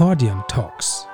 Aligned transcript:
Akkordeon 0.00 0.42
Talks. 0.48 1.06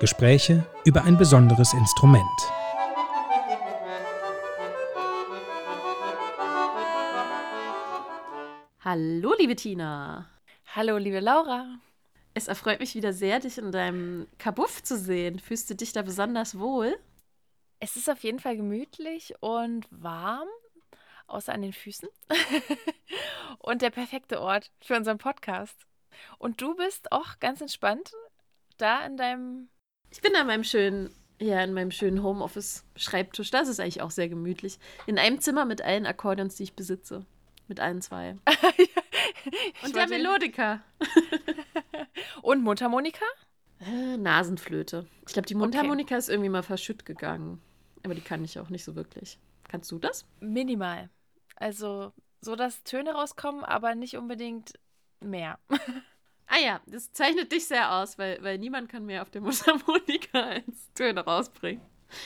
Gespräche 0.00 0.66
über 0.86 1.04
ein 1.04 1.18
besonderes 1.18 1.74
Instrument. 1.74 2.24
Hallo, 8.82 9.34
liebe 9.38 9.54
Tina. 9.54 10.30
Hallo, 10.74 10.96
liebe 10.96 11.20
Laura. 11.20 11.78
Es 12.32 12.48
erfreut 12.48 12.80
mich 12.80 12.94
wieder 12.94 13.12
sehr, 13.12 13.40
dich 13.40 13.58
in 13.58 13.70
deinem 13.70 14.28
Kabuff 14.38 14.82
zu 14.82 14.96
sehen. 14.96 15.38
Fühlst 15.40 15.68
du 15.68 15.74
dich 15.74 15.92
da 15.92 16.00
besonders 16.00 16.58
wohl? 16.58 16.98
Es 17.80 17.96
ist 17.96 18.08
auf 18.08 18.22
jeden 18.24 18.38
Fall 18.38 18.56
gemütlich 18.56 19.34
und 19.40 19.86
warm, 19.90 20.48
außer 21.26 21.52
an 21.52 21.60
den 21.60 21.74
Füßen. 21.74 22.08
und 23.70 23.82
der 23.82 23.90
perfekte 23.90 24.40
Ort 24.40 24.70
für 24.80 24.96
unseren 24.96 25.18
Podcast. 25.18 25.86
Und 26.38 26.60
du 26.60 26.74
bist 26.74 27.12
auch 27.12 27.38
ganz 27.38 27.60
entspannt 27.60 28.12
da 28.78 29.04
in 29.06 29.16
deinem. 29.16 29.68
Ich 30.10 30.20
bin 30.20 30.34
an 30.34 30.46
meinem 30.46 30.64
schönen, 30.64 31.14
ja, 31.40 31.62
in 31.62 31.72
meinem 31.72 31.92
schönen 31.92 32.22
Homeoffice-Schreibtisch. 32.22 33.50
Das 33.50 33.68
ist 33.68 33.78
eigentlich 33.78 34.02
auch 34.02 34.10
sehr 34.10 34.28
gemütlich. 34.28 34.78
In 35.06 35.18
einem 35.18 35.40
Zimmer 35.40 35.64
mit 35.64 35.82
allen 35.82 36.04
Akkordeons, 36.04 36.56
die 36.56 36.64
ich 36.64 36.74
besitze. 36.74 37.24
Mit 37.68 37.78
allen 37.78 38.02
zwei. 38.02 38.36
und 39.84 39.94
der 39.94 40.08
Melodiker. 40.08 40.80
und 42.42 42.64
Mundharmonika? 42.64 43.24
Äh, 43.78 44.16
Nasenflöte. 44.16 45.06
Ich 45.26 45.32
glaube, 45.32 45.46
die 45.46 45.54
Mundharmonika 45.54 46.14
okay. 46.14 46.18
ist 46.18 46.28
irgendwie 46.28 46.50
mal 46.50 46.64
verschütt 46.64 47.06
gegangen. 47.06 47.62
Aber 48.04 48.14
die 48.14 48.20
kann 48.20 48.44
ich 48.44 48.58
auch 48.58 48.70
nicht 48.70 48.84
so 48.84 48.96
wirklich. 48.96 49.38
Kannst 49.68 49.92
du 49.92 50.00
das? 50.00 50.26
Minimal. 50.40 51.08
Also 51.54 52.12
so, 52.40 52.56
dass 52.56 52.82
Töne 52.84 53.12
rauskommen, 53.12 53.64
aber 53.64 53.94
nicht 53.94 54.16
unbedingt 54.16 54.72
mehr. 55.20 55.58
ah 56.46 56.58
ja, 56.62 56.80
das 56.86 57.12
zeichnet 57.12 57.52
dich 57.52 57.66
sehr 57.66 57.94
aus, 57.94 58.18
weil, 58.18 58.42
weil 58.42 58.58
niemand 58.58 58.88
kann 58.88 59.06
mehr 59.06 59.22
auf 59.22 59.30
der 59.30 59.40
Mundharmonika 59.42 60.40
als 60.40 60.92
Töne 60.94 61.20
rausbringen. 61.20 61.82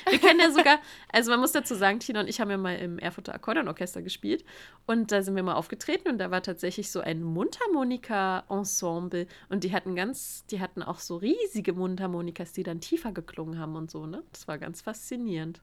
Wir 0.09 0.19
kennen 0.19 0.41
ja 0.41 0.51
sogar, 0.51 0.79
also 1.13 1.31
man 1.31 1.41
muss 1.41 1.53
dazu 1.53 1.75
sagen, 1.75 2.01
Tina 2.01 2.21
und 2.21 2.29
ich 2.29 2.41
haben 2.41 2.51
ja 2.51 2.57
mal 2.57 2.77
im 2.77 2.99
Erfurter 2.99 3.35
Akkordeonorchester 3.35 4.01
gespielt 4.01 4.43
und 4.87 5.13
da 5.13 5.23
sind 5.23 5.37
wir 5.37 5.43
mal 5.43 5.55
aufgetreten 5.55 6.09
und 6.09 6.19
da 6.19 6.31
war 6.31 6.43
tatsächlich 6.43 6.91
so 6.91 7.01
ein 7.01 7.23
Mundharmonika-Ensemble 7.23 9.27
und 9.51 9.65
die 9.65 9.73
hatten 9.73 9.95
ganz, 9.95 10.47
die 10.47 10.61
hatten 10.61 10.83
auch 10.83 11.01
so 11.01 11.17
riesige 11.17 11.75
Mundharmonikas, 11.75 12.53
die 12.53 12.63
dann 12.63 12.81
tiefer 12.81 13.13
geklungen 13.13 13.59
haben 13.59 13.77
und 13.77 13.91
so, 13.91 14.07
ne? 14.07 14.23
Das 14.33 14.49
war 14.49 14.59
ganz 14.59 14.81
faszinierend. 14.81 15.61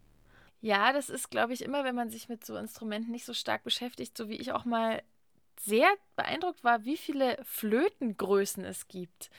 Ja, 0.61 0.93
das 0.93 1.09
ist, 1.09 1.31
glaube 1.31 1.53
ich, 1.53 1.63
immer, 1.63 1.83
wenn 1.83 1.95
man 1.95 2.09
sich 2.09 2.29
mit 2.29 2.45
so 2.45 2.55
Instrumenten 2.55 3.11
nicht 3.11 3.25
so 3.25 3.33
stark 3.33 3.63
beschäftigt, 3.63 4.15
so 4.15 4.29
wie 4.29 4.37
ich 4.37 4.51
auch 4.51 4.63
mal 4.63 5.01
sehr 5.59 5.89
beeindruckt 6.15 6.63
war, 6.63 6.85
wie 6.85 6.97
viele 6.97 7.37
Flötengrößen 7.43 8.63
es 8.63 8.87
gibt. 8.87 9.29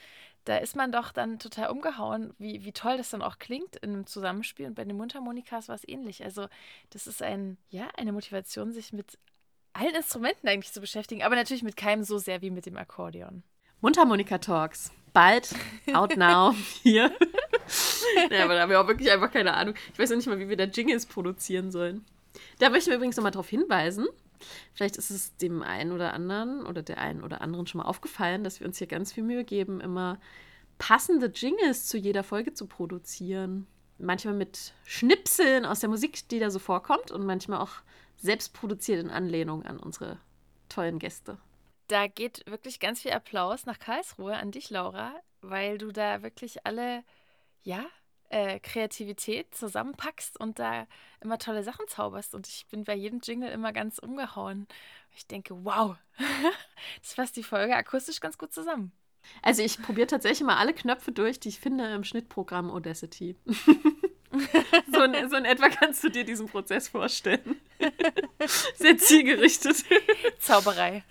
Da 0.45 0.57
ist 0.57 0.75
man 0.75 0.91
doch 0.91 1.13
dann 1.13 1.39
total 1.39 1.69
umgehauen, 1.69 2.33
wie, 2.37 2.65
wie 2.65 2.73
toll 2.73 2.97
das 2.97 3.09
dann 3.09 3.21
auch 3.21 3.39
klingt 3.39 3.77
in 3.77 3.91
einem 3.91 4.05
Zusammenspiel. 4.05 4.67
Und 4.67 4.75
bei 4.75 4.83
den 4.83 4.97
Mundharmonikas 4.97 5.69
war 5.69 5.75
es 5.75 5.87
ähnlich. 5.87 6.23
Also, 6.23 6.47
das 6.89 7.07
ist 7.07 7.21
ein, 7.21 7.57
ja, 7.69 7.87
eine 7.95 8.11
Motivation, 8.11 8.73
sich 8.73 8.91
mit 8.91 9.17
allen 9.71 9.95
Instrumenten 9.95 10.49
eigentlich 10.49 10.73
zu 10.73 10.81
beschäftigen, 10.81 11.23
aber 11.23 11.35
natürlich 11.35 11.63
mit 11.63 11.77
keinem 11.77 12.03
so 12.03 12.17
sehr 12.17 12.41
wie 12.41 12.51
mit 12.51 12.65
dem 12.65 12.77
Akkordeon. 12.77 13.43
Mundharmonika-Talks. 13.81 14.91
Bald, 15.13 15.55
out 15.93 16.17
now, 16.17 16.53
hier. 16.83 17.15
ja, 18.31 18.43
aber 18.43 18.55
da 18.55 18.61
haben 18.61 18.69
wir 18.69 18.81
auch 18.81 18.87
wirklich 18.87 19.11
einfach 19.11 19.31
keine 19.31 19.53
Ahnung. 19.53 19.75
Ich 19.91 19.99
weiß 19.99 20.11
auch 20.11 20.15
nicht 20.15 20.27
mal, 20.27 20.39
wie 20.39 20.49
wir 20.49 20.57
da 20.57 20.65
Jingles 20.65 21.05
produzieren 21.05 21.71
sollen. 21.71 22.05
Da 22.59 22.69
möchten 22.69 22.89
wir 22.89 22.97
übrigens 22.97 23.15
nochmal 23.17 23.31
darauf 23.31 23.49
hinweisen. 23.49 24.07
Vielleicht 24.73 24.97
ist 24.97 25.09
es 25.09 25.35
dem 25.37 25.61
einen 25.61 25.91
oder 25.91 26.13
anderen 26.13 26.65
oder 26.65 26.81
der 26.81 26.97
einen 26.97 27.23
oder 27.23 27.41
anderen 27.41 27.67
schon 27.67 27.79
mal 27.79 27.87
aufgefallen, 27.87 28.43
dass 28.43 28.59
wir 28.59 28.67
uns 28.67 28.77
hier 28.77 28.87
ganz 28.87 29.13
viel 29.13 29.23
Mühe 29.23 29.43
geben, 29.43 29.79
immer 29.79 30.19
passende 30.77 31.27
Jingles 31.27 31.87
zu 31.87 31.97
jeder 31.97 32.23
Folge 32.23 32.53
zu 32.53 32.67
produzieren. 32.67 33.67
Manchmal 33.99 34.33
mit 34.33 34.73
Schnipseln 34.85 35.65
aus 35.65 35.79
der 35.79 35.89
Musik, 35.89 36.27
die 36.29 36.39
da 36.39 36.49
so 36.49 36.59
vorkommt 36.59 37.11
und 37.11 37.25
manchmal 37.25 37.61
auch 37.61 37.75
selbst 38.17 38.53
produziert 38.53 39.01
in 39.01 39.09
Anlehnung 39.09 39.63
an 39.63 39.79
unsere 39.79 40.17
tollen 40.67 40.99
Gäste. 40.99 41.37
Da 41.87 42.07
geht 42.07 42.43
wirklich 42.49 42.79
ganz 42.79 43.01
viel 43.01 43.11
Applaus 43.11 43.65
nach 43.65 43.79
Karlsruhe 43.79 44.35
an 44.35 44.51
dich, 44.51 44.69
Laura, 44.69 45.13
weil 45.41 45.77
du 45.77 45.91
da 45.91 46.23
wirklich 46.23 46.65
alle 46.65 47.03
ja, 47.61 47.85
äh, 48.33 48.59
Kreativität 48.59 49.53
zusammenpackst 49.53 50.39
und 50.39 50.57
da 50.57 50.87
immer 51.21 51.37
tolle 51.37 51.63
Sachen 51.63 51.87
zauberst. 51.87 52.33
Und 52.33 52.47
ich 52.47 52.65
bin 52.71 52.83
bei 52.83 52.95
jedem 52.95 53.19
Jingle 53.21 53.51
immer 53.51 53.71
ganz 53.71 53.99
umgehauen. 53.99 54.67
Ich 55.15 55.27
denke, 55.27 55.63
wow, 55.63 55.95
das 57.01 57.13
fasst 57.13 57.35
die 57.35 57.43
Folge 57.43 57.75
akustisch 57.75 58.19
ganz 58.19 58.39
gut 58.39 58.51
zusammen. 58.51 58.91
Also 59.43 59.61
ich 59.61 59.81
probiere 59.81 60.07
tatsächlich 60.07 60.45
mal 60.45 60.57
alle 60.57 60.73
Knöpfe 60.73 61.11
durch, 61.11 61.39
die 61.39 61.49
ich 61.49 61.59
finde 61.59 61.93
im 61.93 62.03
Schnittprogramm 62.03 62.71
Audacity. 62.71 63.35
so, 64.91 65.03
in, 65.03 65.29
so 65.29 65.35
in 65.37 65.45
etwa 65.45 65.69
kannst 65.69 66.03
du 66.03 66.09
dir 66.09 66.25
diesen 66.25 66.47
Prozess 66.47 66.87
vorstellen. 66.87 67.61
Sehr 68.75 68.97
zielgerichtet. 68.97 69.85
Zauberei. 70.39 71.03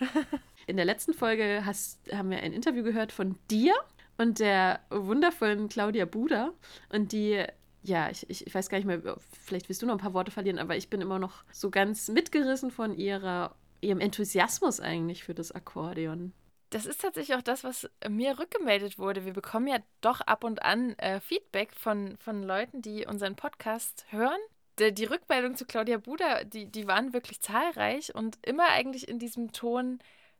In 0.66 0.76
der 0.76 0.84
letzten 0.84 1.14
Folge 1.14 1.62
hast, 1.64 2.00
haben 2.12 2.30
wir 2.30 2.38
ein 2.38 2.52
Interview 2.52 2.82
gehört 2.82 3.12
von 3.12 3.38
dir 3.48 3.74
und 4.18 4.38
der 4.38 4.80
wundervollen 4.90 5.68
Claudia 5.68 6.04
Buda. 6.04 6.52
Und 6.90 7.12
die, 7.12 7.44
ja, 7.82 8.10
ich, 8.10 8.28
ich 8.28 8.54
weiß 8.54 8.68
gar 8.68 8.78
nicht 8.78 8.86
mehr, 8.86 9.16
vielleicht 9.42 9.68
willst 9.68 9.82
du 9.82 9.86
noch 9.86 9.94
ein 9.94 10.00
paar 10.00 10.14
Worte 10.14 10.30
verlieren, 10.30 10.58
aber 10.58 10.76
ich 10.76 10.90
bin 10.90 11.00
immer 11.00 11.18
noch 11.18 11.44
so 11.52 11.70
ganz 11.70 12.08
mitgerissen 12.08 12.70
von 12.70 12.94
ihrer, 12.94 13.54
ihrem 13.80 14.00
Enthusiasmus 14.00 14.80
eigentlich 14.80 15.24
für 15.24 15.34
das 15.34 15.52
Akkordeon. 15.52 16.32
Das 16.70 16.86
ist 16.86 17.02
tatsächlich 17.02 17.36
auch 17.36 17.42
das, 17.42 17.64
was 17.64 17.90
mir 18.08 18.38
rückgemeldet 18.38 18.98
wurde. 18.98 19.26
Wir 19.26 19.34
bekommen 19.34 19.66
ja 19.66 19.78
doch 20.00 20.22
ab 20.22 20.42
und 20.42 20.62
an 20.62 20.98
äh, 20.98 21.20
Feedback 21.20 21.74
von, 21.74 22.16
von 22.16 22.42
Leuten, 22.42 22.80
die 22.80 23.06
unseren 23.06 23.36
Podcast 23.36 24.06
hören. 24.08 24.40
Die, 24.78 25.04
Rückmeldungen 25.04 25.54
zu 25.54 25.66
Claudia 25.66 25.98
Buda, 25.98 26.44
die, 26.44 26.64
die 26.64 26.86
waren 26.88 27.12
wirklich 27.12 27.42
zahlreich 27.42 28.14
und 28.14 28.38
immer 28.44 28.68
eigentlich 28.70 29.06
in 29.06 29.18
diesem 29.18 29.52
Ton, 29.52 29.98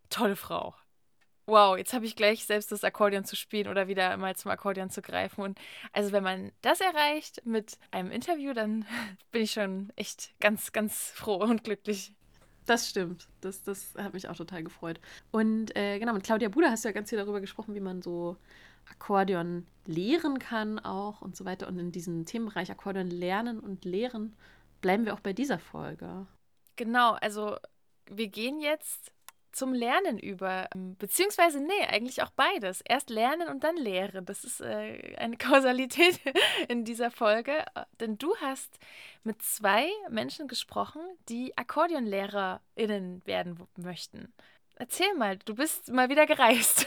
tolle 0.08 0.36
Frau 0.36 0.74
wow, 1.46 1.76
jetzt 1.76 1.92
habe 1.92 2.06
ich 2.06 2.16
gleich 2.16 2.44
selbst 2.44 2.72
das 2.72 2.84
Akkordeon 2.84 3.24
zu 3.24 3.36
spielen 3.36 3.68
oder 3.68 3.88
wieder 3.88 4.16
mal 4.16 4.36
zum 4.36 4.50
Akkordeon 4.50 4.90
zu 4.90 5.02
greifen. 5.02 5.42
Und 5.42 5.58
also 5.92 6.12
wenn 6.12 6.22
man 6.22 6.52
das 6.62 6.80
erreicht 6.80 7.44
mit 7.44 7.78
einem 7.90 8.10
Interview, 8.10 8.52
dann 8.52 8.84
bin 9.32 9.42
ich 9.42 9.52
schon 9.52 9.90
echt 9.96 10.38
ganz, 10.40 10.72
ganz 10.72 11.10
froh 11.10 11.36
und 11.36 11.64
glücklich. 11.64 12.14
Das 12.66 12.88
stimmt. 12.88 13.28
Das, 13.40 13.62
das 13.64 13.94
hat 13.96 14.14
mich 14.14 14.28
auch 14.28 14.36
total 14.36 14.62
gefreut. 14.62 15.00
Und 15.32 15.76
äh, 15.76 15.98
genau, 15.98 16.12
mit 16.12 16.22
Claudia 16.22 16.48
Buda 16.48 16.70
hast 16.70 16.84
du 16.84 16.88
ja 16.88 16.92
ganz 16.92 17.10
viel 17.10 17.18
darüber 17.18 17.40
gesprochen, 17.40 17.74
wie 17.74 17.80
man 17.80 18.02
so 18.02 18.36
Akkordeon 18.88 19.66
lehren 19.86 20.38
kann 20.38 20.78
auch 20.78 21.22
und 21.22 21.36
so 21.36 21.44
weiter. 21.44 21.66
Und 21.66 21.78
in 21.78 21.90
diesem 21.90 22.24
Themenbereich 22.24 22.70
Akkordeon 22.70 23.10
lernen 23.10 23.58
und 23.58 23.84
lehren 23.84 24.36
bleiben 24.80 25.04
wir 25.04 25.14
auch 25.14 25.20
bei 25.20 25.32
dieser 25.32 25.58
Folge. 25.58 26.26
Genau, 26.76 27.12
also 27.14 27.56
wir 28.06 28.28
gehen 28.28 28.60
jetzt 28.60 29.12
zum 29.52 29.72
Lernen 29.72 30.18
über. 30.18 30.68
Ähm, 30.74 30.96
beziehungsweise, 30.96 31.60
nee, 31.60 31.86
eigentlich 31.88 32.22
auch 32.22 32.30
beides. 32.30 32.82
Erst 32.82 33.10
lernen 33.10 33.48
und 33.48 33.64
dann 33.64 33.76
lehren. 33.76 34.24
Das 34.24 34.44
ist 34.44 34.60
äh, 34.60 35.14
eine 35.16 35.36
Kausalität 35.38 36.20
in 36.68 36.84
dieser 36.84 37.10
Folge. 37.10 37.58
Äh, 37.74 37.84
denn 38.00 38.18
du 38.18 38.34
hast 38.36 38.78
mit 39.24 39.42
zwei 39.42 39.88
Menschen 40.10 40.48
gesprochen, 40.48 41.02
die 41.28 41.56
AkkordeonlehrerInnen 41.56 43.22
werden 43.24 43.60
möchten. 43.76 44.32
Erzähl 44.76 45.14
mal, 45.14 45.36
du 45.36 45.54
bist 45.54 45.92
mal 45.92 46.08
wieder 46.08 46.26
gereist. 46.26 46.86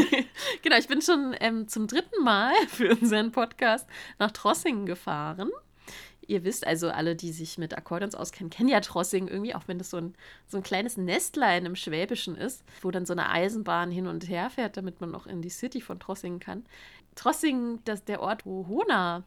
genau, 0.62 0.76
ich 0.76 0.88
bin 0.88 1.02
schon 1.02 1.34
ähm, 1.40 1.68
zum 1.68 1.86
dritten 1.86 2.22
Mal 2.22 2.54
für 2.68 2.90
unseren 2.90 3.32
Podcast 3.32 3.86
nach 4.18 4.30
Trossingen 4.30 4.86
gefahren 4.86 5.50
ihr 6.26 6.44
wisst 6.44 6.66
also, 6.66 6.90
alle, 6.90 7.16
die 7.16 7.32
sich 7.32 7.58
mit 7.58 7.76
Akkordeons 7.76 8.14
auskennen, 8.14 8.50
kennen 8.50 8.68
ja 8.68 8.80
Trossing 8.80 9.28
irgendwie, 9.28 9.54
auch 9.54 9.66
wenn 9.66 9.78
das 9.78 9.90
so 9.90 9.98
ein, 9.98 10.14
so 10.46 10.56
ein 10.56 10.62
kleines 10.62 10.96
Nestlein 10.96 11.66
im 11.66 11.76
Schwäbischen 11.76 12.36
ist, 12.36 12.64
wo 12.82 12.90
dann 12.90 13.06
so 13.06 13.12
eine 13.12 13.30
Eisenbahn 13.30 13.90
hin 13.90 14.06
und 14.06 14.28
her 14.28 14.50
fährt, 14.50 14.76
damit 14.76 15.00
man 15.00 15.10
noch 15.10 15.26
in 15.26 15.42
die 15.42 15.50
City 15.50 15.80
von 15.80 16.00
Trossingen 16.00 16.40
kann. 16.40 16.64
Trossingen, 17.14 17.80
das 17.84 18.04
der 18.04 18.20
Ort, 18.20 18.44
wo 18.44 18.66
Hona 18.68 19.24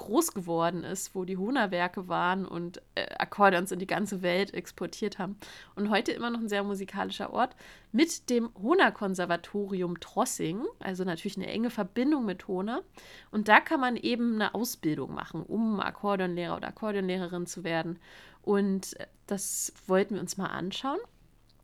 groß 0.00 0.32
geworden 0.32 0.82
ist, 0.82 1.14
wo 1.14 1.24
die 1.24 1.36
Hohner-Werke 1.36 2.08
waren 2.08 2.46
und 2.46 2.80
äh, 2.94 3.06
Akkordeons 3.18 3.70
in 3.70 3.78
die 3.78 3.86
ganze 3.86 4.22
Welt 4.22 4.54
exportiert 4.54 5.18
haben. 5.18 5.36
Und 5.74 5.90
heute 5.90 6.12
immer 6.12 6.30
noch 6.30 6.40
ein 6.40 6.48
sehr 6.48 6.64
musikalischer 6.64 7.32
Ort 7.32 7.54
mit 7.92 8.30
dem 8.30 8.50
Hohner-Konservatorium 8.60 10.00
Trossing, 10.00 10.64
also 10.78 11.04
natürlich 11.04 11.36
eine 11.36 11.48
enge 11.48 11.68
Verbindung 11.68 12.24
mit 12.24 12.48
Hohner. 12.48 12.82
Und 13.30 13.48
da 13.48 13.60
kann 13.60 13.80
man 13.80 13.96
eben 13.96 14.34
eine 14.34 14.54
Ausbildung 14.54 15.14
machen, 15.14 15.42
um 15.42 15.80
Akkordeonlehrer 15.80 16.56
oder 16.56 16.68
Akkordeonlehrerin 16.68 17.46
zu 17.46 17.62
werden. 17.62 17.98
Und 18.42 18.98
äh, 18.98 19.06
das 19.26 19.74
wollten 19.86 20.14
wir 20.14 20.22
uns 20.22 20.38
mal 20.38 20.46
anschauen. 20.46 20.98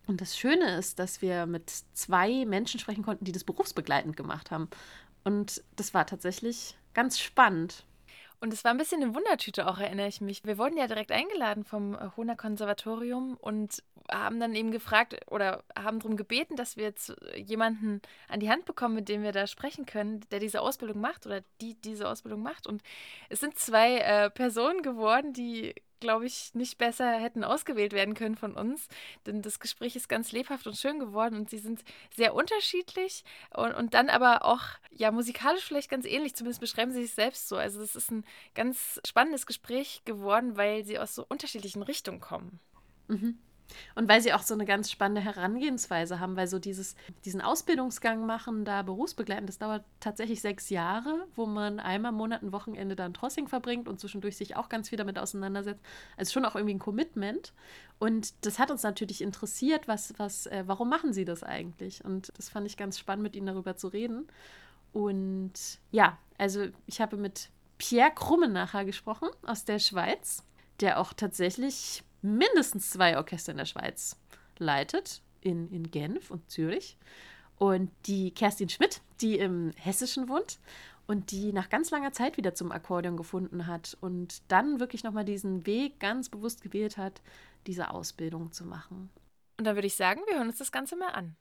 Und 0.06 0.20
das 0.20 0.38
Schöne 0.38 0.76
ist, 0.76 0.98
dass 0.98 1.22
wir 1.22 1.46
mit 1.46 1.70
zwei 1.94 2.44
Menschen 2.44 2.78
sprechen 2.78 3.02
konnten, 3.02 3.24
die 3.24 3.32
das 3.32 3.44
berufsbegleitend 3.44 4.16
gemacht 4.16 4.50
haben. 4.50 4.68
Und 5.24 5.64
das 5.74 5.94
war 5.94 6.06
tatsächlich 6.06 6.76
ganz 6.94 7.18
spannend. 7.18 7.84
Und 8.40 8.52
es 8.52 8.64
war 8.64 8.70
ein 8.70 8.76
bisschen 8.76 9.02
eine 9.02 9.14
Wundertüte 9.14 9.66
auch, 9.66 9.78
erinnere 9.78 10.08
ich 10.08 10.20
mich. 10.20 10.44
Wir 10.44 10.58
wurden 10.58 10.76
ja 10.76 10.86
direkt 10.86 11.12
eingeladen 11.12 11.64
vom 11.64 11.94
äh, 11.94 12.10
Hohner 12.16 12.36
Konservatorium 12.36 13.36
und 13.40 13.82
haben 14.10 14.40
dann 14.40 14.54
eben 14.54 14.70
gefragt 14.70 15.16
oder 15.30 15.64
haben 15.76 16.00
darum 16.00 16.16
gebeten, 16.16 16.56
dass 16.56 16.76
wir 16.76 16.84
jetzt 16.84 17.14
jemanden 17.34 18.00
an 18.28 18.40
die 18.40 18.50
Hand 18.50 18.64
bekommen, 18.64 18.94
mit 18.94 19.08
dem 19.08 19.22
wir 19.22 19.32
da 19.32 19.46
sprechen 19.46 19.86
können, 19.86 20.20
der 20.30 20.40
diese 20.40 20.60
Ausbildung 20.60 21.00
macht 21.00 21.26
oder 21.26 21.42
die 21.60 21.74
diese 21.74 22.08
Ausbildung 22.08 22.42
macht. 22.42 22.66
Und 22.66 22.82
es 23.28 23.40
sind 23.40 23.58
zwei 23.58 23.98
äh, 23.98 24.30
Personen 24.30 24.82
geworden, 24.82 25.32
die 25.32 25.74
glaube 26.00 26.26
ich, 26.26 26.54
nicht 26.54 26.78
besser 26.78 27.18
hätten 27.18 27.44
ausgewählt 27.44 27.92
werden 27.92 28.14
können 28.14 28.36
von 28.36 28.54
uns. 28.54 28.88
Denn 29.26 29.42
das 29.42 29.60
Gespräch 29.60 29.96
ist 29.96 30.08
ganz 30.08 30.32
lebhaft 30.32 30.66
und 30.66 30.76
schön 30.76 30.98
geworden 30.98 31.36
und 31.36 31.50
sie 31.50 31.58
sind 31.58 31.82
sehr 32.14 32.34
unterschiedlich 32.34 33.24
und, 33.54 33.72
und 33.72 33.94
dann 33.94 34.08
aber 34.08 34.44
auch, 34.44 34.62
ja, 34.90 35.10
musikalisch 35.10 35.64
vielleicht 35.64 35.90
ganz 35.90 36.06
ähnlich. 36.06 36.34
Zumindest 36.34 36.60
beschreiben 36.60 36.92
sie 36.92 37.02
sich 37.02 37.14
selbst 37.14 37.48
so. 37.48 37.56
Also, 37.56 37.80
es 37.80 37.96
ist 37.96 38.10
ein 38.10 38.24
ganz 38.54 39.00
spannendes 39.06 39.46
Gespräch 39.46 40.02
geworden, 40.04 40.56
weil 40.56 40.84
sie 40.84 40.98
aus 40.98 41.14
so 41.14 41.24
unterschiedlichen 41.28 41.82
Richtungen 41.82 42.20
kommen. 42.20 42.60
Mhm. 43.08 43.38
Und 43.94 44.08
weil 44.08 44.20
sie 44.20 44.32
auch 44.32 44.42
so 44.42 44.54
eine 44.54 44.64
ganz 44.64 44.90
spannende 44.90 45.20
Herangehensweise 45.20 46.20
haben, 46.20 46.36
weil 46.36 46.46
so 46.46 46.58
dieses, 46.58 46.96
diesen 47.24 47.40
Ausbildungsgang 47.40 48.26
machen, 48.26 48.64
da 48.64 48.82
berufsbegleitend, 48.82 49.48
das 49.48 49.58
dauert 49.58 49.84
tatsächlich 50.00 50.40
sechs 50.40 50.70
Jahre, 50.70 51.26
wo 51.34 51.46
man 51.46 51.80
einmal 51.80 52.12
im 52.12 52.18
Monat 52.18 52.42
ein 52.42 52.52
Wochenende 52.52 52.96
dann 52.96 53.14
Trossing 53.14 53.48
verbringt 53.48 53.88
und 53.88 54.00
zwischendurch 54.00 54.36
sich 54.36 54.56
auch 54.56 54.68
ganz 54.68 54.88
viel 54.88 54.98
damit 54.98 55.18
auseinandersetzt. 55.18 55.84
Also 56.16 56.32
schon 56.32 56.44
auch 56.44 56.54
irgendwie 56.54 56.74
ein 56.74 56.80
Commitment. 56.80 57.52
Und 57.98 58.44
das 58.44 58.58
hat 58.58 58.70
uns 58.70 58.82
natürlich 58.82 59.22
interessiert, 59.22 59.88
was, 59.88 60.14
was, 60.18 60.46
äh, 60.46 60.64
warum 60.66 60.88
machen 60.88 61.12
sie 61.12 61.24
das 61.24 61.42
eigentlich? 61.42 62.04
Und 62.04 62.32
das 62.36 62.48
fand 62.48 62.66
ich 62.66 62.76
ganz 62.76 62.98
spannend, 62.98 63.22
mit 63.22 63.36
ihnen 63.36 63.46
darüber 63.46 63.76
zu 63.76 63.88
reden. 63.88 64.26
Und 64.92 65.52
ja, 65.90 66.18
also 66.38 66.66
ich 66.86 67.00
habe 67.00 67.16
mit 67.16 67.50
Pierre 67.78 68.12
Krummenacher 68.14 68.84
gesprochen 68.84 69.28
aus 69.44 69.64
der 69.64 69.78
Schweiz, 69.78 70.42
der 70.80 70.98
auch 70.98 71.12
tatsächlich 71.12 72.02
mindestens 72.26 72.90
zwei 72.90 73.16
Orchester 73.16 73.52
in 73.52 73.58
der 73.58 73.64
Schweiz 73.64 74.16
leitet, 74.58 75.22
in, 75.40 75.70
in 75.70 75.90
Genf 75.90 76.30
und 76.30 76.50
Zürich. 76.50 76.96
Und 77.58 77.90
die 78.06 78.32
Kerstin 78.32 78.68
Schmidt, 78.68 79.00
die 79.20 79.38
im 79.38 79.72
Hessischen 79.76 80.28
wohnt 80.28 80.58
und 81.06 81.30
die 81.30 81.52
nach 81.52 81.68
ganz 81.68 81.90
langer 81.90 82.12
Zeit 82.12 82.36
wieder 82.36 82.54
zum 82.54 82.72
Akkordeon 82.72 83.16
gefunden 83.16 83.66
hat 83.66 83.96
und 84.00 84.42
dann 84.48 84.80
wirklich 84.80 85.04
nochmal 85.04 85.24
diesen 85.24 85.66
Weg 85.66 86.00
ganz 86.00 86.28
bewusst 86.28 86.62
gewählt 86.62 86.98
hat, 86.98 87.22
diese 87.66 87.90
Ausbildung 87.90 88.52
zu 88.52 88.64
machen. 88.64 89.10
Und 89.58 89.66
dann 89.66 89.74
würde 89.74 89.86
ich 89.86 89.96
sagen, 89.96 90.20
wir 90.26 90.36
hören 90.36 90.48
uns 90.48 90.58
das 90.58 90.72
Ganze 90.72 90.96
mal 90.96 91.10
an. 91.10 91.36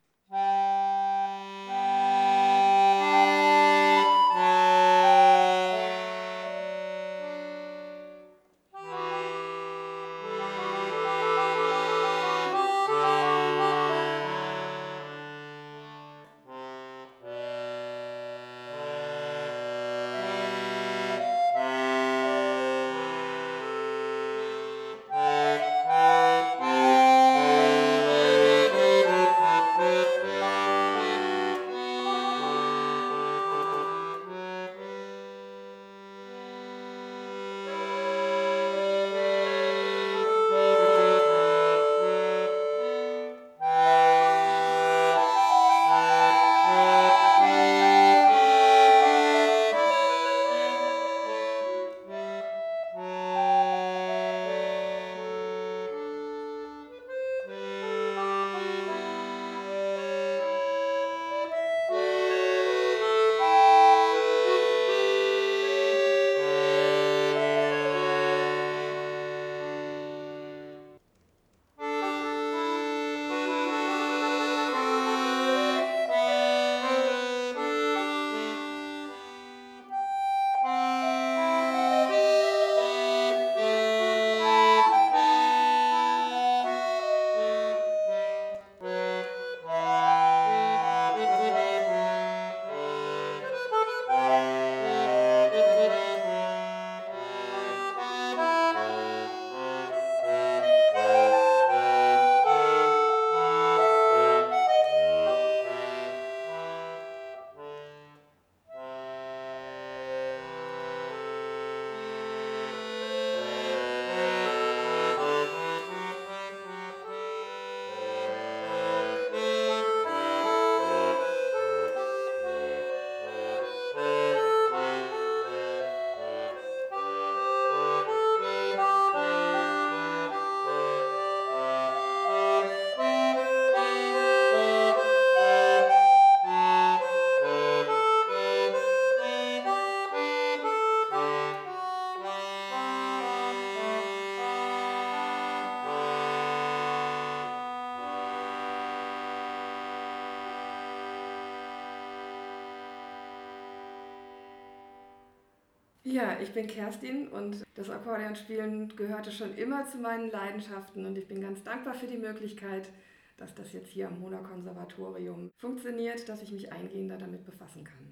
Ja, 156.36 156.42
ich 156.42 156.52
bin 156.52 156.68
Kerstin 156.68 157.30
und 157.30 157.66
das 157.76 157.90
Akkordeonspielen 157.90 158.94
gehörte 158.96 159.32
schon 159.32 159.56
immer 159.56 159.86
zu 159.86 159.98
meinen 159.98 160.30
Leidenschaften 160.32 161.06
und 161.06 161.18
ich 161.18 161.28
bin 161.28 161.40
ganz 161.40 161.64
dankbar 161.64 161.94
für 161.94 162.08
die 162.08 162.18
Möglichkeit, 162.18 162.90
dass 163.38 163.56
das 163.56 163.72
jetzt 163.72 163.90
hier 163.90 164.08
am 164.08 164.20
Mona 164.20 164.40
Konservatorium 164.40 165.52
funktioniert, 165.56 166.28
dass 166.28 166.42
ich 166.42 166.52
mich 166.52 166.74
eingehender 166.74 167.18
damit 167.18 167.46
befassen 167.46 167.86
kann. 167.86 168.12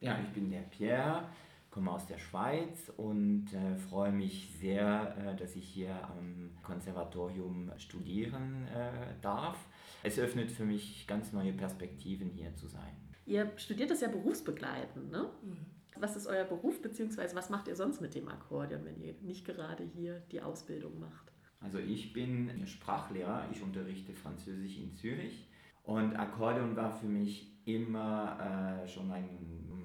Ja, 0.00 0.18
ich 0.24 0.30
bin 0.30 0.50
der 0.50 0.62
Pierre, 0.62 1.28
komme 1.70 1.92
aus 1.92 2.06
der 2.06 2.18
Schweiz 2.18 2.90
und 2.96 3.46
äh, 3.52 3.76
freue 3.76 4.12
mich 4.12 4.50
sehr, 4.58 5.16
äh, 5.16 5.36
dass 5.36 5.54
ich 5.54 5.68
hier 5.68 5.94
am 6.08 6.50
Konservatorium 6.64 7.70
studieren 7.76 8.66
äh, 8.74 9.14
darf. 9.22 9.68
Es 10.02 10.18
öffnet 10.18 10.50
für 10.50 10.64
mich 10.64 11.06
ganz 11.06 11.32
neue 11.32 11.52
Perspektiven 11.52 12.30
hier 12.30 12.56
zu 12.56 12.66
sein. 12.66 12.96
Ihr 13.24 13.52
studiert 13.56 13.90
das 13.90 14.00
ja 14.00 14.08
berufsbegleitend, 14.08 15.12
ne? 15.12 15.30
Mhm. 15.42 15.75
Was 16.00 16.16
ist 16.16 16.26
euer 16.26 16.44
Beruf, 16.44 16.82
beziehungsweise 16.82 17.34
was 17.36 17.50
macht 17.50 17.68
ihr 17.68 17.76
sonst 17.76 18.00
mit 18.00 18.14
dem 18.14 18.28
Akkordeon, 18.28 18.84
wenn 18.84 19.00
ihr 19.00 19.14
nicht 19.22 19.44
gerade 19.44 19.84
hier 19.84 20.22
die 20.32 20.40
Ausbildung 20.40 20.98
macht? 21.00 21.32
Also 21.60 21.78
ich 21.78 22.12
bin 22.12 22.66
Sprachlehrer, 22.66 23.48
ich 23.50 23.62
unterrichte 23.62 24.12
Französisch 24.12 24.78
in 24.78 24.94
Zürich 24.94 25.48
und 25.82 26.16
Akkordeon 26.16 26.76
war 26.76 26.90
für 26.90 27.06
mich 27.06 27.56
immer 27.64 28.82
äh, 28.84 28.88
schon 28.88 29.10
ein, 29.10 29.28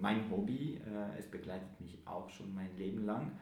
mein 0.01 0.29
Hobby. 0.29 0.75
Äh, 0.77 1.19
es 1.19 1.29
begleitet 1.29 1.79
mich 1.79 1.99
auch 2.05 2.29
schon 2.29 2.53
mein 2.53 2.75
Leben 2.75 3.05
lang. 3.05 3.39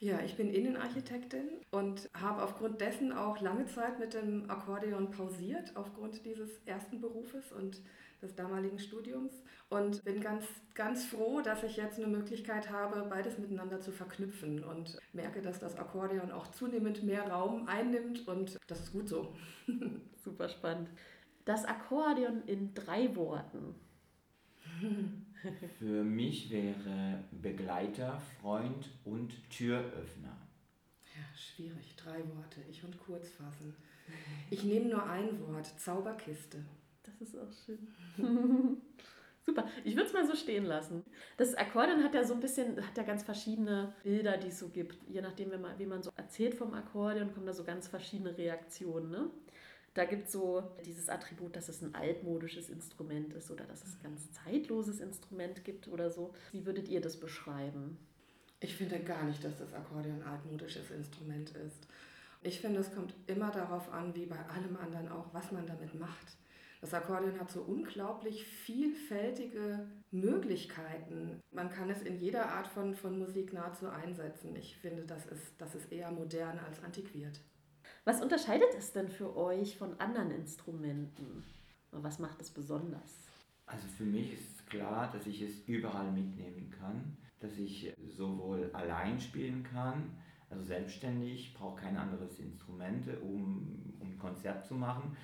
Ja, 0.00 0.20
ich 0.20 0.36
bin 0.36 0.50
Innenarchitektin 0.50 1.48
und 1.70 2.10
habe 2.12 2.42
aufgrund 2.42 2.80
dessen 2.80 3.12
auch 3.12 3.40
lange 3.40 3.64
Zeit 3.66 3.98
mit 3.98 4.12
dem 4.12 4.50
Akkordeon 4.50 5.10
pausiert, 5.10 5.76
aufgrund 5.76 6.26
dieses 6.26 6.58
ersten 6.66 7.00
Berufes 7.00 7.52
und 7.52 7.80
des 8.24 8.34
damaligen 8.34 8.78
Studiums 8.78 9.32
und 9.68 10.04
bin 10.04 10.20
ganz, 10.20 10.44
ganz 10.74 11.04
froh, 11.04 11.40
dass 11.40 11.62
ich 11.62 11.76
jetzt 11.76 11.98
eine 11.98 12.08
Möglichkeit 12.08 12.70
habe, 12.70 13.06
beides 13.08 13.38
miteinander 13.38 13.80
zu 13.80 13.92
verknüpfen 13.92 14.64
und 14.64 14.98
merke, 15.12 15.42
dass 15.42 15.58
das 15.58 15.76
Akkordeon 15.76 16.32
auch 16.32 16.48
zunehmend 16.48 17.02
mehr 17.04 17.30
Raum 17.30 17.68
einnimmt 17.68 18.26
und 18.26 18.58
das 18.66 18.80
ist 18.80 18.92
gut 18.92 19.08
so. 19.08 19.34
Super 20.24 20.48
spannend. 20.48 20.88
Das 21.44 21.64
Akkordeon 21.64 22.42
in 22.46 22.74
drei 22.74 23.14
Worten. 23.14 23.74
Für 25.78 26.02
mich 26.02 26.50
wäre 26.50 27.22
Begleiter, 27.30 28.20
Freund 28.40 28.90
und 29.04 29.32
Türöffner. 29.50 30.36
Ja, 31.14 31.36
schwierig. 31.36 31.94
Drei 31.96 32.18
Worte. 32.34 32.60
Ich 32.70 32.82
und 32.82 32.98
kurz 32.98 33.28
fassen. 33.28 33.76
Ich 34.50 34.64
nehme 34.64 34.88
nur 34.88 35.04
ein 35.04 35.38
Wort. 35.40 35.66
Zauberkiste. 35.78 36.64
Das 37.24 37.32
ist 37.32 37.40
auch 37.40 37.64
schön. 37.64 37.88
Super. 39.40 39.66
Ich 39.84 39.94
würde 39.94 40.06
es 40.06 40.12
mal 40.12 40.26
so 40.26 40.34
stehen 40.34 40.64
lassen. 40.64 41.04
Das 41.36 41.54
Akkordeon 41.54 42.02
hat 42.02 42.14
ja 42.14 42.24
so 42.24 42.34
ein 42.34 42.40
bisschen, 42.40 42.76
hat 42.76 42.96
ja 42.96 43.02
ganz 43.02 43.22
verschiedene 43.22 43.94
Bilder, 44.02 44.36
die 44.36 44.48
es 44.48 44.58
so 44.58 44.68
gibt. 44.68 44.98
Je 45.08 45.20
nachdem, 45.20 45.52
wie 45.52 45.58
man, 45.58 45.78
wie 45.78 45.86
man 45.86 46.02
so 46.02 46.10
erzählt 46.16 46.54
vom 46.54 46.74
Akkordeon, 46.74 47.32
kommen 47.32 47.46
da 47.46 47.52
so 47.52 47.64
ganz 47.64 47.88
verschiedene 47.88 48.36
Reaktionen. 48.36 49.10
Ne? 49.10 49.30
Da 49.92 50.06
gibt 50.06 50.26
es 50.26 50.32
so 50.32 50.62
dieses 50.84 51.08
Attribut, 51.08 51.56
dass 51.56 51.68
es 51.68 51.82
ein 51.82 51.94
altmodisches 51.94 52.70
Instrument 52.70 53.32
ist 53.34 53.50
oder 53.50 53.64
dass 53.64 53.84
es 53.84 53.94
ein 53.96 54.02
ganz 54.02 54.32
zeitloses 54.32 55.00
Instrument 55.00 55.64
gibt 55.64 55.88
oder 55.88 56.10
so. 56.10 56.32
Wie 56.52 56.64
würdet 56.66 56.88
ihr 56.88 57.00
das 57.00 57.18
beschreiben? 57.18 57.98
Ich 58.60 58.74
finde 58.76 58.98
gar 59.00 59.24
nicht, 59.24 59.44
dass 59.44 59.56
das 59.58 59.72
Akkordeon 59.72 60.22
ein 60.22 60.28
altmodisches 60.28 60.90
Instrument 60.90 61.50
ist. 61.50 61.86
Ich 62.42 62.60
finde, 62.60 62.80
es 62.80 62.94
kommt 62.94 63.14
immer 63.26 63.50
darauf 63.50 63.90
an, 63.92 64.14
wie 64.14 64.26
bei 64.26 64.38
allem 64.38 64.76
anderen 64.76 65.08
auch, 65.08 65.32
was 65.32 65.52
man 65.52 65.66
damit 65.66 65.94
macht. 65.98 66.36
Das 66.84 66.92
Akkordeon 66.92 67.40
hat 67.40 67.50
so 67.50 67.62
unglaublich 67.62 68.44
vielfältige 68.44 69.88
Möglichkeiten. 70.10 71.40
Man 71.50 71.70
kann 71.70 71.88
es 71.88 72.02
in 72.02 72.18
jeder 72.18 72.50
Art 72.50 72.66
von, 72.66 72.94
von 72.94 73.18
Musik 73.18 73.54
nahezu 73.54 73.88
einsetzen. 73.88 74.54
Ich 74.54 74.76
finde, 74.76 75.06
das 75.06 75.24
ist, 75.24 75.54
das 75.56 75.74
ist 75.74 75.90
eher 75.90 76.10
modern 76.10 76.58
als 76.58 76.82
antiquiert. 76.84 77.40
Was 78.04 78.20
unterscheidet 78.20 78.68
es 78.76 78.92
denn 78.92 79.08
für 79.08 79.34
euch 79.34 79.78
von 79.78 79.98
anderen 79.98 80.30
Instrumenten? 80.30 81.42
Was 81.90 82.18
macht 82.18 82.42
es 82.42 82.50
besonders? 82.50 83.30
Also 83.64 83.88
für 83.96 84.04
mich 84.04 84.34
ist 84.34 84.66
klar, 84.66 85.10
dass 85.10 85.26
ich 85.26 85.40
es 85.40 85.66
überall 85.66 86.12
mitnehmen 86.12 86.68
kann, 86.68 87.16
dass 87.40 87.56
ich 87.56 87.94
sowohl 88.14 88.68
allein 88.74 89.18
spielen 89.18 89.62
kann, 89.62 90.18
also 90.50 90.62
selbstständig, 90.62 91.54
brauche 91.54 91.80
kein 91.80 91.96
anderes 91.96 92.38
Instrument, 92.40 93.08
um, 93.22 93.96
um 94.00 94.10
ein 94.10 94.18
Konzert 94.18 94.66
zu 94.66 94.74
machen, 94.74 95.16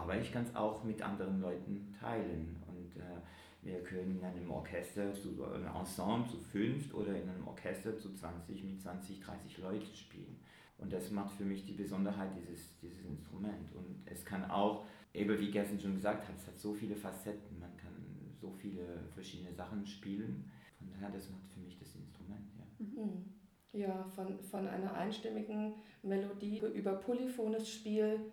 aber 0.00 0.18
ich 0.18 0.32
kann 0.32 0.44
es 0.44 0.54
auch 0.56 0.82
mit 0.84 1.02
anderen 1.02 1.40
Leuten 1.40 1.94
teilen. 1.98 2.56
Und 2.66 2.96
äh, 3.00 3.20
wir 3.62 3.82
können 3.82 4.18
in 4.18 4.24
einem 4.24 4.50
Orchester, 4.50 5.12
zu 5.12 5.44
einem 5.44 5.74
Ensemble 5.76 6.28
zu 6.30 6.38
fünft 6.38 6.94
oder 6.94 7.14
in 7.14 7.28
einem 7.28 7.46
Orchester 7.46 7.96
zu 7.98 8.14
20, 8.14 8.64
mit 8.64 8.80
20, 8.80 9.20
30 9.20 9.58
Leuten 9.58 9.94
spielen. 9.94 10.36
Und 10.78 10.92
das 10.92 11.10
macht 11.10 11.32
für 11.36 11.44
mich 11.44 11.66
die 11.66 11.74
Besonderheit 11.74 12.30
dieses, 12.36 12.78
dieses 12.80 13.04
Instrument. 13.04 13.74
Und 13.74 14.02
es 14.06 14.24
kann 14.24 14.50
auch, 14.50 14.86
eben 15.12 15.38
wie 15.38 15.50
Gersten 15.50 15.78
schon 15.78 15.94
gesagt 15.94 16.26
hat, 16.26 16.36
es 16.36 16.46
hat 16.46 16.58
so 16.58 16.72
viele 16.72 16.96
Facetten, 16.96 17.58
man 17.58 17.76
kann 17.76 17.92
so 18.40 18.50
viele 18.50 19.04
verschiedene 19.12 19.52
Sachen 19.52 19.86
spielen. 19.86 20.50
Von 20.78 20.88
daher, 20.90 21.10
das 21.10 21.28
macht 21.28 21.46
für 21.52 21.60
mich 21.60 21.78
das 21.78 21.94
Instrument. 21.94 22.48
Ja, 22.56 23.02
mhm. 23.04 23.24
ja 23.72 24.04
von, 24.14 24.40
von 24.40 24.66
einer 24.66 24.94
einstimmigen 24.94 25.74
Melodie 26.02 26.62
über 26.74 26.94
polyphones 26.94 27.68
Spiel 27.68 28.32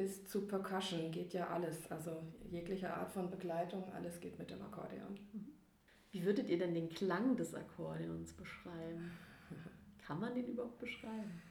bis 0.00 0.24
zu 0.24 0.46
Percussion 0.46 1.10
geht 1.10 1.34
ja 1.34 1.48
alles. 1.48 1.92
Also 1.92 2.22
jegliche 2.48 2.90
Art 2.90 3.12
von 3.12 3.28
Begleitung, 3.28 3.84
alles 3.92 4.18
geht 4.18 4.38
mit 4.38 4.50
dem 4.50 4.62
Akkordeon. 4.62 5.14
Wie 6.10 6.24
würdet 6.24 6.48
ihr 6.48 6.58
denn 6.58 6.72
den 6.72 6.88
Klang 6.88 7.36
des 7.36 7.54
Akkordeons 7.54 8.32
beschreiben? 8.32 9.10
Kann 9.98 10.18
man 10.18 10.34
den 10.34 10.46
überhaupt 10.46 10.78
beschreiben? 10.78 11.42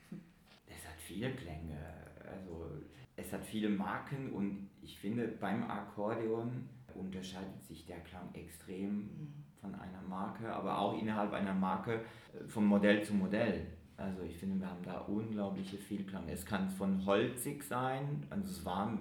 Es 0.66 0.84
hat 0.84 0.98
viele 0.98 1.32
Klänge. 1.36 1.78
Also 2.26 2.72
es 3.16 3.32
hat 3.32 3.46
viele 3.46 3.70
Marken 3.70 4.34
und 4.34 4.72
ich 4.82 4.98
finde 4.98 5.28
beim 5.28 5.70
Akkordeon 5.70 6.68
unterscheidet 6.96 7.64
sich 7.64 7.86
der 7.86 8.00
Klang 8.00 8.34
extrem 8.34 9.32
von 9.62 9.76
einer 9.76 10.02
Marke, 10.02 10.52
aber 10.52 10.80
auch 10.80 11.00
innerhalb 11.00 11.34
einer 11.34 11.54
Marke 11.54 12.02
äh, 12.34 12.48
von 12.48 12.66
Modell 12.66 13.04
zu 13.04 13.14
Modell. 13.14 13.68
Also 14.00 14.24
ich 14.24 14.38
finde, 14.38 14.60
wir 14.62 14.70
haben 14.70 14.84
da 14.84 15.00
unglaubliche 15.00 15.78
Vielklang. 15.78 16.24
Es 16.30 16.46
kann 16.46 16.70
von 16.70 17.06
holzig 17.06 17.64
sein, 17.64 18.24
also 18.30 18.46
es 18.46 18.64
war 18.64 18.98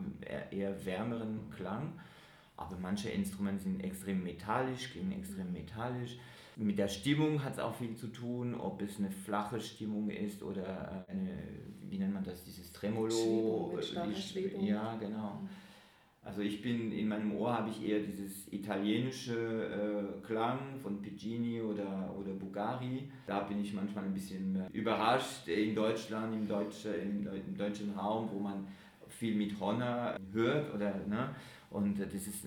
eher 0.50 0.84
wärmeren 0.84 1.50
Klang, 1.56 1.92
aber 2.56 2.76
manche 2.80 3.08
Instrumente 3.10 3.62
sind 3.64 3.80
extrem 3.80 4.24
metallisch, 4.24 4.90
klingen 4.90 5.12
extrem 5.12 5.52
metallisch. 5.52 6.18
Mit 6.56 6.76
der 6.76 6.88
Stimmung 6.88 7.44
hat 7.44 7.52
es 7.52 7.58
auch 7.60 7.76
viel 7.76 7.94
zu 7.94 8.08
tun, 8.08 8.56
ob 8.56 8.82
es 8.82 8.98
eine 8.98 9.12
flache 9.12 9.60
Stimmung 9.60 10.10
ist 10.10 10.42
oder 10.42 11.04
eine, 11.08 11.30
wie 11.88 11.98
nennt 11.98 12.14
man 12.14 12.24
das, 12.24 12.44
dieses 12.44 12.72
Tremolo. 12.72 13.10
Schwebung, 13.10 14.08
mit 14.08 14.18
Schwebung. 14.18 14.64
Ja, 14.64 14.96
genau. 14.96 15.34
Mhm. 15.40 15.48
Also 16.28 16.42
ich 16.42 16.60
bin, 16.60 16.92
in 16.92 17.08
meinem 17.08 17.34
Ohr 17.36 17.56
habe 17.56 17.70
ich 17.70 17.82
eher 17.88 18.00
dieses 18.00 18.52
italienische 18.52 19.32
äh, 19.34 20.26
Klang 20.26 20.78
von 20.82 21.00
Piccini 21.00 21.62
oder, 21.62 22.14
oder 22.18 22.32
Bugari. 22.34 23.10
Da 23.26 23.40
bin 23.44 23.62
ich 23.62 23.72
manchmal 23.72 24.04
ein 24.04 24.12
bisschen 24.12 24.54
äh, 24.56 24.68
überrascht 24.74 25.48
in 25.48 25.74
Deutschland, 25.74 26.34
im, 26.34 26.46
Deutsche, 26.46 26.90
im, 26.90 27.26
im 27.26 27.56
deutschen 27.56 27.94
Raum, 27.94 28.28
wo 28.30 28.40
man 28.40 28.66
viel 29.08 29.36
mit 29.36 29.58
Honor 29.58 30.16
hört. 30.30 30.74
Oder, 30.74 30.96
ne? 31.06 31.34
Und 31.70 31.98
das 31.98 32.12
ist, 32.12 32.46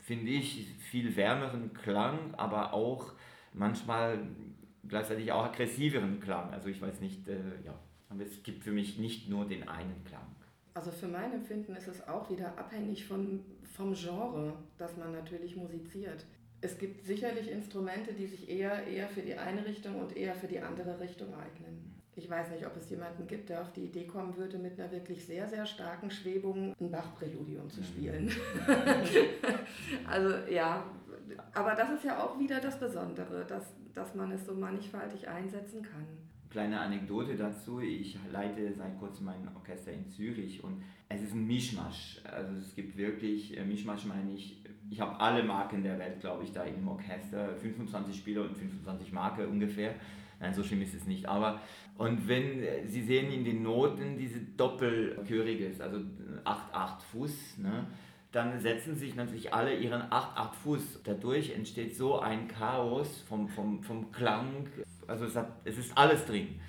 finde 0.00 0.30
ich, 0.30 0.66
viel 0.78 1.16
wärmeren 1.16 1.72
Klang, 1.72 2.34
aber 2.36 2.74
auch 2.74 3.14
manchmal 3.54 4.18
gleichzeitig 4.86 5.32
auch 5.32 5.46
aggressiveren 5.46 6.20
Klang. 6.20 6.50
Also 6.50 6.68
ich 6.68 6.82
weiß 6.82 7.00
nicht, 7.00 7.26
äh, 7.26 7.38
ja, 7.64 7.72
aber 8.10 8.22
es 8.22 8.42
gibt 8.42 8.64
für 8.64 8.72
mich 8.72 8.98
nicht 8.98 9.30
nur 9.30 9.46
den 9.46 9.66
einen 9.66 10.04
Klang. 10.04 10.26
Also 10.74 10.90
für 10.90 11.08
mein 11.08 11.32
Empfinden 11.32 11.74
ist 11.74 11.88
es 11.88 12.06
auch 12.06 12.30
wieder 12.30 12.56
abhängig 12.58 13.06
von, 13.06 13.44
vom 13.74 13.94
Genre, 13.94 14.54
dass 14.76 14.96
man 14.96 15.12
natürlich 15.12 15.56
musiziert. 15.56 16.24
Es 16.60 16.78
gibt 16.78 17.04
sicherlich 17.06 17.50
Instrumente, 17.50 18.12
die 18.12 18.26
sich 18.26 18.48
eher, 18.48 18.86
eher 18.86 19.08
für 19.08 19.22
die 19.22 19.34
eine 19.34 19.64
Richtung 19.64 19.96
und 20.00 20.16
eher 20.16 20.34
für 20.34 20.48
die 20.48 20.60
andere 20.60 20.98
Richtung 20.98 21.28
eignen. 21.34 21.94
Ich 22.16 22.28
weiß 22.28 22.50
nicht, 22.50 22.66
ob 22.66 22.76
es 22.76 22.90
jemanden 22.90 23.28
gibt, 23.28 23.48
der 23.48 23.62
auf 23.62 23.72
die 23.72 23.84
Idee 23.84 24.04
kommen 24.04 24.36
würde, 24.36 24.58
mit 24.58 24.78
einer 24.78 24.90
wirklich 24.90 25.24
sehr, 25.24 25.48
sehr 25.48 25.64
starken 25.64 26.10
Schwebung 26.10 26.74
ein 26.80 26.90
Bach-Präludium 26.90 27.70
zu 27.70 27.80
spielen. 27.84 28.28
also 30.08 30.34
ja, 30.50 30.84
aber 31.54 31.76
das 31.76 31.90
ist 31.92 32.04
ja 32.04 32.20
auch 32.20 32.36
wieder 32.40 32.60
das 32.60 32.80
Besondere, 32.80 33.44
dass, 33.44 33.72
dass 33.94 34.16
man 34.16 34.32
es 34.32 34.44
so 34.44 34.54
mannigfaltig 34.54 35.28
einsetzen 35.28 35.82
kann. 35.82 36.06
Kleine 36.50 36.80
Anekdote 36.80 37.36
dazu, 37.36 37.80
ich 37.80 38.18
leite 38.32 38.72
seit 38.72 38.98
kurzem 38.98 39.26
mein 39.26 39.48
Orchester 39.54 39.92
in 39.92 40.08
Zürich 40.08 40.64
und 40.64 40.82
es 41.10 41.20
ist 41.20 41.34
ein 41.34 41.46
Mischmasch. 41.46 42.20
Also 42.24 42.56
es 42.56 42.74
gibt 42.74 42.96
wirklich, 42.96 43.56
äh, 43.56 43.64
Mischmasch 43.64 44.06
meine 44.06 44.32
ich, 44.32 44.64
ich 44.88 44.98
habe 45.00 45.20
alle 45.20 45.42
Marken 45.42 45.82
der 45.82 45.98
Welt, 45.98 46.20
glaube 46.20 46.44
ich, 46.44 46.52
da 46.52 46.64
im 46.64 46.88
Orchester, 46.88 47.54
25 47.56 48.16
Spieler 48.16 48.42
und 48.42 48.56
25 48.56 49.12
Marke 49.12 49.46
ungefähr. 49.46 49.94
Nein, 50.40 50.54
so 50.54 50.62
schlimm 50.62 50.80
ist 50.80 50.94
es 50.94 51.06
nicht. 51.06 51.26
Aber, 51.26 51.60
und 51.98 52.26
wenn 52.28 52.62
äh, 52.62 52.86
Sie 52.86 53.02
sehen 53.02 53.30
in 53.30 53.44
den 53.44 53.62
Noten 53.62 54.16
diese 54.16 54.40
Doppelchöriges, 54.40 55.80
also 55.80 55.98
8-8 56.44 57.00
Fuß, 57.12 57.58
ne? 57.58 57.86
dann 58.32 58.58
setzen 58.60 58.94
sich 58.94 59.14
natürlich 59.14 59.52
alle 59.52 59.76
ihren 59.76 60.02
8-8 60.02 60.52
Fuß. 60.62 61.00
Dadurch 61.04 61.50
entsteht 61.50 61.96
so 61.96 62.20
ein 62.20 62.48
Chaos 62.48 63.22
vom, 63.28 63.48
vom, 63.48 63.82
vom 63.82 64.10
Klang, 64.12 64.66
also 65.08 65.24
es, 65.24 65.36
hat, 65.36 65.50
es 65.64 65.78
ist 65.78 65.96
alles 65.96 66.24
drin. 66.26 66.60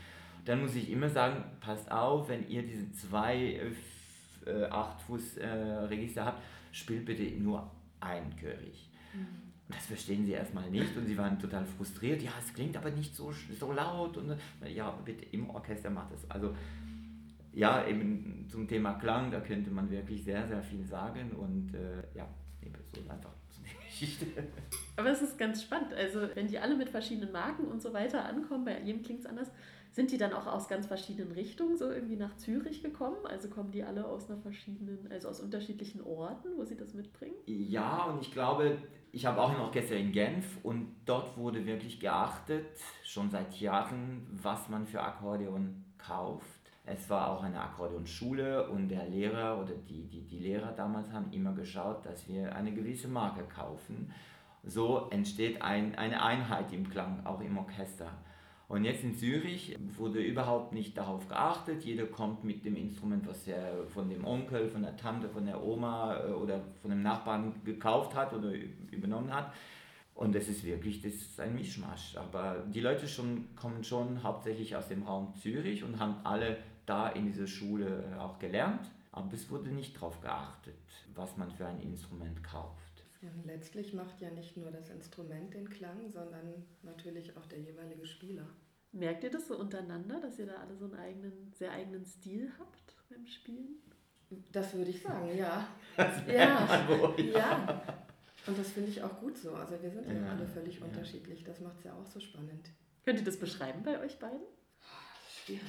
Dann 0.46 0.62
muss 0.62 0.76
ich 0.76 0.90
immer 0.90 1.10
sagen, 1.10 1.44
passt 1.60 1.92
auf, 1.92 2.30
wenn 2.30 2.48
ihr 2.48 2.64
diese 2.64 2.92
zwei 2.94 3.60
äh, 4.46 4.64
8 4.66 5.02
Fuß 5.02 5.38
äh, 5.38 5.48
Register 5.48 6.26
habt, 6.26 6.42
spielt 6.72 7.06
bitte 7.06 7.24
nur 7.40 7.70
einchörig. 8.00 8.90
Mhm. 9.14 9.28
Das 9.68 9.86
verstehen 9.86 10.26
sie 10.26 10.32
erstmal 10.32 10.70
nicht 10.72 10.98
und 10.98 11.06
sie 11.06 11.16
waren 11.18 11.38
total 11.38 11.64
frustriert. 11.64 12.22
Ja, 12.24 12.32
es 12.40 12.52
klingt 12.54 12.76
aber 12.76 12.90
nicht 12.90 13.16
so, 13.16 13.32
so 13.60 13.72
laut. 13.72 14.18
Und, 14.18 14.36
ja, 14.66 14.90
bitte 15.06 15.26
im 15.26 15.48
Orchester 15.52 15.92
macht 15.92 16.12
es. 16.14 16.30
Also 16.32 16.56
ja, 17.54 17.86
eben 17.86 18.48
zum 18.50 18.68
Thema 18.68 18.94
Klang, 18.94 19.32
da 19.32 19.40
könnte 19.42 19.70
man 19.70 19.90
wirklich 19.92 20.24
sehr, 20.24 20.48
sehr 20.48 20.62
viel 20.64 20.86
sagen 20.86 21.32
und 21.32 21.74
äh, 21.74 22.04
ja, 22.16 22.28
so 22.94 23.02
einfach 23.10 23.34
die 23.58 23.86
Geschichte. 23.86 24.26
Aber 25.00 25.12
es 25.12 25.22
ist 25.22 25.38
ganz 25.38 25.64
spannend. 25.64 25.94
Also, 25.94 26.22
wenn 26.34 26.48
die 26.48 26.60
alle 26.60 26.76
mit 26.76 26.90
verschiedenen 26.90 27.32
Marken 27.32 27.66
und 27.66 27.82
so 27.82 27.94
weiter 27.94 28.26
ankommen, 28.26 28.66
bei 28.66 28.80
jedem 28.82 29.02
klingt 29.02 29.22
es 29.22 29.26
anders, 29.26 29.50
sind 29.92 30.12
die 30.12 30.18
dann 30.18 30.34
auch 30.34 30.46
aus 30.46 30.68
ganz 30.68 30.88
verschiedenen 30.88 31.32
Richtungen 31.32 31.78
so 31.78 31.90
irgendwie 31.90 32.16
nach 32.16 32.36
Zürich 32.38 32.84
gekommen? 32.84 33.18
Also 33.26 33.50
kommen 33.50 33.72
die 33.72 33.84
alle 33.84 34.06
aus 34.06 34.30
einer 34.30 34.40
verschiedenen, 34.40 35.10
also 35.12 35.30
aus 35.30 35.40
unterschiedlichen 35.40 36.04
Orten, 36.04 36.50
wo 36.58 36.64
sie 36.64 36.76
das 36.76 36.94
mitbringen? 36.94 37.36
Ja, 37.46 38.04
und 38.04 38.22
ich 38.22 38.32
glaube, 38.32 38.78
ich 39.12 39.26
habe 39.26 39.42
auch 39.42 39.50
ein 39.50 39.60
Orchester 39.60 39.96
in 39.96 40.12
Genf 40.12 40.58
und 40.64 40.96
dort 41.06 41.38
wurde 41.38 41.66
wirklich 41.66 42.00
geachtet, 42.00 42.68
schon 43.04 43.32
seit 43.32 43.56
Jahren, 43.56 44.28
was 44.32 44.70
man 44.70 44.86
für 44.86 45.02
Akkordeon 45.02 45.84
kauft 45.98 46.46
Es 46.86 47.10
war 47.10 47.32
auch 47.32 47.44
eine 47.44 47.60
Akkordeonschule 47.60 48.70
und 48.70 48.90
der 48.90 49.08
Lehrer 49.08 49.60
oder 49.62 49.74
die, 49.74 50.08
die, 50.08 50.22
die 50.22 50.40
Lehrer 50.40 50.72
damals 50.72 51.12
haben 51.12 51.32
immer 51.32 51.54
geschaut, 51.54 52.06
dass 52.06 52.28
wir 52.28 52.56
eine 52.56 52.74
gewisse 52.74 53.08
Marke 53.08 53.44
kaufen. 53.44 54.14
So 54.64 55.08
entsteht 55.10 55.62
ein, 55.62 55.96
eine 55.96 56.22
Einheit 56.22 56.72
im 56.74 56.90
Klang, 56.90 57.26
auch 57.26 57.42
im 57.42 57.58
Orchester. 57.58 58.12
Und 58.70 58.84
jetzt 58.84 59.04
in 59.04 59.16
Zürich 59.16 59.76
wurde 59.98 60.20
überhaupt 60.20 60.74
nicht 60.74 60.96
darauf 60.96 61.28
geachtet. 61.28 61.84
Jeder 61.84 62.06
kommt 62.06 62.44
mit 62.44 62.64
dem 62.64 62.76
Instrument, 62.76 63.28
was 63.28 63.48
er 63.48 63.88
von 63.88 64.10
dem 64.10 64.24
Onkel, 64.24 64.70
von 64.70 64.84
der 64.84 64.96
Tante, 64.96 65.28
von 65.28 65.46
der 65.46 65.64
Oma 65.64 66.18
äh, 66.18 66.32
oder 66.32 66.62
von 66.80 66.92
dem 66.92 67.02
Nachbarn 67.02 67.56
gekauft 67.66 68.14
hat 68.14 68.32
oder 68.32 68.52
übernommen 68.92 69.34
hat. 69.34 69.52
Und 70.14 70.36
das 70.36 70.48
ist 70.50 70.64
wirklich, 70.64 71.02
das 71.02 71.14
ist 71.14 71.40
ein 71.40 71.56
Mischmasch. 71.56 72.16
Aber 72.16 72.64
die 72.68 72.82
Leute 72.82 73.08
schon, 73.08 73.56
kommen 73.56 73.84
schon 73.84 74.22
hauptsächlich 74.22 74.76
aus 74.76 74.88
dem 74.88 75.02
Raum 75.02 75.34
Zürich 75.34 75.84
und 75.84 76.00
haben 76.00 76.18
alle 76.24 76.58
da 76.86 77.10
in 77.10 77.26
dieser 77.26 77.48
Schule 77.48 78.04
auch 78.20 78.38
gelernt. 78.38 78.92
Aber 79.12 79.34
es 79.34 79.50
wurde 79.50 79.72
nicht 79.72 79.96
darauf 79.96 80.22
geachtet, 80.22 80.76
was 81.16 81.38
man 81.38 81.50
für 81.50 81.66
ein 81.66 81.80
Instrument 81.82 82.44
kauft. 82.44 82.89
Ja, 83.22 83.30
letztlich 83.44 83.94
macht 83.94 84.22
ja 84.22 84.30
nicht 84.32 84.56
nur 84.56 84.72
das 84.72 84.90
Instrument 84.90 85.54
den 85.54 85.70
Klang, 85.70 86.10
sondern 86.10 86.66
natürlich 86.84 87.36
auch 87.36 87.46
der 87.48 87.60
jeweilige 87.60 88.06
Spieler. 88.06 88.48
Merkt 88.92 89.24
ihr 89.24 89.30
das 89.30 89.48
so 89.48 89.58
untereinander, 89.60 90.20
dass 90.22 90.40
ihr 90.40 90.46
da 90.46 90.56
alle 90.56 90.76
so 90.76 90.86
einen 90.86 90.96
eigenen, 90.96 91.52
sehr 91.54 91.72
eigenen 91.72 92.06
Stil 92.06 92.52
habt 92.58 92.96
beim 93.10 93.26
Spielen? 93.28 93.76
Das 94.52 94.74
würde 94.74 94.92
ich 94.92 95.02
sagen, 95.02 95.36
ja. 95.38 95.68
Ja, 96.28 96.88
ja. 97.18 97.84
Und 98.48 98.58
das 98.58 98.72
finde 98.72 98.90
ich 98.90 99.04
auch 99.04 99.20
gut 99.20 99.38
so. 99.38 99.54
Also 99.54 99.82
wir 99.82 99.92
sind 99.92 100.08
ja, 100.08 100.14
Ja, 100.14 100.32
alle 100.32 100.48
völlig 100.48 100.80
ja. 100.80 100.86
unterschiedlich. 100.86 101.44
Das 101.44 101.60
macht 101.60 101.78
es 101.80 101.84
ja 101.84 101.94
auch 101.94 102.06
so 102.06 102.20
spannend. 102.20 102.70
Könnt 103.04 103.20
ihr 103.20 103.26
das 103.26 103.38
beschreiben 103.38 103.84
bei 103.84 104.00
euch 104.00 104.18
beiden? 104.18 104.42
Schwierig. 105.46 105.62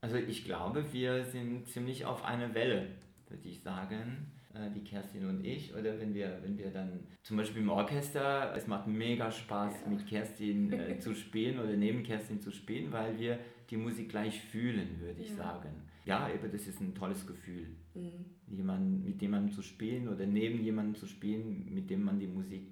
Also 0.00 0.16
ich 0.16 0.44
glaube, 0.44 0.92
wir 0.92 1.24
sind 1.24 1.68
ziemlich 1.68 2.04
auf 2.04 2.24
einer 2.24 2.54
Welle, 2.54 2.88
würde 3.28 3.48
ich 3.48 3.62
sagen, 3.62 4.32
äh, 4.54 4.70
die 4.74 4.84
Kerstin 4.84 5.26
und 5.26 5.44
ich. 5.44 5.74
Oder 5.74 5.98
wenn 5.98 6.14
wir, 6.14 6.38
wenn 6.42 6.56
wir 6.58 6.70
dann 6.70 7.00
zum 7.22 7.36
Beispiel 7.36 7.62
im 7.62 7.68
Orchester, 7.70 8.54
es 8.56 8.66
macht 8.66 8.86
mega 8.86 9.30
Spaß 9.30 9.82
Ja. 9.84 9.88
mit 9.88 10.06
Kerstin 10.06 10.72
äh, 10.72 10.98
zu 11.00 11.14
spielen 11.14 11.58
oder 11.58 11.76
neben 11.76 12.02
Kerstin 12.02 12.40
zu 12.40 12.50
spielen, 12.50 12.92
weil 12.92 13.18
wir 13.18 13.38
die 13.70 13.76
Musik 13.76 14.08
gleich 14.10 14.40
fühlen, 14.40 15.00
würde 15.00 15.20
ich 15.20 15.30
Ja. 15.30 15.36
sagen. 15.36 15.70
Ja, 16.04 16.28
eben 16.32 16.50
das 16.50 16.66
ist 16.66 16.80
ein 16.80 16.94
tolles 16.94 17.26
Gefühl, 17.26 17.68
Mhm. 17.94 18.24
jemand, 18.56 19.04
mit 19.04 19.22
jemandem 19.22 19.52
zu 19.54 19.62
spielen 19.62 20.08
oder 20.08 20.26
neben 20.26 20.62
jemandem 20.64 20.94
zu 20.96 21.06
spielen, 21.06 21.72
mit 21.72 21.88
dem 21.90 22.02
man 22.02 22.18
die 22.18 22.26
Musik 22.26 22.66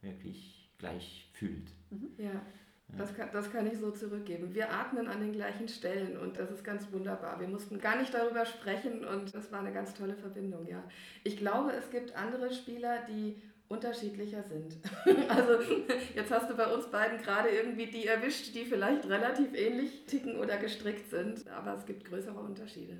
wirklich 0.00 0.70
gleich 0.78 1.28
fühlt. 1.32 1.72
Ja, 2.18 2.40
das 2.96 3.14
kann, 3.14 3.28
das 3.32 3.52
kann 3.52 3.66
ich 3.66 3.78
so 3.78 3.90
zurückgeben. 3.90 4.54
Wir 4.54 4.72
atmen 4.72 5.08
an 5.08 5.20
den 5.20 5.32
gleichen 5.32 5.68
Stellen 5.68 6.16
und 6.16 6.38
das 6.38 6.50
ist 6.50 6.64
ganz 6.64 6.90
wunderbar. 6.90 7.38
Wir 7.38 7.48
mussten 7.48 7.78
gar 7.78 7.98
nicht 7.98 8.14
darüber 8.14 8.46
sprechen 8.46 9.04
und 9.04 9.34
das 9.34 9.52
war 9.52 9.60
eine 9.60 9.72
ganz 9.72 9.94
tolle 9.94 10.14
Verbindung, 10.14 10.66
ja. 10.66 10.82
Ich 11.22 11.36
glaube, 11.36 11.72
es 11.72 11.90
gibt 11.90 12.16
andere 12.16 12.52
Spieler, 12.52 13.04
die 13.08 13.36
unterschiedlicher 13.68 14.42
sind. 14.42 14.76
Also 15.28 15.58
jetzt 16.14 16.30
hast 16.30 16.50
du 16.50 16.56
bei 16.56 16.66
uns 16.72 16.86
beiden 16.90 17.18
gerade 17.18 17.50
irgendwie 17.50 17.86
die 17.86 18.06
erwischt, 18.06 18.54
die 18.54 18.64
vielleicht 18.64 19.06
relativ 19.06 19.54
ähnlich 19.54 20.06
ticken 20.06 20.36
oder 20.38 20.56
gestrickt 20.56 21.10
sind, 21.10 21.46
aber 21.48 21.74
es 21.74 21.84
gibt 21.84 22.06
größere 22.06 22.38
Unterschiede. 22.38 22.96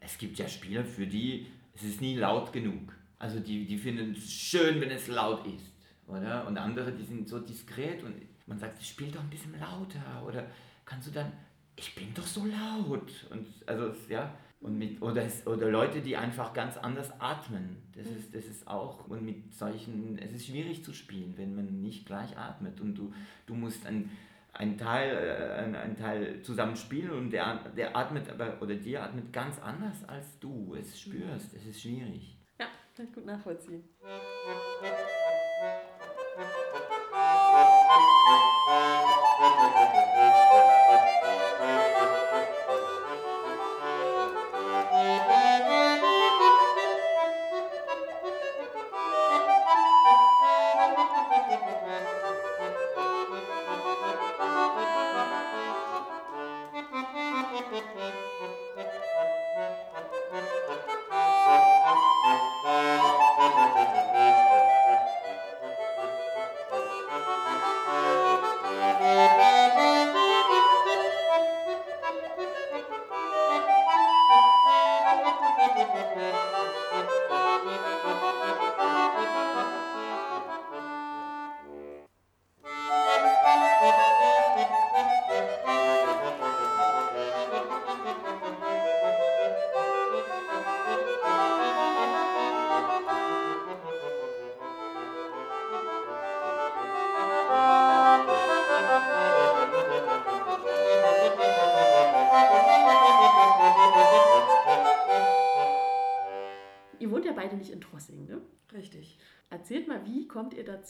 Es 0.00 0.18
gibt 0.18 0.38
ja 0.38 0.46
Spieler, 0.46 0.84
für 0.84 1.06
die 1.06 1.46
es 1.76 1.82
ist 1.82 2.00
nie 2.00 2.16
laut 2.16 2.52
genug. 2.52 2.92
Also 3.18 3.40
die, 3.40 3.66
die 3.66 3.78
finden 3.78 4.14
es 4.16 4.30
schön, 4.30 4.80
wenn 4.80 4.90
es 4.90 5.08
laut 5.08 5.46
ist, 5.46 5.72
oder? 6.06 6.46
Und 6.46 6.58
andere, 6.58 6.92
die 6.92 7.04
sind 7.04 7.28
so 7.28 7.38
diskret 7.38 8.02
und 8.02 8.14
man 8.46 8.58
sagt, 8.58 8.82
spiel 8.82 9.10
doch 9.10 9.20
ein 9.20 9.30
bisschen 9.30 9.58
lauter 9.58 10.24
oder 10.26 10.46
kannst 10.84 11.08
du 11.08 11.12
dann, 11.12 11.32
ich 11.76 11.94
bin 11.94 12.14
doch 12.14 12.26
so 12.26 12.44
laut 12.44 13.26
und 13.30 13.46
also 13.66 13.92
ja 14.08 14.32
und 14.60 14.78
mit 14.78 15.02
oder 15.02 15.22
es, 15.22 15.46
oder 15.46 15.70
Leute, 15.70 16.00
die 16.00 16.16
einfach 16.16 16.52
ganz 16.54 16.76
anders 16.76 17.20
atmen. 17.20 17.76
Das 17.94 18.06
ist 18.06 18.34
das 18.34 18.46
ist 18.46 18.66
auch 18.66 19.06
und 19.08 19.22
mit 19.24 19.54
solchen, 19.54 20.18
es 20.18 20.32
ist 20.32 20.46
schwierig 20.46 20.82
zu 20.82 20.92
spielen, 20.92 21.34
wenn 21.36 21.54
man 21.54 21.82
nicht 21.82 22.06
gleich 22.06 22.36
atmet 22.38 22.80
und 22.80 22.94
du 22.94 23.12
du 23.46 23.54
musst 23.54 23.86
ein 23.86 24.10
ein 24.58 24.78
Teil, 24.78 25.10
äh, 25.10 25.64
ein, 25.64 25.74
ein 25.74 25.96
Teil 25.96 26.42
zusammen 26.42 26.76
spielen 26.76 27.10
und 27.10 27.30
der, 27.30 27.56
der 27.76 27.94
atmet 27.96 28.30
aber 28.30 28.60
oder 28.62 28.74
die 28.74 28.96
atmet 28.96 29.32
ganz 29.32 29.58
anders 29.60 30.02
als 30.08 30.38
du 30.40 30.74
es 30.74 30.98
spürst. 30.98 31.54
Es 31.54 31.66
ist 31.66 31.82
schwierig. 31.82 32.38
Ja, 32.58 32.66
kann 32.96 33.06
ich 33.06 33.12
gut 33.12 33.26
nachvollziehen. 33.26 33.84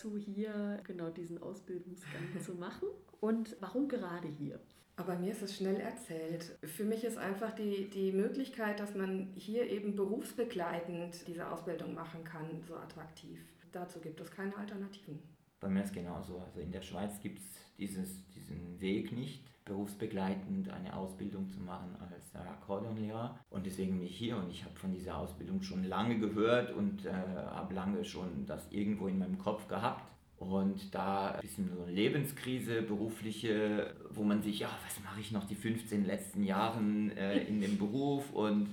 Dazu, 0.06 0.16
hier 0.16 0.80
genau 0.84 1.10
diesen 1.10 1.42
Ausbildungsgang 1.42 2.40
zu 2.44 2.54
machen 2.54 2.88
und 3.20 3.56
warum 3.60 3.88
gerade 3.88 4.28
hier? 4.28 4.60
Aber 4.96 5.16
mir 5.16 5.32
ist 5.32 5.42
es 5.42 5.56
schnell 5.56 5.76
erzählt. 5.76 6.56
Für 6.62 6.84
mich 6.84 7.04
ist 7.04 7.18
einfach 7.18 7.54
die, 7.54 7.90
die 7.90 8.12
Möglichkeit, 8.12 8.80
dass 8.80 8.94
man 8.94 9.30
hier 9.34 9.68
eben 9.68 9.94
berufsbegleitend 9.94 11.26
diese 11.26 11.50
Ausbildung 11.50 11.94
machen 11.94 12.24
kann, 12.24 12.62
so 12.66 12.76
attraktiv. 12.76 13.38
Dazu 13.72 14.00
gibt 14.00 14.20
es 14.20 14.30
keine 14.30 14.56
Alternativen. 14.56 15.18
Bei 15.60 15.68
mir 15.68 15.84
ist 15.84 15.92
genauso. 15.92 16.38
Also 16.38 16.60
in 16.60 16.72
der 16.72 16.80
Schweiz 16.80 17.20
gibt 17.20 17.40
es 17.40 17.44
dieses, 17.76 18.26
diesen 18.28 18.80
Weg 18.80 19.12
nicht, 19.12 19.44
berufsbegleitend 19.66 20.70
eine 20.70 20.96
Ausbildung 20.96 21.50
zu 21.50 21.60
machen 21.60 21.94
als 22.00 22.34
Akkordeonlehrer. 22.34 23.38
Und 23.50 23.66
deswegen 23.66 23.98
bin 23.98 24.06
ich 24.06 24.16
hier 24.16 24.36
und 24.36 24.50
ich 24.50 24.64
habe 24.64 24.74
von 24.76 24.92
dieser 24.92 25.18
Ausbildung 25.18 25.60
schon 25.62 25.84
lange 25.84 26.18
gehört 26.18 26.72
und 26.72 27.04
äh, 27.04 27.10
habe 27.12 27.74
lange 27.74 28.04
schon 28.04 28.46
das 28.46 28.70
irgendwo 28.70 29.08
in 29.08 29.18
meinem 29.18 29.38
Kopf 29.38 29.68
gehabt. 29.68 30.02
Und 30.38 30.94
da 30.94 31.32
ein 31.32 31.40
bisschen 31.40 31.70
so 31.74 31.82
eine 31.82 31.92
Lebenskrise, 31.92 32.82
berufliche, 32.82 33.94
wo 34.10 34.22
man 34.22 34.42
sich, 34.42 34.60
ja, 34.60 34.68
was 34.84 35.02
mache 35.02 35.20
ich 35.20 35.32
noch 35.32 35.44
die 35.44 35.54
15 35.54 36.04
letzten 36.04 36.44
Jahren 36.44 37.10
äh, 37.16 37.38
in 37.44 37.60
dem 37.60 37.78
Beruf? 37.78 38.32
Und 38.32 38.68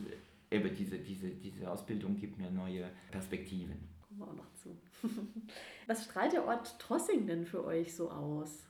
eben 0.52 0.76
diese, 0.76 0.98
diese, 0.98 1.30
diese 1.30 1.72
Ausbildung 1.72 2.18
gibt 2.18 2.38
mir 2.38 2.52
neue 2.52 2.90
Perspektiven. 3.12 3.78
Kommen 4.08 4.20
wir 4.20 4.28
auch 4.28 4.36
noch 4.36 4.54
zu. 4.56 4.78
Was 5.88 6.04
strahlt 6.04 6.34
der 6.34 6.46
Ort 6.46 6.78
Trossing 6.80 7.26
denn 7.28 7.46
für 7.46 7.64
euch 7.66 7.96
so 7.96 8.12
aus? 8.12 8.66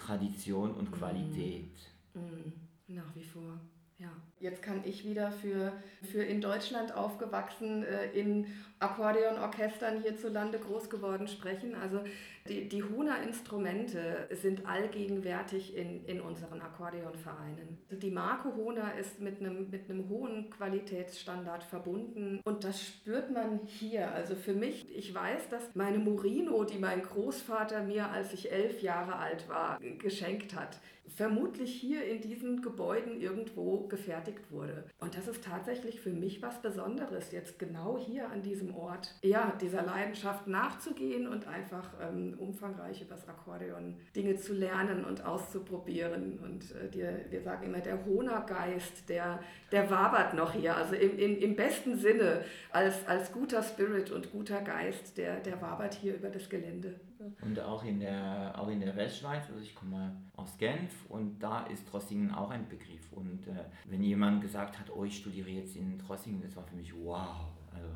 Tradition 0.00 0.72
und 0.72 0.90
Qualität. 0.92 1.70
Mm, 2.14 2.52
nach 2.88 3.14
wie 3.14 3.22
vor, 3.22 3.60
ja. 3.98 4.08
Jetzt 4.38 4.62
kann 4.62 4.82
ich 4.84 5.04
wieder 5.04 5.30
für, 5.30 5.72
für 6.10 6.22
in 6.22 6.40
Deutschland 6.40 6.94
aufgewachsen, 6.94 7.84
äh, 7.84 8.10
in 8.12 8.46
Akkordeonorchestern 8.78 10.00
hierzulande 10.00 10.58
groß 10.58 10.88
geworden 10.88 11.28
sprechen. 11.28 11.74
Also 11.74 12.00
die, 12.48 12.68
die 12.68 12.82
Hohner-Instrumente 12.82 14.28
sind 14.30 14.66
allgegenwärtig 14.66 15.76
in, 15.76 16.04
in 16.06 16.20
unseren 16.20 16.60
Akkordeonvereinen. 16.60 17.78
Die 17.90 18.10
Marke 18.10 18.54
Hohner 18.56 18.94
ist 18.98 19.20
mit 19.20 19.40
einem, 19.40 19.70
mit 19.70 19.90
einem 19.90 20.08
hohen 20.08 20.50
Qualitätsstandard 20.50 21.62
verbunden 21.62 22.40
und 22.44 22.64
das 22.64 22.82
spürt 22.82 23.30
man 23.30 23.60
hier. 23.66 24.12
Also 24.12 24.34
für 24.34 24.54
mich, 24.54 24.86
ich 24.96 25.14
weiß, 25.14 25.48
dass 25.50 25.74
meine 25.74 25.98
Murino, 25.98 26.64
die 26.64 26.78
mein 26.78 27.02
Großvater 27.02 27.82
mir, 27.82 28.10
als 28.10 28.32
ich 28.32 28.50
elf 28.50 28.82
Jahre 28.82 29.16
alt 29.16 29.48
war, 29.48 29.78
geschenkt 29.98 30.54
hat, 30.54 30.78
vermutlich 31.14 31.74
hier 31.74 32.04
in 32.04 32.20
diesen 32.20 32.62
Gebäuden 32.62 33.20
irgendwo 33.20 33.86
gefertigt 33.88 34.50
wurde. 34.50 34.84
Und 35.00 35.16
das 35.16 35.28
ist 35.28 35.44
tatsächlich 35.44 36.00
für 36.00 36.10
mich 36.10 36.42
was 36.42 36.62
Besonderes, 36.62 37.32
jetzt 37.32 37.58
genau 37.58 37.98
hier 37.98 38.30
an 38.30 38.42
diesem 38.42 38.74
Ort, 38.74 39.14
ja, 39.22 39.52
dieser 39.60 39.82
Leidenschaft 39.82 40.46
nachzugehen 40.46 41.26
und 41.26 41.46
einfach 41.46 41.90
ähm, 42.00 42.34
umfangreich 42.38 43.02
über 43.02 43.14
das 43.14 43.28
Akkordeon 43.28 43.96
Dinge 44.14 44.36
zu 44.36 44.54
lernen 44.54 45.04
und 45.04 45.24
auszuprobieren. 45.24 46.38
Und 46.38 46.74
äh, 46.74 46.88
die, 46.88 47.30
wir 47.30 47.42
sagen 47.42 47.66
immer, 47.66 47.80
der 47.80 48.04
Hohner-Geist, 48.04 49.08
der, 49.08 49.40
der 49.72 49.90
wabert 49.90 50.34
noch 50.34 50.52
hier. 50.52 50.76
Also 50.76 50.94
im, 50.94 51.18
im, 51.18 51.38
im 51.38 51.56
besten 51.56 51.96
Sinne, 51.96 52.44
als, 52.70 53.06
als 53.06 53.32
guter 53.32 53.62
Spirit 53.62 54.10
und 54.10 54.32
guter 54.32 54.60
Geist, 54.60 55.18
der, 55.18 55.40
der 55.40 55.60
wabert 55.60 55.94
hier 55.94 56.14
über 56.14 56.28
das 56.28 56.48
Gelände. 56.48 57.00
Und 57.42 57.60
auch 57.60 57.84
in 57.84 58.00
der, 58.00 58.54
auch 58.56 58.68
in 58.68 58.80
der 58.80 58.96
Westschweiz, 58.96 59.44
also 59.48 59.60
ich 59.60 59.74
komme 59.74 60.16
aus 60.36 60.56
Genf 60.58 61.04
und 61.08 61.38
da 61.38 61.66
ist 61.66 61.86
Trossingen 61.88 62.30
auch 62.32 62.50
ein 62.50 62.68
Begriff. 62.68 63.12
Und 63.12 63.46
äh, 63.46 63.64
wenn 63.86 64.02
jemand 64.02 64.40
gesagt 64.40 64.78
hat, 64.78 64.90
oh, 64.90 65.04
ich 65.04 65.18
studiere 65.18 65.50
jetzt 65.50 65.76
in 65.76 65.98
Trossingen, 65.98 66.40
das 66.40 66.56
war 66.56 66.64
für 66.64 66.76
mich 66.76 66.94
wow. 66.94 67.46
Also, 67.74 67.88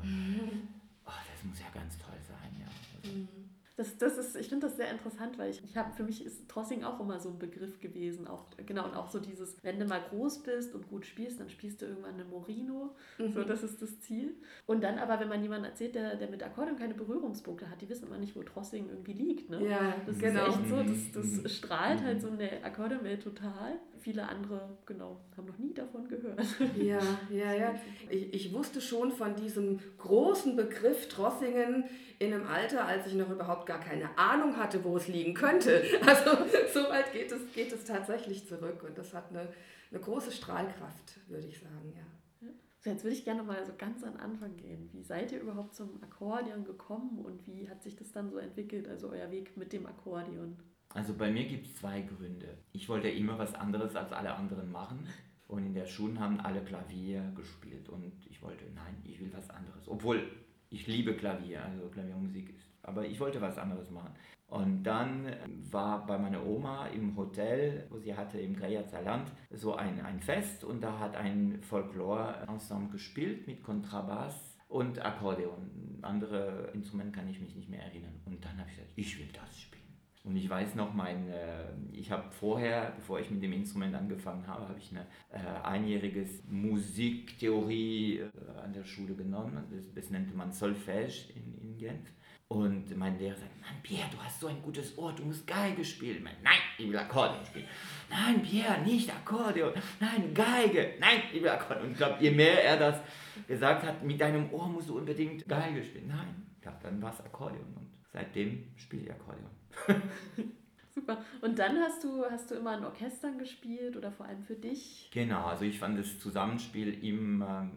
oh, 1.05 1.11
das 1.31 1.43
muss 1.43 1.59
ja 1.59 1.67
ganz 1.73 1.97
toll 1.97 2.17
sein, 2.21 2.55
ja. 2.59 2.67
Also, 3.01 3.17
mhm. 3.17 3.44
Das, 3.77 3.97
das 3.97 4.17
ist, 4.17 4.35
ich 4.37 4.47
finde 4.47 4.67
das 4.67 4.77
sehr 4.77 4.89
interessant, 4.89 5.37
weil 5.37 5.49
ich, 5.49 5.61
ich 5.63 5.75
habe, 5.75 5.91
für 5.91 6.03
mich 6.03 6.25
ist 6.25 6.47
Trossing 6.47 6.83
auch 6.85 6.99
immer 7.01 7.19
so 7.19 7.29
ein 7.29 7.39
Begriff 7.39 7.81
gewesen. 7.81 8.25
Auch, 8.25 8.45
genau, 8.65 8.85
und 8.85 8.95
auch 8.95 9.09
so 9.09 9.19
dieses, 9.19 9.57
wenn 9.63 9.79
du 9.79 9.85
mal 9.85 10.01
groß 10.09 10.43
bist 10.43 10.73
und 10.73 10.87
gut 10.87 11.05
spielst, 11.05 11.41
dann 11.41 11.49
spielst 11.49 11.81
du 11.81 11.85
irgendwann 11.85 12.13
eine 12.13 12.23
Morino. 12.23 12.95
Mhm. 13.17 13.33
So, 13.33 13.43
das 13.43 13.63
ist 13.63 13.81
das 13.81 13.99
Ziel. 13.99 14.35
Und 14.65 14.81
dann 14.81 14.97
aber, 14.97 15.19
wenn 15.19 15.27
man 15.27 15.41
jemandem 15.41 15.71
erzählt, 15.71 15.95
der, 15.95 16.15
der 16.15 16.29
mit 16.29 16.41
Akkordeon 16.41 16.77
keine 16.77 16.93
Berührungspunkte 16.93 17.69
hat, 17.69 17.81
die 17.81 17.89
wissen 17.89 18.07
immer 18.07 18.17
nicht, 18.17 18.35
wo 18.35 18.43
Trossing 18.43 18.87
irgendwie 18.89 19.13
liegt. 19.13 19.49
Ne? 19.49 19.67
Ja, 19.67 19.95
das 20.05 20.19
genau. 20.19 20.47
ist 20.47 20.59
echt 20.59 20.69
so, 20.69 20.83
das, 20.83 21.11
das 21.11 21.43
mhm. 21.43 21.47
strahlt 21.49 22.01
halt 22.01 22.21
so 22.21 22.29
in 22.29 22.37
der 22.37 22.63
Akkordeonwelt 22.63 23.23
total. 23.23 23.79
Viele 24.05 24.21
andere, 24.29 24.77
genau, 24.85 25.19
haben 25.35 25.47
noch 25.47 25.57
nie 25.57 25.73
davon 25.73 26.07
gehört. 26.07 26.39
Ja, 26.77 26.99
ja, 27.31 27.53
ja. 27.55 27.75
Ich, 28.07 28.31
ich 28.35 28.53
wusste 28.53 28.79
schon 28.79 29.11
von 29.11 29.35
diesem 29.35 29.79
großen 29.97 30.55
Begriff 30.55 31.09
Trossingen, 31.09 31.85
in 32.19 32.31
einem 32.31 32.45
Alter, 32.45 32.85
als 32.85 33.07
ich 33.07 33.15
noch 33.15 33.31
überhaupt 33.31 33.65
gar 33.65 33.79
keine 33.79 34.15
Ahnung 34.15 34.57
hatte, 34.57 34.83
wo 34.83 34.95
es 34.95 35.07
liegen 35.07 35.33
könnte. 35.33 35.81
Also 36.05 36.37
so 36.71 36.87
weit 36.87 37.13
geht 37.13 37.31
es, 37.31 37.51
geht 37.51 37.73
es 37.73 37.83
tatsächlich 37.83 38.47
zurück 38.47 38.83
und 38.83 38.95
das 38.95 39.11
hat 39.11 39.31
eine, 39.31 39.47
eine 39.89 39.99
große 39.99 40.31
Strahlkraft, 40.31 41.19
würde 41.27 41.47
ich 41.47 41.59
sagen, 41.59 41.91
ja. 41.95 42.49
So, 42.81 42.91
jetzt 42.91 43.03
würde 43.03 43.15
ich 43.15 43.25
gerne 43.25 43.41
mal 43.41 43.65
so 43.65 43.73
ganz 43.75 44.03
an 44.03 44.17
Anfang 44.17 44.55
gehen. 44.55 44.87
Wie 44.93 45.01
seid 45.01 45.31
ihr 45.31 45.41
überhaupt 45.41 45.73
zum 45.73 46.03
Akkordeon 46.03 46.63
gekommen 46.63 47.25
und 47.25 47.47
wie 47.47 47.67
hat 47.67 47.81
sich 47.81 47.95
das 47.95 48.11
dann 48.11 48.29
so 48.29 48.37
entwickelt, 48.37 48.87
also 48.87 49.09
euer 49.09 49.31
Weg 49.31 49.57
mit 49.57 49.73
dem 49.73 49.87
Akkordeon? 49.87 50.59
Also 50.95 51.13
bei 51.13 51.29
mir 51.29 51.43
gibt 51.43 51.67
es 51.67 51.75
zwei 51.75 52.01
Gründe. 52.01 52.57
Ich 52.71 52.87
wollte 52.87 53.09
immer 53.09 53.37
was 53.37 53.53
anderes 53.53 53.97
als 53.97 54.13
alle 54.13 54.33
anderen 54.33 54.71
machen. 54.71 55.05
Und 55.45 55.65
in 55.65 55.73
der 55.73 55.85
Schule 55.85 56.17
haben 56.19 56.39
alle 56.39 56.61
Klavier 56.63 57.33
gespielt 57.35 57.89
und 57.89 58.13
ich 58.25 58.41
wollte, 58.41 58.65
nein, 58.73 58.95
ich 59.03 59.19
will 59.19 59.31
was 59.33 59.49
anderes. 59.49 59.87
Obwohl 59.87 60.23
ich 60.69 60.87
liebe 60.87 61.13
Klavier, 61.13 61.63
also 61.63 61.89
Klaviermusik 61.89 62.49
ist. 62.49 62.71
Aber 62.81 63.05
ich 63.05 63.19
wollte 63.19 63.41
was 63.41 63.57
anderes 63.57 63.91
machen. 63.91 64.13
Und 64.47 64.83
dann 64.83 65.35
war 65.69 66.05
bei 66.05 66.17
meiner 66.17 66.45
Oma 66.45 66.87
im 66.87 67.15
Hotel, 67.17 67.87
wo 67.89 67.99
sie 67.99 68.15
hatte 68.15 68.39
im 68.39 68.55
Greyerzer 68.55 69.01
Land, 69.01 69.31
so 69.51 69.75
ein, 69.75 69.99
ein 69.99 70.21
Fest 70.21 70.63
und 70.63 70.81
da 70.81 70.97
hat 70.97 71.15
ein 71.17 71.61
Folklore-Ensemble 71.61 72.91
gespielt 72.93 73.47
mit 73.47 73.63
Kontrabass 73.63 74.57
und 74.69 75.03
Akkordeon. 75.05 75.99
Andere 76.03 76.71
Instrumente 76.73 77.19
kann 77.19 77.27
ich 77.27 77.41
mich 77.41 77.53
nicht 77.53 77.69
mehr 77.69 77.83
erinnern. 77.83 78.21
Und 78.25 78.43
dann 78.45 78.57
habe 78.57 78.69
ich 78.69 78.77
gesagt, 78.77 78.93
ich 78.95 79.19
will 79.19 79.29
das 79.33 79.59
spielen. 79.59 79.84
Und 80.25 80.35
ich 80.35 80.49
weiß 80.49 80.73
noch, 80.73 80.91
mein, 80.93 81.29
äh, 81.29 81.67
ich 81.91 82.09
habe 82.09 82.31
vorher, 82.31 82.93
bevor 82.95 83.19
ich 83.19 83.29
mit 83.29 83.43
dem 83.43 83.53
Instrument 83.53 83.93
angefangen 83.93 84.45
habe, 84.47 84.67
habe 84.67 84.79
ich 84.79 84.91
ein 84.91 85.05
äh, 85.31 85.63
einjähriges 85.63 86.43
Musiktheorie 86.49 88.17
äh, 88.17 88.29
an 88.63 88.73
der 88.73 88.83
Schule 88.83 89.13
genommen. 89.13 89.63
Das, 89.69 89.93
das 89.93 90.09
nannte 90.09 90.35
man 90.35 90.51
Solfège 90.51 91.29
in, 91.35 91.61
in 91.61 91.77
Genf. 91.77 92.09
Und 92.47 92.95
mein 92.97 93.17
Lehrer 93.19 93.35
sagt, 93.35 93.61
Mann, 93.61 93.81
Pierre, 93.83 94.09
du 94.11 94.17
hast 94.17 94.39
so 94.39 94.47
ein 94.47 94.61
gutes 94.63 94.97
Ohr, 94.97 95.13
du 95.13 95.25
musst 95.25 95.45
Geige 95.45 95.85
spielen. 95.85 96.23
Meine, 96.23 96.37
nein, 96.43 96.57
ich 96.77 96.87
will 96.87 96.97
Akkordeon 96.97 97.45
spielen. 97.45 97.67
Nein, 98.09 98.41
Pierre, 98.41 98.81
nicht 98.81 99.09
Akkordeon. 99.11 99.73
Nein, 99.99 100.33
Geige. 100.33 100.93
Nein, 100.99 101.21
ich 101.33 101.41
will 101.41 101.49
Akkordeon. 101.49 101.85
Und 101.85 101.91
ich 101.91 101.97
glaube, 101.97 102.17
je 102.19 102.31
mehr 102.31 102.63
er 102.63 102.77
das 102.77 103.01
gesagt 103.47 103.83
hat, 103.83 104.03
mit 104.03 104.19
deinem 104.19 104.51
Ohr 104.51 104.69
musst 104.69 104.89
du 104.89 104.97
unbedingt 104.97 105.47
Geige 105.47 105.83
spielen. 105.83 106.07
Nein, 106.07 106.47
ja, 106.63 106.75
dann 106.81 106.99
war 107.01 107.13
es 107.13 107.21
Akkordeon. 107.21 107.65
Und 107.75 107.89
seitdem 108.11 108.63
spiele 108.75 109.03
ich 109.03 109.11
Akkordeon. 109.11 109.49
Super. 110.95 111.17
Und 111.41 111.59
dann 111.59 111.77
hast 111.77 112.03
du, 112.03 112.23
hast 112.29 112.49
du 112.49 112.55
immer 112.55 112.77
in 112.77 112.85
Orchestern 112.85 113.37
gespielt 113.37 113.97
oder 113.97 114.11
vor 114.11 114.25
allem 114.25 114.41
für 114.41 114.55
dich? 114.55 115.09
Genau, 115.11 115.45
also 115.45 115.65
ich 115.65 115.77
fand 115.77 115.99
das 115.99 116.19
Zusammenspiel 116.19 117.03
immer 117.03 117.69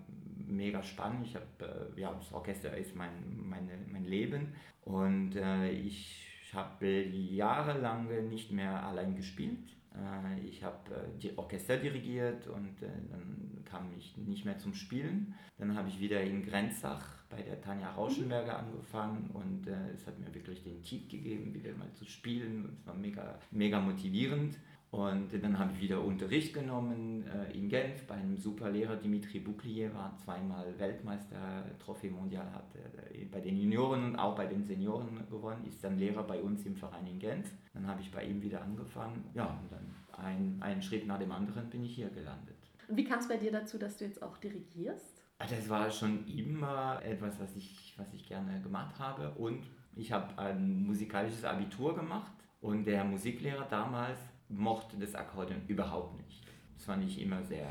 mega 0.47 0.83
spannend. 0.83 1.27
Ich 1.27 1.35
habe, 1.35 1.91
äh, 1.97 2.01
ja, 2.01 2.13
das 2.13 2.33
Orchester 2.33 2.77
ist 2.77 2.95
mein, 2.95 3.11
meine, 3.49 3.73
mein 3.91 4.05
Leben 4.05 4.55
und 4.85 5.37
äh, 5.37 5.71
ich 5.71 6.27
habe 6.53 6.87
jahrelang 6.87 8.29
nicht 8.29 8.53
mehr 8.53 8.83
allein 8.85 9.17
gespielt. 9.17 9.78
Äh, 9.95 10.41
ich 10.41 10.63
habe 10.63 10.95
äh, 10.95 11.19
die 11.19 11.37
Orchester 11.37 11.77
dirigiert 11.77 12.47
und 12.49 12.83
äh, 12.83 12.89
dann 13.11 13.65
kam 13.65 13.93
ich 13.97 14.17
nicht 14.17 14.45
mehr 14.45 14.59
zum 14.59 14.75
Spielen. 14.75 15.35
Dann 15.59 15.77
habe 15.77 15.89
ich 15.89 16.01
wieder 16.01 16.23
in 16.23 16.45
Grenzach 16.45 17.05
bei 17.29 17.43
der 17.43 17.61
Tanja 17.61 17.91
Rauschenberger 17.93 18.59
angefangen 18.59 19.31
und 19.35 19.67
es 19.67 20.07
hat 20.07 20.19
mir 20.19 20.33
wirklich 20.35 20.63
den 20.63 20.83
Tipp 20.83 21.11
gegeben, 21.11 21.53
wieder 21.53 21.75
mal 21.77 21.93
zu 21.93 22.07
spielen 22.07 22.75
es 22.81 22.87
war 22.87 22.95
mega, 22.95 23.39
mega 23.51 23.79
motivierend. 23.79 24.57
Und 24.91 25.29
dann 25.43 25.59
habe 25.59 25.73
ich 25.75 25.83
wieder 25.83 26.03
Unterricht 26.03 26.55
genommen 26.55 27.25
äh, 27.27 27.53
in 27.57 27.69
Genf 27.69 28.07
bei 28.07 28.15
einem 28.15 28.39
super 28.39 28.71
Lehrer, 28.71 28.97
Dimitri 28.97 29.39
Bouclier, 29.39 29.93
war 29.95 30.17
zweimal 30.17 30.67
Weltmeister, 30.79 31.67
Trophäe 31.79 32.11
Mondial 32.11 32.51
hat 32.53 32.75
äh, 32.75 33.27
bei 33.27 33.41
den 33.41 33.57
Junioren 33.59 34.05
und 34.05 34.17
auch 34.17 34.35
bei 34.35 34.47
den 34.47 34.65
Senioren 34.65 35.27
gewonnen, 35.29 35.67
ist 35.67 35.85
dann 35.85 35.99
Lehrer 35.99 36.23
bei 36.23 36.41
uns 36.41 36.65
im 36.65 36.75
Verein 36.75 37.07
in 37.07 37.19
Genf. 37.19 37.51
Dann 37.75 37.87
habe 37.87 38.01
ich 38.01 38.11
bei 38.11 38.25
ihm 38.25 38.41
wieder 38.43 38.63
angefangen. 38.63 39.25
Ja, 39.35 39.61
und 39.63 39.71
dann 39.71 39.95
ein, 40.25 40.57
einen 40.61 40.81
Schritt 40.81 41.07
nach 41.07 41.19
dem 41.19 41.33
anderen 41.33 41.69
bin 41.69 41.85
ich 41.85 41.95
hier 41.95 42.09
gelandet. 42.09 42.57
Und 42.89 42.97
wie 42.97 43.05
kam 43.05 43.19
es 43.19 43.29
bei 43.29 43.37
dir 43.37 43.53
dazu, 43.53 43.77
dass 43.77 43.99
du 43.99 44.07
jetzt 44.07 44.23
auch 44.23 44.39
dirigierst? 44.39 45.23
Das 45.39 45.69
war 45.69 45.91
schon 45.91 46.27
immer 46.27 47.01
etwas, 47.05 47.39
was 47.39 47.55
ich, 47.55 47.95
was 47.99 48.13
ich 48.15 48.27
gerne 48.27 48.61
gemacht 48.63 48.99
habe. 48.99 49.31
Und 49.33 49.67
ich 49.95 50.11
habe 50.13 50.37
ein 50.39 50.85
musikalisches 50.85 51.45
Abitur 51.45 51.95
gemacht 51.95 52.33
und 52.61 52.87
der 52.87 53.05
Musiklehrer 53.05 53.67
damals 53.69 54.19
mochte 54.49 54.97
das 54.97 55.15
Akkordeon 55.15 55.63
überhaupt 55.67 56.17
nicht. 56.17 56.43
Das 56.77 56.89
war 56.89 56.97
nicht 56.97 57.21
immer 57.21 57.43
sehr 57.43 57.67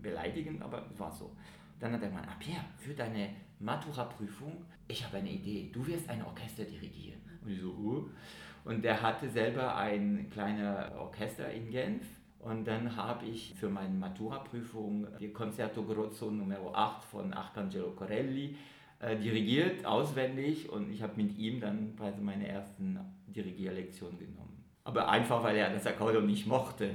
beleidigend, 0.00 0.62
aber 0.62 0.86
es 0.92 0.98
war 0.98 1.10
so. 1.10 1.34
Dann 1.80 1.92
hat 1.92 2.02
er 2.02 2.08
gesagt, 2.08 2.28
ah 2.28 2.36
Pierre, 2.38 2.64
für 2.76 2.94
deine 2.94 3.30
Matura-Prüfung, 3.58 4.64
ich 4.86 5.04
habe 5.04 5.18
eine 5.18 5.30
Idee, 5.30 5.70
du 5.72 5.86
wirst 5.86 6.08
ein 6.08 6.22
Orchester 6.22 6.64
dirigieren. 6.64 7.20
Und 7.42 7.50
ich 7.50 7.60
so, 7.60 7.70
uh. 7.70 8.10
Und 8.64 8.84
der 8.84 9.02
hatte 9.02 9.28
selber 9.28 9.76
ein 9.76 10.28
kleines 10.30 10.92
Orchester 10.92 11.50
in 11.50 11.70
Genf 11.70 12.06
und 12.42 12.66
dann 12.66 12.96
habe 12.96 13.24
ich 13.26 13.54
für 13.54 13.68
meine 13.68 13.94
Matura-Prüfung 13.94 15.06
die 15.20 15.32
Concerto 15.32 15.84
Grozzo 15.84 16.30
Nummer 16.30 16.58
8 16.74 17.04
von 17.04 17.32
Arcangelo 17.32 17.92
Corelli 17.92 18.56
äh, 18.98 19.16
dirigiert, 19.16 19.84
auswendig. 19.86 20.68
Und 20.68 20.90
ich 20.90 21.02
habe 21.02 21.22
mit 21.22 21.38
ihm 21.38 21.60
dann 21.60 21.94
quasi 21.96 22.20
meine 22.20 22.48
ersten 22.48 22.98
Dirigierlektionen 23.28 24.18
genommen. 24.18 24.51
Aber 24.84 25.08
einfach, 25.08 25.42
weil 25.42 25.56
er 25.56 25.72
das 25.72 25.86
Akkordeon 25.86 26.26
nicht 26.26 26.46
mochte. 26.46 26.90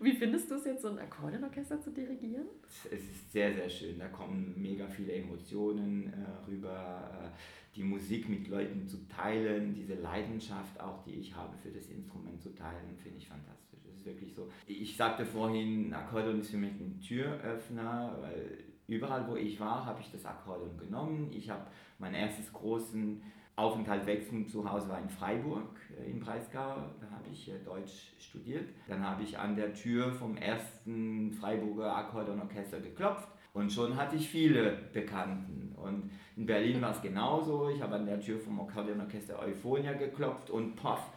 Wie 0.00 0.12
findest 0.12 0.50
du 0.50 0.54
es 0.56 0.64
jetzt, 0.64 0.82
so 0.82 0.88
ein 0.88 0.98
Akkordeonorchester 0.98 1.80
zu 1.80 1.90
dirigieren? 1.90 2.46
Es 2.86 3.02
ist 3.02 3.32
sehr, 3.32 3.52
sehr 3.54 3.68
schön. 3.68 3.98
Da 3.98 4.08
kommen 4.08 4.54
mega 4.56 4.86
viele 4.86 5.12
Emotionen 5.12 6.12
äh, 6.12 6.50
rüber. 6.50 7.10
Äh, 7.22 7.28
die 7.74 7.82
Musik 7.82 8.28
mit 8.28 8.48
Leuten 8.48 8.86
zu 8.86 9.08
teilen, 9.08 9.72
diese 9.74 9.94
Leidenschaft 9.94 10.78
auch, 10.78 11.02
die 11.04 11.14
ich 11.14 11.34
habe 11.34 11.56
für 11.56 11.70
das 11.70 11.86
Instrument 11.86 12.40
zu 12.42 12.54
teilen, 12.54 12.96
finde 13.02 13.18
ich 13.18 13.28
fantastisch. 13.28 13.80
Das 13.84 13.94
ist 13.94 14.04
wirklich 14.04 14.34
so. 14.34 14.50
Ich 14.66 14.96
sagte 14.96 15.24
vorhin, 15.24 15.92
Akkordeon 15.94 16.40
ist 16.40 16.50
für 16.50 16.58
mich 16.58 16.72
ein 16.72 17.00
Türöffner, 17.00 18.18
weil 18.20 18.58
überall, 18.88 19.26
wo 19.26 19.36
ich 19.36 19.58
war, 19.58 19.86
habe 19.86 20.00
ich 20.00 20.10
das 20.10 20.26
Akkordeon 20.26 20.76
genommen. 20.76 21.30
Ich 21.32 21.48
habe 21.48 21.66
meinen 21.98 22.14
erstes 22.14 22.52
großen 22.52 23.22
Aufenthalt 23.56 24.06
wechseln 24.06 24.46
zu 24.48 24.70
Hause 24.70 24.88
war 24.88 24.98
in 24.98 25.08
Freiburg 25.08 25.76
äh, 26.00 26.10
im 26.10 26.20
Breisgau, 26.20 26.76
da 27.00 27.10
habe 27.10 27.28
ich 27.30 27.50
äh, 27.50 27.58
Deutsch 27.64 28.12
studiert. 28.18 28.68
Dann 28.88 29.06
habe 29.06 29.22
ich 29.22 29.38
an 29.38 29.56
der 29.56 29.74
Tür 29.74 30.12
vom 30.12 30.36
ersten 30.36 31.32
Freiburger 31.32 31.94
Akkordeonorchester 31.94 32.80
geklopft 32.80 33.28
und 33.52 33.70
schon 33.70 33.96
hatte 33.96 34.16
ich 34.16 34.28
viele 34.28 34.78
Bekannten. 34.92 35.74
Und 35.76 36.10
in 36.36 36.46
Berlin 36.46 36.80
war 36.80 36.92
es 36.92 37.02
genauso. 37.02 37.68
Ich 37.68 37.82
habe 37.82 37.96
an 37.96 38.06
der 38.06 38.20
Tür 38.20 38.38
vom 38.38 38.60
Akkordeonorchester 38.60 39.38
Euphonia 39.38 39.92
geklopft 39.92 40.48
und 40.48 40.76
poff, 40.76 41.10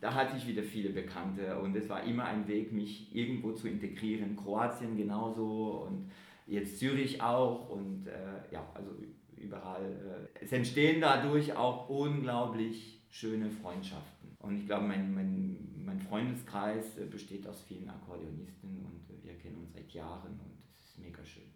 da 0.00 0.14
hatte 0.14 0.36
ich 0.36 0.46
wieder 0.46 0.62
viele 0.62 0.90
Bekannte. 0.90 1.58
Und 1.58 1.76
es 1.76 1.88
war 1.88 2.02
immer 2.04 2.24
ein 2.24 2.48
Weg, 2.48 2.72
mich 2.72 3.14
irgendwo 3.14 3.52
zu 3.52 3.68
integrieren. 3.68 4.36
Kroatien 4.36 4.96
genauso 4.96 5.86
und 5.86 6.10
jetzt 6.46 6.78
Zürich 6.78 7.20
auch. 7.20 7.68
Und 7.68 8.06
äh, 8.06 8.52
ja, 8.52 8.64
also 8.74 8.90
überall. 9.42 10.28
Äh, 10.34 10.44
es 10.44 10.52
entstehen 10.52 11.00
dadurch 11.00 11.54
auch 11.54 11.88
unglaublich 11.88 13.02
schöne 13.10 13.50
Freundschaften. 13.50 14.36
Und 14.38 14.56
ich 14.56 14.66
glaube, 14.66 14.86
mein, 14.86 15.14
mein, 15.14 15.84
mein 15.84 16.00
Freundeskreis 16.00 16.96
besteht 17.10 17.46
aus 17.46 17.62
vielen 17.62 17.88
Akkordeonisten 17.88 18.84
und 18.84 19.24
wir 19.24 19.34
kennen 19.38 19.58
uns 19.58 19.72
seit 19.72 19.92
Jahren 19.92 20.32
und 20.40 20.58
es 20.80 20.88
ist 20.88 20.98
mega 20.98 21.24
schön. 21.24 21.51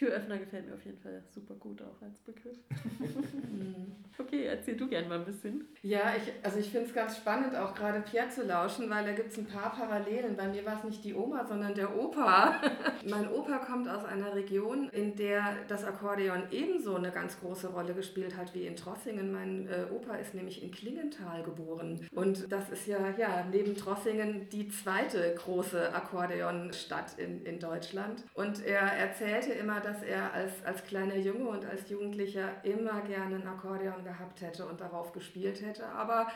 Türöffner 0.00 0.38
gefällt 0.38 0.66
mir 0.66 0.72
auf 0.72 0.84
jeden 0.86 0.96
Fall 0.96 1.22
super 1.28 1.52
gut 1.56 1.82
auch 1.82 2.00
als 2.00 2.18
Begriff. 2.20 2.56
okay, 4.18 4.44
erzähl 4.46 4.74
du 4.74 4.88
gerne 4.88 5.06
mal 5.06 5.18
ein 5.18 5.26
bisschen. 5.26 5.68
Ja, 5.82 6.14
ich, 6.16 6.32
also 6.42 6.58
ich 6.58 6.70
finde 6.70 6.86
es 6.86 6.94
ganz 6.94 7.18
spannend, 7.18 7.54
auch 7.54 7.74
gerade 7.74 8.00
Pierre 8.00 8.30
zu 8.30 8.42
lauschen, 8.44 8.88
weil 8.88 9.04
da 9.04 9.12
gibt 9.12 9.30
es 9.30 9.36
ein 9.36 9.44
paar 9.44 9.70
Parallelen. 9.76 10.38
Bei 10.38 10.48
mir 10.48 10.64
war 10.64 10.78
es 10.78 10.84
nicht 10.84 11.04
die 11.04 11.12
Oma, 11.12 11.44
sondern 11.44 11.74
der 11.74 11.94
Opa. 11.94 12.62
mein 13.06 13.30
Opa 13.30 13.58
kommt 13.58 13.90
aus 13.90 14.06
einer 14.06 14.34
Region, 14.34 14.88
in 14.88 15.16
der 15.16 15.54
das 15.68 15.84
Akkordeon 15.84 16.44
ebenso 16.50 16.94
eine 16.94 17.10
ganz 17.10 17.38
große 17.38 17.68
Rolle 17.68 17.92
gespielt 17.92 18.38
hat 18.38 18.54
wie 18.54 18.66
in 18.66 18.76
Trossingen. 18.76 19.30
Mein 19.30 19.68
äh, 19.68 19.84
Opa 19.94 20.14
ist 20.14 20.32
nämlich 20.32 20.62
in 20.62 20.70
Klingenthal 20.70 21.42
geboren. 21.42 22.08
Und 22.14 22.50
das 22.50 22.70
ist 22.70 22.86
ja, 22.86 23.10
ja 23.18 23.46
neben 23.52 23.76
Trossingen 23.76 24.48
die 24.48 24.70
zweite 24.70 25.34
große 25.34 25.94
Akkordeonstadt 25.94 27.18
in, 27.18 27.44
in 27.44 27.58
Deutschland. 27.58 28.24
Und 28.32 28.64
er 28.64 28.80
erzählte 28.80 29.52
immer, 29.52 29.80
dass 29.80 29.89
er 30.02 30.32
als, 30.32 30.64
als 30.64 30.84
kleiner 30.84 31.16
Junge 31.16 31.48
und 31.48 31.64
als 31.64 31.88
Jugendlicher 31.88 32.64
immer 32.64 33.00
gerne 33.02 33.36
ein 33.36 33.46
Akkordeon 33.46 34.04
gehabt 34.04 34.40
hätte 34.40 34.66
und 34.66 34.80
darauf 34.80 35.12
gespielt 35.12 35.62
hätte. 35.62 35.86
Aber 35.86 36.28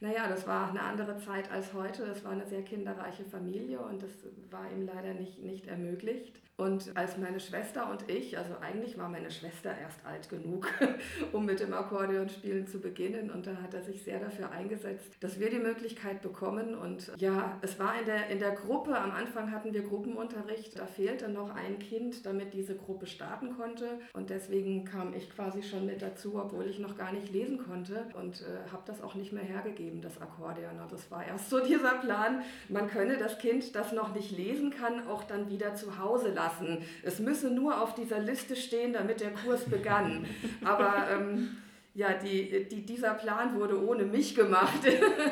naja, 0.00 0.28
das 0.28 0.46
war 0.46 0.70
eine 0.70 0.80
andere 0.80 1.18
Zeit 1.18 1.50
als 1.52 1.74
heute. 1.74 2.04
Es 2.04 2.24
war 2.24 2.32
eine 2.32 2.46
sehr 2.46 2.62
kinderreiche 2.62 3.24
Familie 3.24 3.80
und 3.80 4.02
das 4.02 4.10
war 4.50 4.70
ihm 4.72 4.86
leider 4.86 5.14
nicht, 5.14 5.42
nicht 5.42 5.66
ermöglicht. 5.66 6.40
Und 6.60 6.94
als 6.94 7.16
meine 7.16 7.40
Schwester 7.40 7.90
und 7.90 8.10
ich, 8.10 8.36
also 8.36 8.52
eigentlich 8.60 8.98
war 8.98 9.08
meine 9.08 9.30
Schwester 9.30 9.74
erst 9.80 10.04
alt 10.04 10.28
genug, 10.28 10.68
um 11.32 11.46
mit 11.46 11.58
dem 11.58 11.72
Akkordeonspielen 11.72 12.66
zu 12.66 12.80
beginnen. 12.80 13.30
Und 13.30 13.46
da 13.46 13.56
hat 13.62 13.72
er 13.72 13.82
sich 13.82 14.02
sehr 14.02 14.20
dafür 14.20 14.50
eingesetzt, 14.50 15.16
dass 15.20 15.40
wir 15.40 15.48
die 15.48 15.58
Möglichkeit 15.58 16.20
bekommen. 16.20 16.74
Und 16.74 17.12
ja, 17.16 17.58
es 17.62 17.78
war 17.78 17.98
in 17.98 18.04
der, 18.04 18.28
in 18.28 18.40
der 18.40 18.50
Gruppe, 18.50 18.94
am 18.94 19.10
Anfang 19.10 19.50
hatten 19.52 19.72
wir 19.72 19.82
Gruppenunterricht, 19.82 20.78
da 20.78 20.84
fehlte 20.84 21.30
noch 21.30 21.54
ein 21.54 21.78
Kind, 21.78 22.26
damit 22.26 22.52
diese 22.52 22.76
Gruppe 22.76 23.06
starten 23.06 23.56
konnte. 23.56 23.98
Und 24.12 24.28
deswegen 24.28 24.84
kam 24.84 25.14
ich 25.14 25.30
quasi 25.30 25.62
schon 25.62 25.86
mit 25.86 26.02
dazu, 26.02 26.38
obwohl 26.38 26.66
ich 26.66 26.78
noch 26.78 26.94
gar 26.94 27.12
nicht 27.12 27.32
lesen 27.32 27.56
konnte 27.56 28.04
und 28.12 28.42
äh, 28.42 28.70
habe 28.70 28.82
das 28.84 29.00
auch 29.00 29.14
nicht 29.14 29.32
mehr 29.32 29.44
hergegeben, 29.44 29.89
das 30.00 30.20
Akkordeon. 30.20 30.78
Das 30.90 31.10
war 31.10 31.26
erst 31.26 31.50
so 31.50 31.60
dieser 31.60 31.94
Plan, 31.94 32.42
man 32.68 32.88
könne 32.88 33.16
das 33.16 33.38
Kind, 33.38 33.74
das 33.74 33.92
noch 33.92 34.14
nicht 34.14 34.30
lesen 34.36 34.70
kann, 34.70 35.06
auch 35.08 35.24
dann 35.24 35.48
wieder 35.48 35.74
zu 35.74 35.98
Hause 35.98 36.28
lassen 36.28 36.60
lassen. 36.60 36.78
Es 37.02 37.18
müsse 37.18 37.50
nur 37.50 37.80
auf 37.80 37.94
dieser 37.94 38.18
Liste 38.20 38.56
stehen, 38.56 38.92
damit 38.92 39.20
der 39.20 39.32
Kurs 39.32 39.64
begann. 39.64 40.26
Aber 40.64 41.06
ähm, 41.10 41.56
ja, 41.94 42.14
die, 42.14 42.68
die, 42.68 42.86
dieser 42.86 43.14
Plan 43.14 43.58
wurde 43.58 43.84
ohne 43.84 44.04
mich 44.04 44.34
gemacht. 44.34 44.80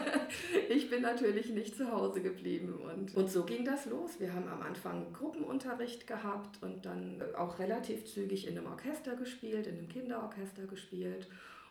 ich 0.69 0.91
bin 0.91 1.03
natürlich 1.03 1.51
nicht 1.51 1.77
zu 1.77 1.91
Hause 1.91 2.21
geblieben. 2.21 2.75
Und, 2.75 3.15
und 3.15 3.31
so 3.31 3.45
ging 3.45 3.65
das 3.65 3.87
los. 3.87 4.19
Wir 4.19 4.33
haben 4.33 4.49
am 4.49 4.63
Anfang 4.63 5.13
Gruppenunterricht 5.13 6.07
gehabt 6.07 6.63
und 6.63 6.85
dann 6.85 7.23
auch 7.37 7.59
relativ 7.59 8.07
zügig 8.07 8.49
in 8.49 8.59
einem 8.59 8.67
Orchester 8.67 9.15
gespielt, 9.15 9.67
in 9.67 9.79
einem 9.79 9.89
Kinderorchester 9.89 10.67
gespielt 10.67 11.29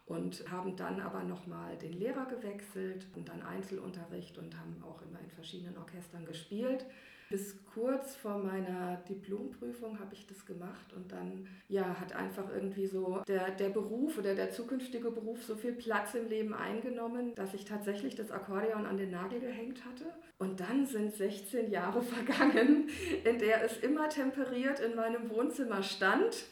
und 0.07 0.49
haben 0.49 0.75
dann 0.75 1.01
aber 1.01 1.23
nochmal 1.23 1.77
den 1.77 1.93
Lehrer 1.93 2.25
gewechselt 2.25 3.05
und 3.15 3.27
dann 3.27 3.41
Einzelunterricht 3.41 4.37
und 4.37 4.57
haben 4.57 4.81
auch 4.81 5.01
immer 5.01 5.19
in 5.19 5.29
verschiedenen 5.29 5.77
Orchestern 5.77 6.25
gespielt. 6.25 6.85
Bis 7.29 7.57
kurz 7.73 8.15
vor 8.15 8.37
meiner 8.37 9.03
Diplomprüfung 9.09 9.99
habe 9.99 10.13
ich 10.13 10.25
das 10.27 10.45
gemacht 10.45 10.93
und 10.95 11.11
dann 11.11 11.45
ja, 11.67 11.99
hat 11.99 12.15
einfach 12.15 12.49
irgendwie 12.53 12.87
so 12.87 13.21
der, 13.27 13.51
der 13.51 13.67
Beruf 13.67 14.17
oder 14.17 14.33
der 14.33 14.49
zukünftige 14.49 15.11
Beruf 15.11 15.43
so 15.43 15.55
viel 15.55 15.73
Platz 15.73 16.15
im 16.15 16.29
Leben 16.29 16.53
eingenommen, 16.53 17.35
dass 17.35 17.53
ich 17.53 17.65
tatsächlich 17.65 18.15
das 18.15 18.31
Akkordeon 18.31 18.85
an 18.85 18.95
den 18.95 19.11
Nagel 19.11 19.41
gehängt 19.41 19.83
hatte. 19.83 20.05
Und 20.37 20.61
dann 20.61 20.85
sind 20.85 21.15
16 21.15 21.69
Jahre 21.69 22.01
vergangen, 22.03 22.89
in 23.25 23.39
der 23.39 23.61
es 23.61 23.77
immer 23.79 24.07
temperiert 24.07 24.79
in 24.79 24.95
meinem 24.95 25.29
Wohnzimmer 25.29 25.83
stand, 25.83 26.45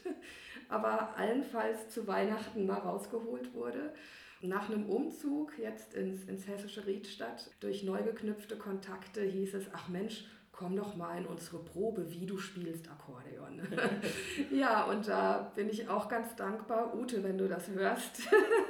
aber 0.70 1.16
allenfalls 1.18 1.90
zu 1.90 2.08
Weihnachten 2.08 2.66
mal 2.66 2.80
rausgeholt 2.80 3.54
wurde. 3.54 3.94
Nach 4.42 4.70
einem 4.70 4.90
Umzug 4.90 5.58
jetzt 5.58 5.94
ins, 5.94 6.26
ins 6.26 6.48
hessische 6.48 6.86
Riedstadt 6.86 7.50
durch 7.60 7.84
neu 7.84 8.04
geknüpfte 8.04 8.58
Kontakte 8.58 9.22
hieß 9.22 9.56
es, 9.56 9.66
ach 9.74 9.88
Mensch, 9.88 10.26
komm 10.52 10.76
doch 10.76 10.96
mal 10.96 11.18
in 11.18 11.26
unsere 11.26 11.60
Probe, 11.60 12.12
wie 12.12 12.26
du 12.26 12.38
spielst 12.38 12.90
Akkordeon. 12.90 13.62
ja, 14.52 14.84
und 14.86 15.08
da 15.08 15.52
bin 15.56 15.70
ich 15.70 15.90
auch 15.90 16.08
ganz 16.08 16.36
dankbar, 16.36 16.96
Ute, 16.96 17.24
wenn 17.24 17.38
du 17.38 17.48
das 17.48 17.70
hörst, 17.70 18.22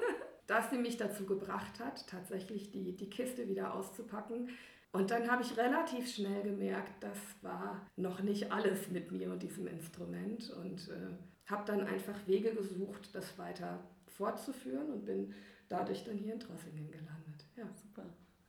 dass 0.48 0.70
sie 0.70 0.78
mich 0.78 0.98
dazu 0.98 1.26
gebracht 1.26 1.80
hat, 1.80 2.08
tatsächlich 2.08 2.72
die, 2.72 2.96
die 2.96 3.10
Kiste 3.10 3.48
wieder 3.48 3.74
auszupacken. 3.74 4.50
Und 4.92 5.12
dann 5.12 5.30
habe 5.30 5.44
ich 5.44 5.58
relativ 5.58 6.10
schnell 6.10 6.42
gemerkt, 6.44 7.04
das 7.04 7.18
war 7.42 7.86
noch 7.98 8.22
nicht 8.22 8.52
alles 8.52 8.90
mit 8.90 9.12
mir 9.12 9.32
und 9.32 9.44
diesem 9.44 9.68
Instrument 9.68 10.50
und 10.52 10.88
äh, 10.90 11.18
habe 11.46 11.66
dann 11.66 11.86
einfach 11.86 12.16
Wege 12.28 12.54
gesucht, 12.54 13.10
das 13.14 13.38
weiter 13.38 13.80
fortzuführen 14.08 14.92
und 14.92 15.06
bin 15.06 15.34
dadurch 15.70 16.04
dann 16.04 16.18
hier 16.18 16.34
in 16.34 16.40
Trossingen 16.40 16.92
gelandet. 16.92 17.46
Ja, 17.56 17.66
super. 17.74 18.06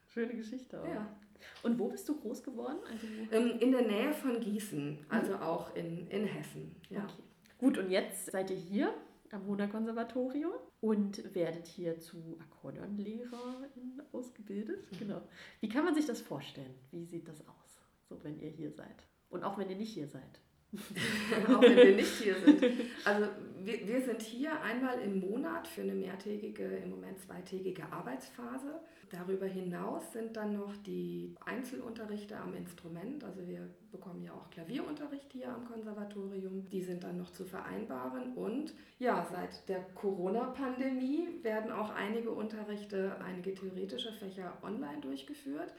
Schöne 0.07 0.35
Geschichte 0.35 0.81
auch. 0.81 0.87
Ja. 0.89 1.17
Und 1.63 1.79
wo 1.79 1.89
bist 1.89 2.09
du 2.09 2.19
groß 2.19 2.43
geworden? 2.43 2.79
Also 2.91 3.07
ähm, 3.31 3.59
in 3.61 3.73
der 3.73 3.87
Nähe 3.87 4.13
von 4.13 4.41
Gießen, 4.41 5.05
also 5.09 5.37
mhm. 5.37 5.43
auch 5.43 5.75
in, 5.77 6.07
in 6.09 6.25
Hessen. 6.25 6.75
Ja. 6.89 7.05
Okay. 7.05 7.23
Gut, 7.59 7.79
und 7.79 7.91
jetzt 7.91 8.31
seid 8.31 8.51
ihr 8.51 8.57
hier 8.57 8.95
am 9.31 9.47
Hohner 9.47 9.69
Konservatorium 9.69 10.53
und 10.81 11.35
werdet 11.35 11.67
hier 11.67 11.99
zu 11.99 12.39
Akkordeonlehrerin 12.41 14.03
ausgebildet. 14.13 14.91
Mhm. 14.93 14.99
Genau. 14.99 15.23
Wie 15.61 15.69
kann 15.69 15.85
man 15.85 15.95
sich 15.95 16.07
das 16.07 16.21
vorstellen? 16.21 16.75
Wie 16.91 17.05
sieht 17.05 17.29
das 17.29 17.41
aus, 17.47 17.81
so 18.09 18.23
wenn 18.25 18.39
ihr 18.39 18.51
hier 18.51 18.71
seid? 18.71 19.07
Und 19.29 19.43
auch 19.43 19.59
wenn 19.59 19.69
ihr 19.69 19.77
nicht 19.77 19.93
hier 19.93 20.09
seid? 20.09 20.41
auch 21.49 21.63
wenn 21.63 21.77
wir 21.77 21.97
nicht 21.97 22.23
hier 22.23 22.35
sind. 22.35 22.63
Also 23.05 23.27
wir, 23.67 23.87
wir 23.87 24.01
sind 24.01 24.23
hier 24.23 24.61
einmal 24.63 25.01
im 25.01 25.21
Monat 25.21 25.67
für 25.67 25.83
eine 25.83 25.95
mehrtägige, 25.95 26.65
im 26.65 26.91
Moment 26.91 27.21
zweitägige 27.21 27.85
Arbeitsphase. 27.93 28.81
Darüber 29.11 29.47
hinaus 29.47 30.13
sind 30.13 30.37
dann 30.37 30.55
noch 30.55 30.77
die 30.79 31.35
Einzelunterrichte 31.45 32.37
am 32.37 32.55
Instrument. 32.55 33.23
Also 33.25 33.47
wir 33.47 33.69
bekommen 33.93 34.23
ja 34.23 34.33
auch 34.33 34.51
Klavierunterricht 34.51 35.33
hier 35.33 35.49
am 35.49 35.65
Konservatorium. 35.65 36.69
Die 36.71 36.83
sind 36.83 37.05
dann 37.05 37.19
noch 37.19 37.31
zu 37.31 37.45
vereinbaren. 37.45 38.35
Und 38.35 38.75
ja, 38.99 39.27
seit 39.31 39.69
der 39.69 39.81
Corona-Pandemie 39.95 41.29
werden 41.43 41.71
auch 41.71 41.91
einige 41.91 42.31
Unterrichte, 42.31 43.17
einige 43.25 43.55
theoretische 43.55 44.13
Fächer 44.13 44.59
online 44.63 45.01
durchgeführt 45.01 45.73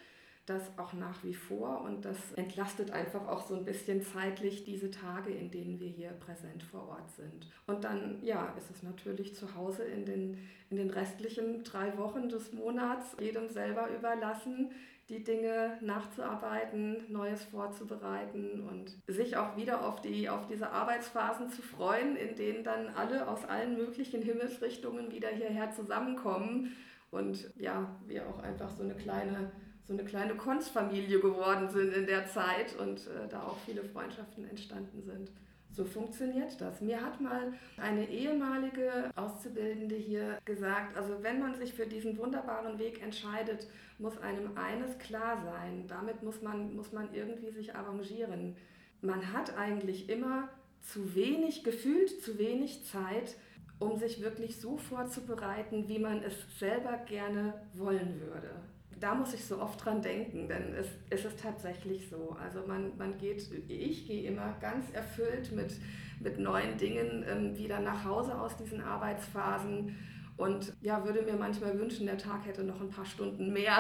das 0.48 0.78
auch 0.78 0.94
nach 0.94 1.24
wie 1.26 1.34
vor 1.34 1.82
und 1.82 2.06
das 2.06 2.32
entlastet 2.36 2.92
einfach 2.92 3.28
auch 3.28 3.46
so 3.46 3.54
ein 3.54 3.66
bisschen 3.66 4.02
zeitlich 4.02 4.64
diese 4.64 4.90
Tage, 4.90 5.30
in 5.32 5.52
denen 5.52 5.80
wir 5.80 5.90
hier 5.90 6.12
präsent 6.12 6.64
vor 6.64 6.88
Ort 6.88 7.12
sind. 7.12 7.50
Und 7.68 7.84
dann, 7.84 8.24
ja, 8.24 8.54
ist 8.58 8.72
es 8.72 8.82
natürlich 8.82 9.36
zu 9.36 9.56
Hause 9.56 9.84
in 9.84 10.06
den, 10.06 10.38
in 10.70 10.78
den 10.78 10.90
restlichen 10.90 11.66
drei 11.66 11.98
Wochen 11.98 12.30
des 12.30 12.54
Monats 12.54 13.18
jedem 13.20 13.50
selber 13.50 13.90
überlassen, 13.90 14.72
die 15.10 15.24
Dinge 15.24 15.78
nachzuarbeiten, 15.82 17.12
Neues 17.12 17.44
vorzubereiten 17.44 18.66
und 18.70 18.98
sich 19.08 19.36
auch 19.36 19.58
wieder 19.58 19.86
auf, 19.86 20.02
die, 20.02 20.30
auf 20.30 20.48
diese 20.48 20.70
Arbeitsphasen 20.72 21.50
zu 21.50 21.62
freuen, 21.62 22.16
in 22.16 22.36
denen 22.36 22.64
dann 22.64 22.88
alle 22.88 23.28
aus 23.28 23.44
allen 23.44 23.76
möglichen 23.76 24.22
Himmelsrichtungen 24.22 25.12
wieder 25.12 25.30
hierher 25.30 25.72
zusammenkommen 25.72 26.74
und 27.12 27.52
ja, 27.58 27.96
wir 28.06 28.28
auch 28.28 28.40
einfach 28.40 28.70
so 28.70 28.84
eine 28.84 28.96
kleine 28.96 29.52
so 29.88 29.94
eine 29.94 30.04
kleine 30.04 30.36
Kunstfamilie 30.36 31.20
geworden 31.20 31.70
sind 31.70 31.94
in 31.94 32.06
der 32.06 32.28
Zeit 32.28 32.76
und 32.78 33.08
äh, 33.08 33.28
da 33.30 33.44
auch 33.44 33.58
viele 33.66 33.84
Freundschaften 33.84 34.48
entstanden 34.50 35.02
sind. 35.02 35.32
So 35.72 35.86
funktioniert 35.86 36.60
das. 36.60 36.82
Mir 36.82 37.02
hat 37.02 37.22
mal 37.22 37.54
eine 37.78 38.10
ehemalige 38.10 39.12
Auszubildende 39.16 39.96
hier 39.96 40.40
gesagt, 40.44 40.98
also 40.98 41.22
wenn 41.22 41.40
man 41.40 41.56
sich 41.56 41.74
für 41.74 41.86
diesen 41.86 42.18
wunderbaren 42.18 42.80
Weg 42.80 43.02
entscheidet, 43.02 43.68
muss 44.00 44.18
einem 44.18 44.58
eines 44.58 44.98
klar 44.98 45.42
sein. 45.46 45.86
Damit 45.88 46.24
muss 46.24 46.42
man, 46.42 46.76
muss 46.76 46.92
man 46.92 47.14
irgendwie 47.14 47.52
sich 47.52 47.76
arrangieren. 47.76 48.56
Man 49.02 49.32
hat 49.32 49.56
eigentlich 49.58 50.10
immer 50.10 50.50
zu 50.82 51.16
wenig, 51.16 51.64
gefühlt 51.64 52.24
zu 52.24 52.40
wenig 52.40 52.84
Zeit, 52.86 53.36
um 53.80 53.98
sich 53.98 54.22
wirklich 54.22 54.60
so 54.60 54.78
vorzubereiten, 54.78 55.88
wie 55.88 56.00
man 56.00 56.24
es 56.24 56.34
selber 56.58 56.98
gerne 57.06 57.54
wollen 57.76 58.20
würde 58.20 58.50
da 59.00 59.16
muss 59.16 59.34
ich 59.34 59.46
so 59.46 59.62
oft 59.62 59.84
dran 59.84 60.02
denken, 60.02 60.48
denn 60.48 60.74
es, 60.74 60.88
es 61.10 61.26
ist 61.26 61.40
tatsächlich 61.40 62.10
so. 62.10 62.36
Also 62.42 62.66
man, 62.68 62.98
man 62.98 63.18
geht, 63.18 63.48
ich 63.68 64.08
gehe 64.08 64.30
immer 64.30 64.56
ganz 64.60 64.92
erfüllt 64.94 65.52
mit, 65.52 65.74
mit 66.20 66.40
neuen 66.40 66.78
Dingen 66.78 67.24
ähm, 67.28 67.58
wieder 67.58 67.80
nach 67.80 68.04
Hause 68.06 68.40
aus 68.40 68.58
diesen 68.58 68.82
Arbeitsphasen 68.82 69.96
und 70.38 70.74
ja, 70.82 71.04
würde 71.04 71.24
mir 71.24 71.36
manchmal 71.36 71.78
wünschen, 71.80 72.06
der 72.06 72.18
Tag 72.18 72.46
hätte 72.46 72.64
noch 72.64 72.80
ein 72.80 72.90
paar 72.90 73.06
Stunden 73.06 73.52
mehr, 73.52 73.78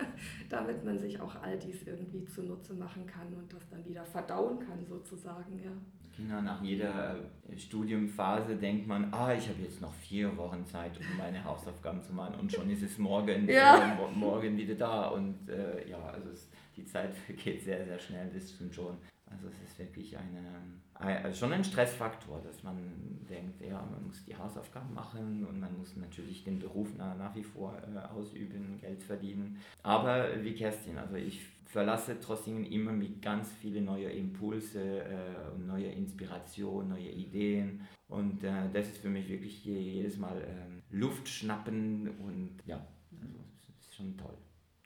damit 0.48 0.84
man 0.84 0.98
sich 0.98 1.20
auch 1.20 1.40
all 1.40 1.56
dies 1.56 1.84
irgendwie 1.84 2.24
zunutze 2.24 2.74
machen 2.74 3.06
kann 3.06 3.32
und 3.32 3.52
das 3.52 3.68
dann 3.68 3.84
wieder 3.86 4.04
verdauen 4.04 4.58
kann 4.58 4.84
sozusagen, 4.84 5.60
ja. 5.62 5.70
Genau, 6.16 6.40
nach 6.42 6.62
jeder 6.62 7.16
äh, 7.48 7.56
Studiumphase 7.56 8.56
denkt 8.56 8.86
man, 8.86 9.12
ah, 9.12 9.32
ich 9.32 9.48
habe 9.48 9.62
jetzt 9.62 9.80
noch 9.80 9.92
vier 9.94 10.36
Wochen 10.36 10.64
Zeit, 10.66 10.92
um 10.98 11.16
meine 11.16 11.42
Hausaufgaben 11.44 12.02
zu 12.02 12.12
machen 12.12 12.34
und 12.40 12.52
schon 12.52 12.68
ist 12.70 12.82
es 12.82 12.98
morgen, 12.98 13.48
Ja. 13.48 13.94
äh, 13.94 14.14
morgen 14.14 14.56
wieder 14.56 14.74
da 14.74 15.08
und 15.08 15.48
äh, 15.48 15.88
ja, 15.88 15.98
also 16.12 16.28
es, 16.30 16.48
die 16.76 16.84
Zeit 16.84 17.14
vergeht 17.26 17.62
sehr, 17.64 17.84
sehr 17.84 17.98
schnell, 17.98 18.30
das 18.34 18.50
stimmt 18.52 18.74
schon. 18.74 18.96
Also 19.32 19.46
es 19.46 19.70
ist 19.70 19.78
wirklich 19.78 20.18
eine, 20.18 20.40
ein, 20.94 21.24
also 21.24 21.38
schon 21.38 21.52
ein 21.52 21.62
Stressfaktor, 21.62 22.40
dass 22.42 22.64
man 22.64 22.76
denkt, 23.30 23.60
ja, 23.60 23.80
man 23.88 24.04
muss 24.04 24.24
die 24.24 24.36
Hausaufgaben 24.36 24.92
machen 24.92 25.46
und 25.48 25.60
man 25.60 25.78
muss 25.78 25.96
natürlich 25.96 26.42
den 26.42 26.58
Beruf 26.58 26.88
nach, 26.98 27.16
nach 27.16 27.34
wie 27.36 27.44
vor 27.44 27.74
äh, 27.94 27.98
ausüben, 28.12 28.78
Geld 28.80 29.00
verdienen. 29.02 29.58
Aber 29.84 30.26
wie 30.42 30.52
Kerstin, 30.52 30.98
also 30.98 31.14
ich 31.14 31.40
verlasse 31.70 32.18
Trossingen 32.18 32.64
immer 32.64 32.92
mit 32.92 33.22
ganz 33.22 33.48
vielen 33.60 33.84
neuen 33.84 34.10
Impulse 34.10 34.80
äh, 34.80 35.54
und 35.54 35.66
neue 35.68 35.86
Inspiration, 35.86 36.88
neue 36.88 37.10
Ideen. 37.10 37.86
Und 38.08 38.42
äh, 38.42 38.68
das 38.72 38.88
ist 38.88 38.98
für 38.98 39.08
mich 39.08 39.28
wirklich 39.28 39.64
je, 39.64 39.78
jedes 39.78 40.18
Mal 40.18 40.42
ähm, 40.42 40.82
Luft 40.90 41.28
schnappen 41.28 42.08
und 42.18 42.58
ja, 42.66 42.84
also 43.22 43.38
es 43.56 43.86
ist 43.86 43.94
schon 43.94 44.16
toll, 44.16 44.36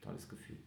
tolles 0.01 0.29
Gefühl. 0.29 0.57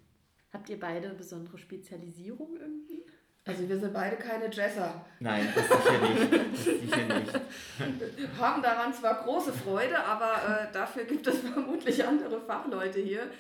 Habt 0.53 0.69
ihr 0.69 0.81
beide 0.81 1.11
besondere 1.11 1.57
Spezialisierung 1.57 2.57
irgendwie? 2.59 3.05
Also 3.45 3.69
wir 3.69 3.79
sind 3.79 3.95
beide 3.95 4.17
keine 4.17 4.51
Jesser. 4.51 5.07
Nein, 5.21 5.49
das 5.55 5.69
sicher 5.69 6.01
nicht. 6.01 6.33
Das 6.33 6.65
sicher 6.65 7.19
nicht. 7.19 7.41
Haben 8.39 8.63
daran 8.63 8.93
zwar 8.93 9.23
große 9.23 9.53
Freude, 9.53 9.99
aber 10.05 10.69
äh, 10.69 10.73
dafür 10.73 11.05
gibt 11.05 11.27
es 11.27 11.39
vermutlich 11.39 12.05
andere 12.05 12.41
Fachleute 12.41 13.01
hier. 13.01 13.31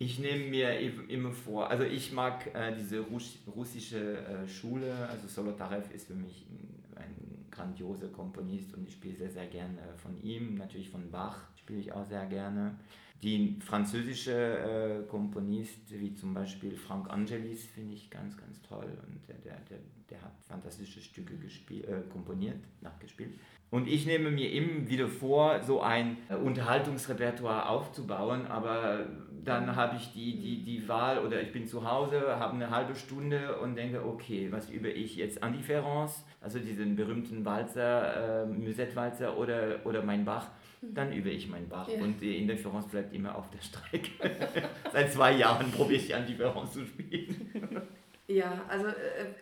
Ich 0.00 0.20
nehme 0.20 0.44
mir 0.44 0.78
immer 1.08 1.32
vor, 1.32 1.68
also 1.68 1.82
ich 1.82 2.12
mag 2.12 2.54
äh, 2.54 2.72
diese 2.72 3.00
Russ 3.00 3.38
russische 3.54 4.18
äh, 4.18 4.46
Schule, 4.46 4.94
also 5.08 5.26
Solotarev 5.26 5.92
ist 5.92 6.06
für 6.06 6.14
mich 6.14 6.46
ein, 6.48 7.02
ein 7.02 7.46
grandioser 7.50 8.06
Komponist 8.08 8.74
und 8.74 8.86
ich 8.86 8.94
spiele 8.94 9.16
sehr, 9.16 9.30
sehr 9.30 9.46
gerne 9.46 9.78
von 9.96 10.22
ihm, 10.22 10.54
natürlich 10.54 10.88
von 10.88 11.10
Bach 11.10 11.38
spiele 11.56 11.80
ich 11.80 11.92
auch 11.92 12.04
sehr 12.04 12.26
gerne. 12.26 12.76
Die 13.22 13.58
französische 13.60 14.32
äh, 14.32 15.08
Komponist, 15.08 15.80
wie 15.90 16.14
zum 16.14 16.34
Beispiel 16.34 16.76
Frank 16.76 17.10
Angelis, 17.10 17.66
finde 17.66 17.94
ich 17.94 18.10
ganz, 18.10 18.36
ganz 18.36 18.62
toll 18.62 18.86
und 19.06 19.26
der, 19.26 19.36
der, 19.38 19.58
der, 19.68 19.78
der 20.08 20.22
hat 20.22 20.32
fantastische 20.46 21.00
Stücke 21.00 21.36
gespiel, 21.36 21.84
äh, 21.84 22.08
komponiert, 22.12 22.60
nachgespielt. 22.80 23.34
Und 23.70 23.86
ich 23.86 24.06
nehme 24.06 24.30
mir 24.30 24.50
immer 24.52 24.88
wieder 24.88 25.08
vor, 25.08 25.62
so 25.62 25.82
ein 25.82 26.16
äh, 26.30 26.36
Unterhaltungsrepertoire 26.36 27.68
aufzubauen, 27.68 28.46
aber 28.46 29.06
dann 29.44 29.76
habe 29.76 29.96
ich 29.96 30.12
die, 30.12 30.38
die, 30.38 30.64
die 30.64 30.88
Wahl 30.88 31.18
oder 31.18 31.42
ich 31.42 31.52
bin 31.52 31.66
zu 31.66 31.90
Hause, 31.90 32.38
habe 32.38 32.54
eine 32.54 32.70
halbe 32.70 32.94
Stunde 32.94 33.58
und 33.58 33.76
denke, 33.76 34.04
okay, 34.06 34.48
was 34.50 34.70
übe 34.70 34.90
ich 34.90 35.16
jetzt? 35.16 35.42
Indifférence, 35.42 36.24
also 36.40 36.58
diesen 36.58 36.96
berühmten 36.96 37.44
Walzer, 37.44 38.44
äh, 38.44 38.46
Musette-Walzer 38.46 39.36
oder, 39.36 39.84
oder 39.84 40.02
mein 40.02 40.24
Bach. 40.24 40.48
Dann 40.80 41.12
übe 41.12 41.30
ich 41.30 41.48
meinen 41.48 41.68
Bach 41.68 41.88
Ja. 41.88 42.00
und 42.02 42.20
die 42.20 42.36
Indifferenz 42.38 42.86
bleibt 42.86 43.14
immer 43.14 43.34
auf 43.36 43.50
der 43.50 43.60
Strecke. 43.60 44.10
Seit 44.92 45.12
zwei 45.12 45.32
Jahren 45.32 45.70
probiere 45.72 46.00
ich 46.00 46.10
Indifferenz 46.10 46.72
zu 46.72 46.84
spielen. 46.86 47.82
Ja, 48.28 48.62
also 48.68 48.86
äh, 48.88 48.92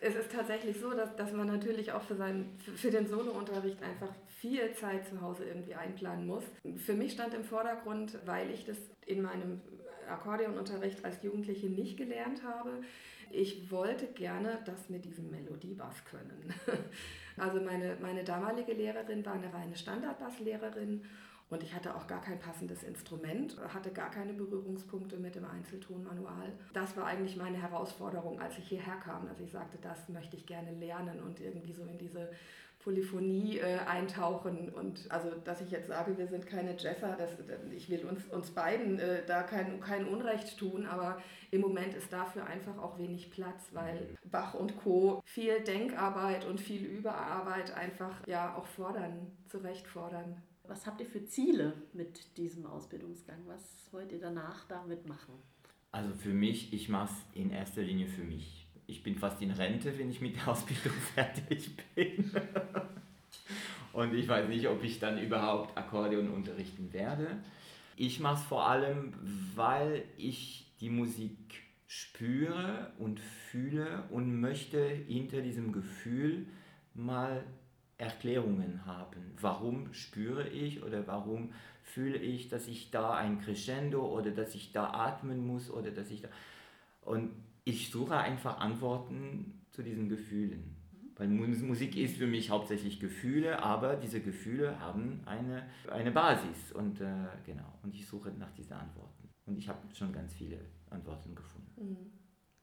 es 0.01 0.15
ist 0.15 0.31
tatsächlich 0.31 0.79
so, 0.79 0.91
dass, 0.91 1.15
dass 1.17 1.33
man 1.33 1.47
natürlich 1.47 1.91
auch 1.91 2.01
für, 2.01 2.15
seinen, 2.15 2.57
für, 2.57 2.71
für 2.71 2.89
den 2.91 3.05
Solounterricht 3.05 3.83
einfach 3.83 4.13
viel 4.39 4.71
Zeit 4.73 5.05
zu 5.05 5.19
Hause 5.21 5.43
irgendwie 5.45 5.75
einplanen 5.75 6.25
muss. 6.25 6.43
Für 6.77 6.93
mich 6.93 7.11
stand 7.11 7.33
im 7.33 7.43
Vordergrund, 7.43 8.17
weil 8.25 8.49
ich 8.49 8.65
das 8.65 8.77
in 9.05 9.21
meinem 9.23 9.59
Akkordeonunterricht 10.09 11.03
als 11.03 11.21
Jugendliche 11.21 11.67
nicht 11.67 11.97
gelernt 11.97 12.43
habe. 12.43 12.81
Ich 13.29 13.69
wollte 13.69 14.07
gerne 14.07 14.59
das 14.65 14.89
mit 14.89 15.03
diesem 15.05 15.29
Melodiebass 15.29 16.03
können. 16.05 16.53
Also 17.39 17.61
meine, 17.61 17.95
meine 18.01 18.23
damalige 18.23 18.73
Lehrerin 18.73 19.23
war 19.23 19.33
eine 19.33 19.53
reine 19.53 19.75
Standardbasslehrerin 19.75 21.03
und 21.49 21.63
ich 21.63 21.73
hatte 21.73 21.95
auch 21.95 22.07
gar 22.07 22.21
kein 22.21 22.39
passendes 22.39 22.83
Instrument, 22.83 23.57
hatte 23.73 23.91
gar 23.91 24.11
keine 24.11 24.33
Berührungspunkte 24.33 25.17
mit 25.17 25.35
dem 25.35 25.45
Einzeltonmanual. 25.45 26.51
Das 26.73 26.97
war 26.97 27.05
eigentlich 27.05 27.37
meine 27.37 27.61
Herausforderung, 27.61 28.39
als 28.39 28.57
ich 28.57 28.67
hierher 28.67 28.97
kam, 28.97 29.27
dass 29.27 29.39
ich 29.39 29.51
sagte, 29.51 29.77
das 29.81 30.09
möchte 30.09 30.35
ich 30.35 30.45
gerne 30.45 30.71
lernen 30.71 31.21
und 31.21 31.39
irgendwie 31.39 31.73
so 31.73 31.83
in 31.85 31.97
diese 31.97 32.29
Polyphonie 32.79 33.57
äh, 33.57 33.79
eintauchen. 33.85 34.69
Und 34.69 35.09
also, 35.09 35.31
dass 35.43 35.61
ich 35.61 35.71
jetzt 35.71 35.87
sage, 35.87 36.17
wir 36.17 36.27
sind 36.27 36.47
keine 36.47 36.75
Jesser, 36.77 37.15
das, 37.17 37.31
ich 37.75 37.89
will 37.89 38.05
uns, 38.05 38.25
uns 38.27 38.51
beiden 38.51 38.99
äh, 38.99 39.25
da 39.25 39.43
kein, 39.43 39.79
kein 39.79 40.07
Unrecht 40.07 40.57
tun, 40.57 40.85
aber 40.85 41.21
im 41.51 41.61
Moment 41.61 41.93
ist 41.93 42.11
dafür 42.11 42.45
einfach 42.45 42.77
auch 42.77 42.97
wenig 42.97 43.31
Platz, 43.31 43.69
weil 43.71 44.17
Bach 44.25 44.53
und 44.53 44.77
Co. 44.77 45.21
viel 45.25 45.61
Denkarbeit 45.61 46.45
und 46.45 46.59
viel 46.59 46.85
Überarbeit 46.85 47.75
einfach 47.75 48.25
ja 48.25 48.55
auch 48.55 48.65
fordern, 48.65 49.31
zu 49.49 49.57
Recht 49.59 49.87
fordern. 49.87 50.41
Was 50.67 50.85
habt 50.85 50.99
ihr 50.99 51.07
für 51.07 51.25
Ziele 51.25 51.73
mit 51.93 52.37
diesem 52.37 52.65
Ausbildungsgang? 52.65 53.39
Was 53.45 53.87
wollt 53.91 54.11
ihr 54.11 54.19
danach 54.19 54.65
damit 54.67 55.07
machen? 55.07 55.33
Also 55.91 56.13
für 56.13 56.33
mich, 56.33 56.73
ich 56.73 56.89
mache 56.89 57.13
es 57.13 57.39
in 57.39 57.51
erster 57.51 57.81
Linie 57.81 58.07
für 58.07 58.23
mich. 58.23 58.67
Ich 58.85 59.01
bin 59.01 59.15
fast 59.15 59.41
in 59.41 59.51
Rente, 59.51 59.97
wenn 59.97 60.09
ich 60.09 60.19
mit 60.19 60.35
der 60.35 60.49
Ausbildung 60.49 60.93
fertig 61.15 61.71
bin. 61.95 62.31
Und 63.93 64.13
ich 64.13 64.27
weiß 64.27 64.49
nicht, 64.49 64.67
ob 64.67 64.83
ich 64.83 64.99
dann 64.99 65.17
überhaupt 65.17 65.77
Akkordeon 65.77 66.29
unterrichten 66.29 66.91
werde. 66.91 67.41
Ich 67.95 68.19
mache 68.19 68.35
es 68.35 68.43
vor 68.43 68.67
allem, 68.67 69.13
weil 69.55 70.03
ich 70.17 70.71
die 70.79 70.89
Musik 70.89 71.63
spüre 71.87 72.91
und 72.99 73.19
fühle 73.19 74.03
und 74.11 74.39
möchte 74.39 74.85
hinter 74.85 75.41
diesem 75.41 75.71
Gefühl 75.71 76.45
mal 76.93 77.43
Erklärungen 77.97 78.85
haben. 78.85 79.33
Warum 79.41 79.91
spüre 79.93 80.47
ich 80.47 80.83
oder 80.83 81.07
warum 81.07 81.51
fühle 81.81 82.17
ich, 82.17 82.49
dass 82.49 82.67
ich 82.67 82.91
da 82.91 83.15
ein 83.15 83.39
Crescendo 83.39 84.05
oder 84.05 84.31
dass 84.31 84.53
ich 84.55 84.71
da 84.71 84.91
atmen 84.91 85.45
muss 85.45 85.71
oder 85.71 85.91
dass 85.91 86.11
ich 86.11 86.21
da... 86.21 86.29
Und 87.01 87.31
ich 87.63 87.89
suche 87.89 88.17
einfach 88.17 88.59
Antworten 88.59 89.61
zu 89.71 89.81
diesen 89.81 90.09
Gefühlen. 90.09 90.75
Weil 91.15 91.29
Mu- 91.29 91.47
Musik 91.47 91.97
ist 91.97 92.17
für 92.17 92.27
mich 92.27 92.49
hauptsächlich 92.49 92.99
Gefühle, 92.99 93.63
aber 93.63 93.95
diese 93.95 94.21
Gefühle 94.21 94.79
haben 94.79 95.21
eine, 95.25 95.67
eine 95.89 96.11
Basis. 96.11 96.71
Und 96.73 97.01
äh, 97.01 97.25
genau, 97.45 97.79
und 97.81 97.95
ich 97.95 98.05
suche 98.05 98.29
nach 98.31 98.51
diesen 98.51 98.73
Antworten. 98.73 99.29
Und 99.45 99.57
ich 99.57 99.67
habe 99.67 99.79
schon 99.95 100.13
ganz 100.13 100.33
viele 100.33 100.59
Antworten 100.89 101.33
gefunden. 101.33 101.71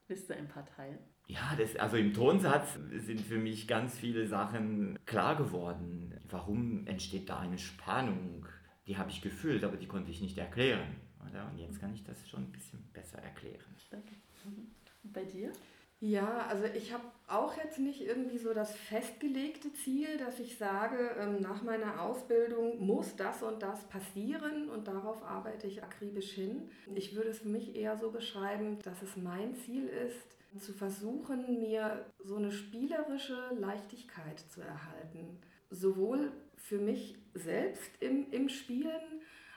Wisst 0.07 0.29
ihr 0.29 0.37
ein 0.37 0.47
paar 0.47 0.65
Teile? 0.65 0.99
Ja, 1.27 1.55
das, 1.57 1.75
also 1.77 1.97
im 1.97 2.13
Tonsatz 2.13 2.77
sind 2.97 3.21
für 3.21 3.37
mich 3.37 3.67
ganz 3.67 3.97
viele 3.97 4.27
Sachen 4.27 4.99
klar 5.05 5.35
geworden. 5.35 6.13
Warum 6.29 6.85
entsteht 6.85 7.29
da 7.29 7.39
eine 7.39 7.57
Spannung? 7.57 8.45
Die 8.87 8.97
habe 8.97 9.09
ich 9.09 9.21
gefühlt, 9.21 9.63
aber 9.63 9.77
die 9.77 9.87
konnte 9.87 10.11
ich 10.11 10.21
nicht 10.21 10.37
erklären. 10.37 10.95
Oder? 11.27 11.49
Und 11.51 11.57
jetzt 11.57 11.79
kann 11.79 11.93
ich 11.93 12.03
das 12.03 12.29
schon 12.29 12.43
ein 12.43 12.51
bisschen 12.51 12.83
besser 12.93 13.17
erklären. 13.19 13.75
Danke. 13.89 14.13
Mhm. 14.43 14.67
Und 15.03 15.13
bei 15.13 15.23
dir? 15.23 15.51
Ja, 16.01 16.45
also 16.49 16.65
ich 16.65 16.93
habe 16.93 17.03
auch 17.27 17.55
jetzt 17.57 17.79
nicht 17.79 18.01
irgendwie 18.01 18.37
so 18.37 18.53
das 18.53 18.75
festgelegte 18.75 19.73
Ziel, 19.73 20.17
dass 20.17 20.39
ich 20.39 20.57
sage, 20.57 21.15
ähm, 21.19 21.41
nach 21.41 21.63
meiner 21.63 22.01
Ausbildung 22.01 22.85
muss 22.85 23.15
das 23.15 23.41
und 23.41 23.63
das 23.63 23.81
passieren 23.85 24.69
und 24.69 24.87
darauf 24.87 25.23
arbeite 25.23 25.67
ich 25.67 25.81
akribisch 25.81 26.31
hin. 26.31 26.69
Ich 26.93 27.15
würde 27.15 27.29
es 27.29 27.39
für 27.39 27.47
mich 27.47 27.75
eher 27.75 27.97
so 27.97 28.11
beschreiben, 28.11 28.77
dass 28.83 29.01
es 29.01 29.15
mein 29.15 29.55
Ziel 29.55 29.87
ist, 29.87 30.35
zu 30.59 30.73
versuchen, 30.73 31.59
mir 31.59 32.05
so 32.23 32.35
eine 32.35 32.51
spielerische 32.51 33.37
Leichtigkeit 33.57 34.39
zu 34.39 34.61
erhalten. 34.61 35.39
Sowohl 35.69 36.31
für 36.57 36.77
mich 36.77 37.17
selbst 37.33 37.91
im, 37.99 38.31
im 38.31 38.49
Spielen, 38.49 39.01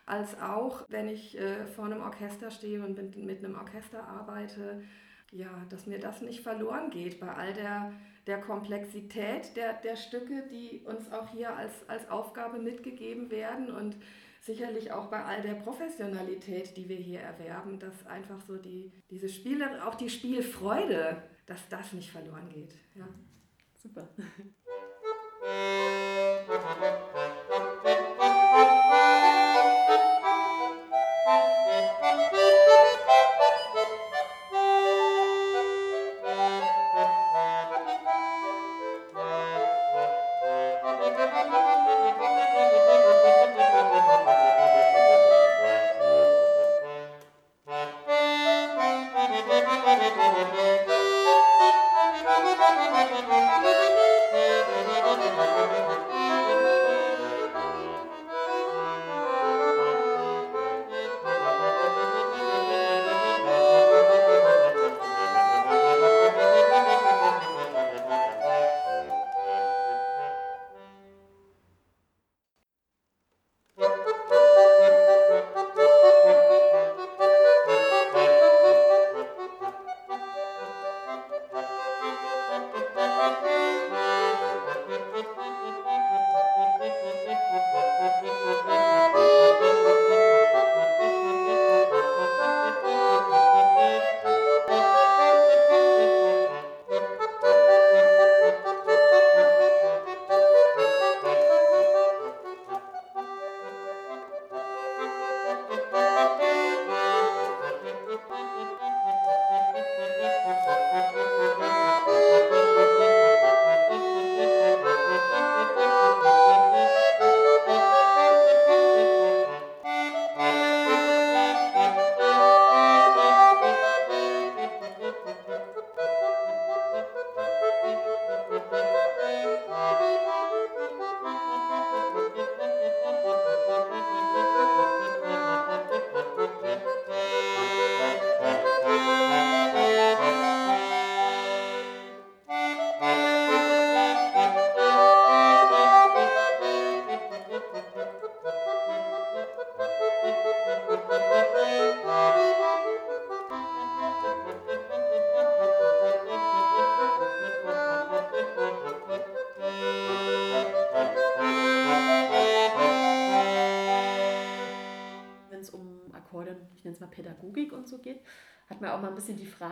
als 0.07 0.41
auch, 0.41 0.85
wenn 0.89 1.09
ich 1.09 1.39
äh, 1.39 1.67
vor 1.67 1.85
einem 1.85 2.01
Orchester 2.01 2.51
stehe 2.51 2.85
und 2.85 2.97
mit, 2.97 3.17
mit 3.17 3.45
einem 3.45 3.57
Orchester 3.57 4.07
arbeite, 4.09 4.83
ja, 5.31 5.51
dass 5.69 5.87
mir 5.87 5.99
das 5.99 6.23
nicht 6.23 6.41
verloren 6.41 6.91
geht 6.91 7.21
bei 7.21 7.29
all 7.29 7.53
der, 7.53 7.93
der 8.27 8.41
Komplexität 8.41 9.55
der, 9.57 9.75
der 9.75 9.97
Stücke, 9.97 10.45
die 10.51 10.83
uns 10.87 11.13
auch 11.13 11.29
hier 11.29 11.55
als, 11.55 11.73
als 11.89 12.09
Aufgabe 12.11 12.59
mitgegeben 12.59 13.31
werden 13.31 13.71
und 13.71 13.97
sicherlich 14.41 14.93
auch 14.93 15.07
bei 15.07 15.25
all 15.25 15.43
der 15.43 15.55
Professionalität, 15.55 16.77
die 16.77 16.89
wir 16.89 16.97
hier 16.97 17.21
erwerben, 17.21 17.79
dass 17.79 18.07
einfach 18.07 18.41
so 18.41 18.57
die, 18.57 18.93
diese 19.11 19.29
Spiele, 19.29 19.87
auch 19.87 19.95
die 19.95 20.11
Spielfreude, 20.11 21.23
dass 21.47 21.69
das 21.69 21.93
nicht 21.93 22.11
verloren 22.11 22.49
geht. 22.49 22.75
Ja. 22.95 23.09
Super. 23.77 24.09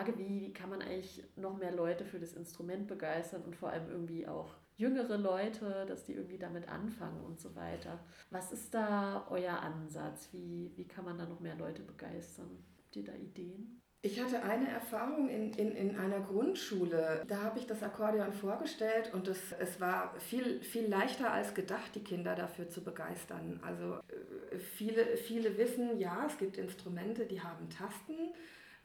Frage, 0.07 0.19
wie, 0.19 0.41
wie 0.41 0.53
kann 0.53 0.71
man 0.71 0.83
eigentlich 0.83 1.23
noch 1.37 1.57
mehr 1.57 1.73
Leute 1.73 2.05
für 2.05 2.19
das 2.19 2.33
Instrument 2.33 2.87
begeistern 2.87 3.43
und 3.43 3.57
vor 3.57 3.71
allem 3.71 3.89
irgendwie 3.91 4.27
auch 4.27 4.55
jüngere 4.77 5.17
Leute, 5.17 5.87
dass 5.89 6.05
die 6.05 6.13
irgendwie 6.13 6.39
damit 6.39 6.69
anfangen 6.69 7.25
und 7.25 7.41
so 7.41 7.55
weiter. 7.57 7.99
Was 8.31 8.53
ist 8.53 8.75
da 8.75 9.27
euer 9.31 9.59
Ansatz? 9.61 10.29
Wie, 10.33 10.73
wie 10.77 10.87
kann 10.87 11.05
man 11.05 11.19
da 11.19 11.27
noch 11.27 11.41
mehr 11.41 11.57
Leute 11.57 11.83
begeistern? 11.83 12.65
Habt 12.79 12.97
ihr 12.97 13.05
da 13.05 13.15
Ideen? 13.15 13.81
Ich 14.03 14.23
hatte 14.23 14.41
eine 14.43 14.69
Erfahrung 14.69 15.29
in, 15.29 15.53
in, 15.55 15.73
in 15.73 15.97
einer 15.97 16.21
Grundschule. 16.21 17.25
Da 17.27 17.43
habe 17.43 17.59
ich 17.59 17.67
das 17.67 17.83
Akkordeon 17.83 18.33
vorgestellt 18.33 19.13
und 19.13 19.27
es, 19.27 19.53
es 19.59 19.81
war 19.81 20.15
viel, 20.21 20.61
viel 20.61 20.87
leichter 20.87 21.33
als 21.33 21.55
gedacht, 21.55 21.95
die 21.95 22.05
Kinder 22.05 22.37
dafür 22.37 22.69
zu 22.69 22.85
begeistern. 22.85 23.59
Also 23.65 23.95
äh, 23.95 24.59
viele, 24.59 25.17
viele 25.17 25.59
wissen, 25.59 25.99
ja, 25.99 26.25
es 26.27 26.39
gibt 26.39 26.57
Instrumente, 26.59 27.25
die 27.25 27.41
haben 27.41 27.69
Tasten. 27.69 28.33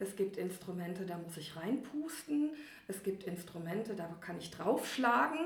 Es 0.01 0.15
gibt 0.15 0.37
Instrumente, 0.37 1.05
da 1.05 1.17
muss 1.17 1.37
ich 1.37 1.55
reinpusten. 1.55 2.49
Es 2.87 3.03
gibt 3.03 3.23
Instrumente, 3.23 3.93
da 3.95 4.09
kann 4.19 4.37
ich 4.39 4.49
draufschlagen. 4.49 5.39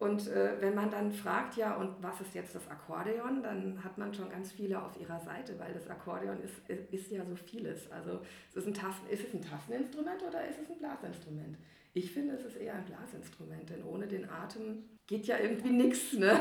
Und 0.00 0.26
äh, 0.26 0.60
wenn 0.60 0.74
man 0.74 0.90
dann 0.90 1.12
fragt, 1.12 1.56
ja, 1.56 1.76
und 1.76 2.02
was 2.02 2.20
ist 2.20 2.34
jetzt 2.34 2.56
das 2.56 2.68
Akkordeon, 2.68 3.40
dann 3.44 3.84
hat 3.84 3.98
man 3.98 4.12
schon 4.12 4.28
ganz 4.28 4.50
viele 4.50 4.82
auf 4.82 5.00
ihrer 5.00 5.20
Seite, 5.20 5.56
weil 5.60 5.72
das 5.72 5.88
Akkordeon 5.88 6.42
ist, 6.42 6.68
ist, 6.68 6.92
ist 6.92 7.12
ja 7.12 7.24
so 7.24 7.36
vieles. 7.36 7.90
Also 7.92 8.20
es 8.50 8.56
ist, 8.56 8.66
ein 8.66 8.74
Tasten, 8.74 9.08
ist 9.08 9.28
es 9.28 9.32
ein 9.32 9.42
Tasteninstrument 9.42 10.20
oder 10.26 10.44
ist 10.48 10.58
es 10.60 10.68
ein 10.68 10.78
Blasinstrument? 10.78 11.56
Ich 11.94 12.10
finde, 12.10 12.34
es 12.34 12.44
ist 12.44 12.56
eher 12.56 12.74
ein 12.74 12.84
Blasinstrument, 12.84 13.70
denn 13.70 13.84
ohne 13.84 14.08
den 14.08 14.28
Atem 14.28 14.82
geht 15.06 15.26
ja 15.26 15.38
irgendwie 15.38 15.70
nichts. 15.70 16.14
Ne? 16.14 16.40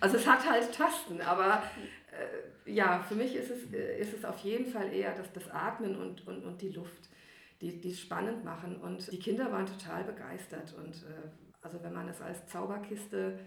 Also 0.00 0.16
es 0.16 0.26
hat 0.26 0.48
halt 0.48 0.72
Tasten, 0.72 1.20
aber 1.20 1.62
äh, 2.01 2.01
ja, 2.66 3.02
für 3.02 3.14
mich 3.14 3.34
ist 3.34 3.50
es, 3.50 3.72
äh, 3.72 4.00
ist 4.00 4.14
es 4.14 4.24
auf 4.24 4.38
jeden 4.38 4.66
Fall 4.66 4.92
eher 4.92 5.14
das, 5.14 5.32
das 5.32 5.48
Atmen 5.50 5.96
und, 5.96 6.26
und, 6.26 6.44
und 6.44 6.62
die 6.62 6.70
Luft, 6.70 7.08
die, 7.60 7.80
die 7.80 7.90
es 7.90 8.00
spannend 8.00 8.44
machen. 8.44 8.76
Und 8.76 9.10
die 9.10 9.18
Kinder 9.18 9.50
waren 9.50 9.66
total 9.66 10.04
begeistert 10.04 10.74
und 10.74 10.94
äh, 10.94 11.28
also 11.62 11.82
wenn 11.82 11.92
man 11.92 12.08
es 12.08 12.20
als 12.20 12.46
Zauberkiste, 12.48 13.38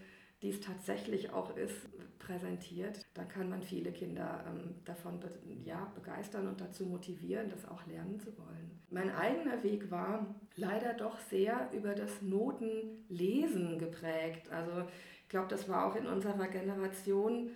die 0.42 0.50
es 0.50 0.62
tatsächlich 0.62 1.32
auch 1.32 1.56
ist, 1.58 1.76
präsentiert, 2.20 3.06
dann 3.14 3.28
kann 3.28 3.50
man 3.50 3.62
viele 3.62 3.92
Kinder 3.92 4.44
ähm, 4.48 4.76
davon 4.84 5.20
ja, 5.64 5.92
begeistern 5.96 6.48
und 6.48 6.60
dazu 6.60 6.86
motivieren, 6.86 7.50
das 7.50 7.68
auch 7.68 7.86
lernen 7.86 8.20
zu 8.20 8.36
wollen. 8.38 8.80
Mein 8.90 9.14
eigener 9.14 9.62
Weg 9.64 9.92
war 9.92 10.36
leider 10.56 10.94
doch 10.94 11.20
sehr 11.20 11.70
über 11.74 11.94
das 11.94 12.22
Notenlesen 12.22 13.78
geprägt. 13.78 14.50
Also 14.52 14.88
ich 15.24 15.30
glaube, 15.30 15.48
das 15.50 15.68
war 15.70 15.86
auch 15.86 15.96
in 15.96 16.08
unserer 16.08 16.48
Generation 16.48 17.52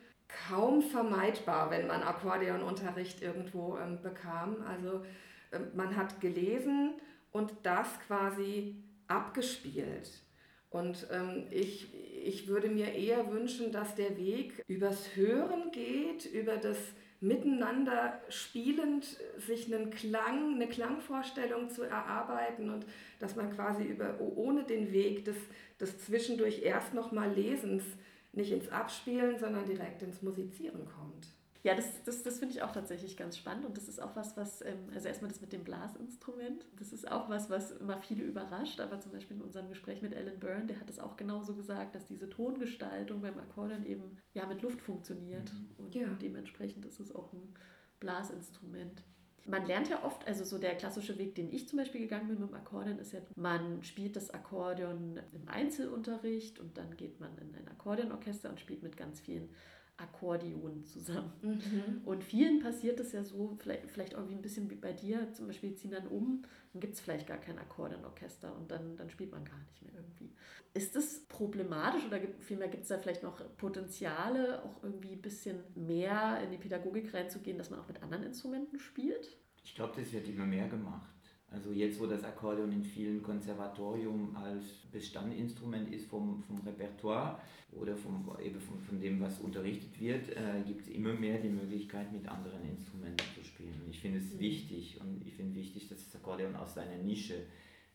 kaum 0.48 0.82
vermeidbar, 0.82 1.72
wenn 1.72 1.88
man 1.88 2.04
Akkordeonunterricht 2.04 3.22
irgendwo 3.22 3.78
ähm, 3.78 4.02
bekam. 4.02 4.58
Also 4.68 5.04
ähm, 5.52 5.68
man 5.76 5.96
hat 5.96 6.22
gelesen 6.22 6.94
und 7.32 7.54
das 7.64 7.88
quasi 8.08 8.76
abgespielt. 9.08 10.22
Und 10.70 11.08
ähm, 11.12 11.48
ich, 11.50 11.94
ich 12.24 12.48
würde 12.48 12.70
mir 12.70 12.94
eher 12.94 13.32
wünschen, 13.32 13.72
dass 13.72 13.96
der 13.96 14.18
Weg 14.18 14.64
übers 14.68 15.16
Hören 15.16 15.72
geht, 15.72 16.26
über 16.26 16.58
das 16.58 16.78
Miteinander 17.22 18.22
spielend 18.30 19.06
sich 19.38 19.74
einen 19.74 19.90
Klang, 19.90 20.54
eine 20.56 20.68
Klangvorstellung 20.68 21.70
zu 21.70 21.84
erarbeiten 21.84 22.70
und 22.70 22.86
dass 23.20 23.36
man 23.36 23.54
quasi 23.54 23.84
über, 23.84 24.22
ohne 24.22 24.64
den 24.64 24.94
Weg 24.94 25.26
des, 25.26 25.36
des 25.82 26.00
zwischendurch 26.00 26.62
erst 26.62 26.94
nochmal 26.94 27.30
Lesens 27.34 27.84
nicht 28.32 28.52
ins 28.52 28.70
Abspielen, 28.70 29.40
sondern 29.40 29.66
direkt 29.66 30.02
ins 30.02 30.22
Musizieren 30.22 30.86
kommt. 30.86 31.28
Ja, 31.62 31.76
das, 31.76 32.04
das, 32.06 32.24
das 32.24 32.40
finde 32.40 32.56
ich 32.56 32.62
auch 32.62 32.72
tatsächlich 32.72 33.18
ganz 33.18 33.38
spannend 33.38 33.66
und 33.66 33.76
das 33.76 33.90
ist 33.90 34.02
auch 34.02 34.16
was, 34.16 34.38
was, 34.38 34.62
ähm, 34.62 34.90
also 34.94 35.10
erstmal 35.10 35.30
das 35.30 35.42
mit 35.42 35.52
dem 35.52 35.66
Blasinstrument, 35.66 36.66
das 36.78 36.94
ist 36.94 37.12
auch 37.12 37.30
was, 37.30 37.50
was 37.50 37.72
immer 37.72 37.98
viele 37.98 38.24
überrascht, 38.24 38.80
aber 38.80 39.02
zum 39.02 39.12
Beispiel 39.12 39.36
in 39.36 39.44
unserem 39.44 39.68
Gespräch 39.68 40.02
mit 40.02 40.16
Alan 40.16 40.40
Byrne, 40.40 40.68
der 40.68 40.80
hat 40.80 40.90
es 40.90 41.00
auch 41.00 41.18
genauso 41.18 41.56
gesagt, 41.56 41.96
dass 41.96 42.06
diese 42.06 42.30
Tongestaltung 42.30 43.22
beim 43.22 43.38
Akkordeon 43.38 43.86
eben 43.86 44.18
ja 44.34 44.46
mit 44.46 44.62
Luft 44.62 44.82
funktioniert 44.82 45.52
mhm. 45.52 45.84
und 45.84 45.96
ja. 45.96 46.08
dementsprechend 46.22 46.86
ist 46.86 47.02
es 47.02 47.14
auch 47.14 47.34
ein 47.34 47.54
Blasinstrument. 48.00 49.04
Man 49.50 49.66
lernt 49.66 49.90
ja 49.90 50.04
oft, 50.04 50.28
also 50.28 50.44
so 50.44 50.58
der 50.60 50.76
klassische 50.76 51.18
Weg, 51.18 51.36
den 51.36 51.52
ich 51.52 51.68
zum 51.68 51.78
Beispiel 51.80 52.02
gegangen 52.02 52.28
bin 52.28 52.40
mit 52.40 52.50
dem 52.50 52.56
Akkordeon, 52.56 53.00
ist 53.00 53.14
ja, 53.14 53.20
man 53.36 53.84
spielt 53.84 54.16
das 54.16 54.30
Akkordeon 54.30 55.20
im 55.34 55.48
Einzelunterricht 55.48 56.60
und 56.60 56.78
dann 56.78 56.96
geht 56.96 57.20
man 57.20 57.36
in 57.40 57.56
ein 57.56 57.68
Akkordeonorchester 57.68 58.50
und 58.50 58.60
spielt 58.60 58.84
mit 58.84 58.96
ganz 58.96 59.20
vielen 59.20 59.50
Akkordeon 59.98 60.86
zusammen. 60.86 61.32
Mhm. 61.42 62.02
Und 62.06 62.24
vielen 62.24 62.60
passiert 62.60 63.00
es 63.00 63.12
ja 63.12 63.24
so, 63.24 63.58
vielleicht, 63.60 63.90
vielleicht 63.90 64.14
irgendwie 64.14 64.36
ein 64.36 64.42
bisschen 64.42 64.70
wie 64.70 64.76
bei 64.76 64.94
dir, 64.94 65.34
zum 65.34 65.48
Beispiel 65.48 65.76
ziehen 65.76 65.92
dann 65.92 66.08
um, 66.08 66.44
dann 66.72 66.82
gibt 66.82 66.94
es 66.94 67.00
vielleicht 67.00 67.28
gar 67.28 67.38
kein 67.38 67.58
Akkordeonorchester 67.58 68.56
und 68.56 68.70
dann, 68.70 68.96
dann 68.96 69.10
spielt 69.10 69.32
man 69.32 69.44
gar 69.44 69.58
nicht 69.60 69.82
mehr 69.82 69.94
irgendwie. 69.96 70.32
Ist 70.74 70.96
das 70.96 71.26
problematisch 71.28 72.06
oder 72.06 72.20
gibt, 72.20 72.44
vielmehr 72.44 72.68
gibt 72.68 72.84
es 72.84 72.90
da 72.90 73.00
vielleicht 73.00 73.24
noch 73.24 73.42
Potenziale, 73.58 74.64
auch 74.64 74.84
irgendwie 74.84 75.14
ein 75.14 75.22
bisschen 75.22 75.64
mehr 75.76 76.42
in 76.44 76.52
die 76.52 76.58
Pädagogik 76.58 77.14
reinzugehen, 77.14 77.58
dass 77.58 77.72
man 77.72 77.80
auch 77.80 77.88
mit 77.88 78.04
anderen 78.04 78.24
Instrumenten 78.24 78.80
spielt? 78.80 79.36
Ich 79.64 79.74
glaube, 79.74 80.00
das 80.00 80.12
wird 80.14 80.28
immer 80.28 80.46
mehr 80.46 80.68
gemacht. 80.68 81.10
Also 81.52 81.72
jetzt, 81.72 82.00
wo 82.00 82.06
das 82.06 82.24
Akkordeon 82.24 82.72
in 82.72 82.84
vielen 82.84 83.24
Konservatorien 83.24 84.36
als 84.36 84.66
Bestandinstrument 84.92 85.92
ist 85.92 86.08
vom, 86.08 86.44
vom 86.44 86.60
Repertoire 86.60 87.40
oder 87.72 87.96
vom, 87.96 88.30
eben 88.44 88.60
von, 88.60 88.80
von 88.80 89.00
dem, 89.00 89.20
was 89.20 89.40
unterrichtet 89.40 90.00
wird, 90.00 90.30
äh, 90.30 90.62
gibt 90.66 90.82
es 90.82 90.88
immer 90.90 91.14
mehr 91.14 91.40
die 91.40 91.50
Möglichkeit, 91.50 92.12
mit 92.12 92.28
anderen 92.28 92.64
Instrumenten 92.70 93.26
zu 93.34 93.44
spielen. 93.44 93.82
Ich 93.90 94.00
finde 94.00 94.20
es 94.20 94.34
mhm. 94.34 94.40
wichtig 94.40 95.00
und 95.02 95.26
ich 95.26 95.34
finde 95.34 95.56
wichtig, 95.56 95.88
dass 95.88 96.06
das 96.06 96.16
Akkordeon 96.18 96.56
aus 96.56 96.76
seiner 96.76 96.98
Nische 96.98 97.46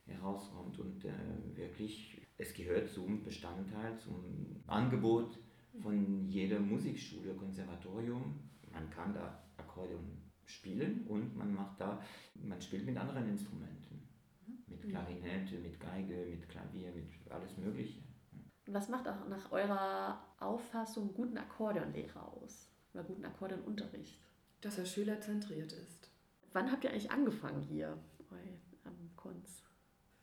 herauskommt 0.07 0.79
und 0.81 1.05
äh, 1.05 1.13
wirklich, 1.55 2.21
es 2.37 2.53
gehört 2.55 2.91
zum 2.91 3.23
Bestandteil, 3.23 3.97
zum 3.99 4.63
Angebot 4.67 5.39
von 5.81 6.29
jeder 6.29 6.59
Musikschule, 6.59 7.35
Konservatorium. 7.35 8.35
Man 8.73 8.91
kann 8.91 9.15
da 9.15 9.45
Akkordeon 9.57 10.24
spielen 10.47 11.07
und 11.07 11.37
man 11.37 11.55
macht 11.55 11.81
da, 11.81 12.01
man 12.35 12.61
spielt 12.61 12.87
mit 12.87 12.97
anderen 12.97 13.29
Instrumenten. 13.29 14.09
Mit 14.67 14.85
mhm. 14.85 14.89
Klarinette, 14.91 15.59
mit 15.59 15.81
Geige, 15.81 16.27
mit 16.31 16.49
Klavier, 16.49 16.93
mit 16.93 17.09
alles 17.31 17.57
Mögliche. 17.57 18.03
Was 18.67 18.89
macht 18.89 19.07
auch 19.09 19.29
nach 19.29 19.53
eurer 19.53 20.25
Auffassung 20.39 21.13
guten 21.13 21.37
Akkordeonlehrer 21.37 22.33
aus? 22.33 22.71
Oder 22.95 23.05
guten 23.05 23.25
Akkordeonunterricht? 23.25 24.19
Dass 24.61 24.79
er 24.79 24.87
schülerzentriert 24.87 25.73
ist. 25.73 26.11
Wann 26.53 26.71
habt 26.71 26.85
ihr 26.85 26.91
eigentlich 26.91 27.11
angefangen 27.11 27.61
hier 27.61 27.99
bei 28.31 28.59
am 28.85 29.11
Konz? 29.17 29.65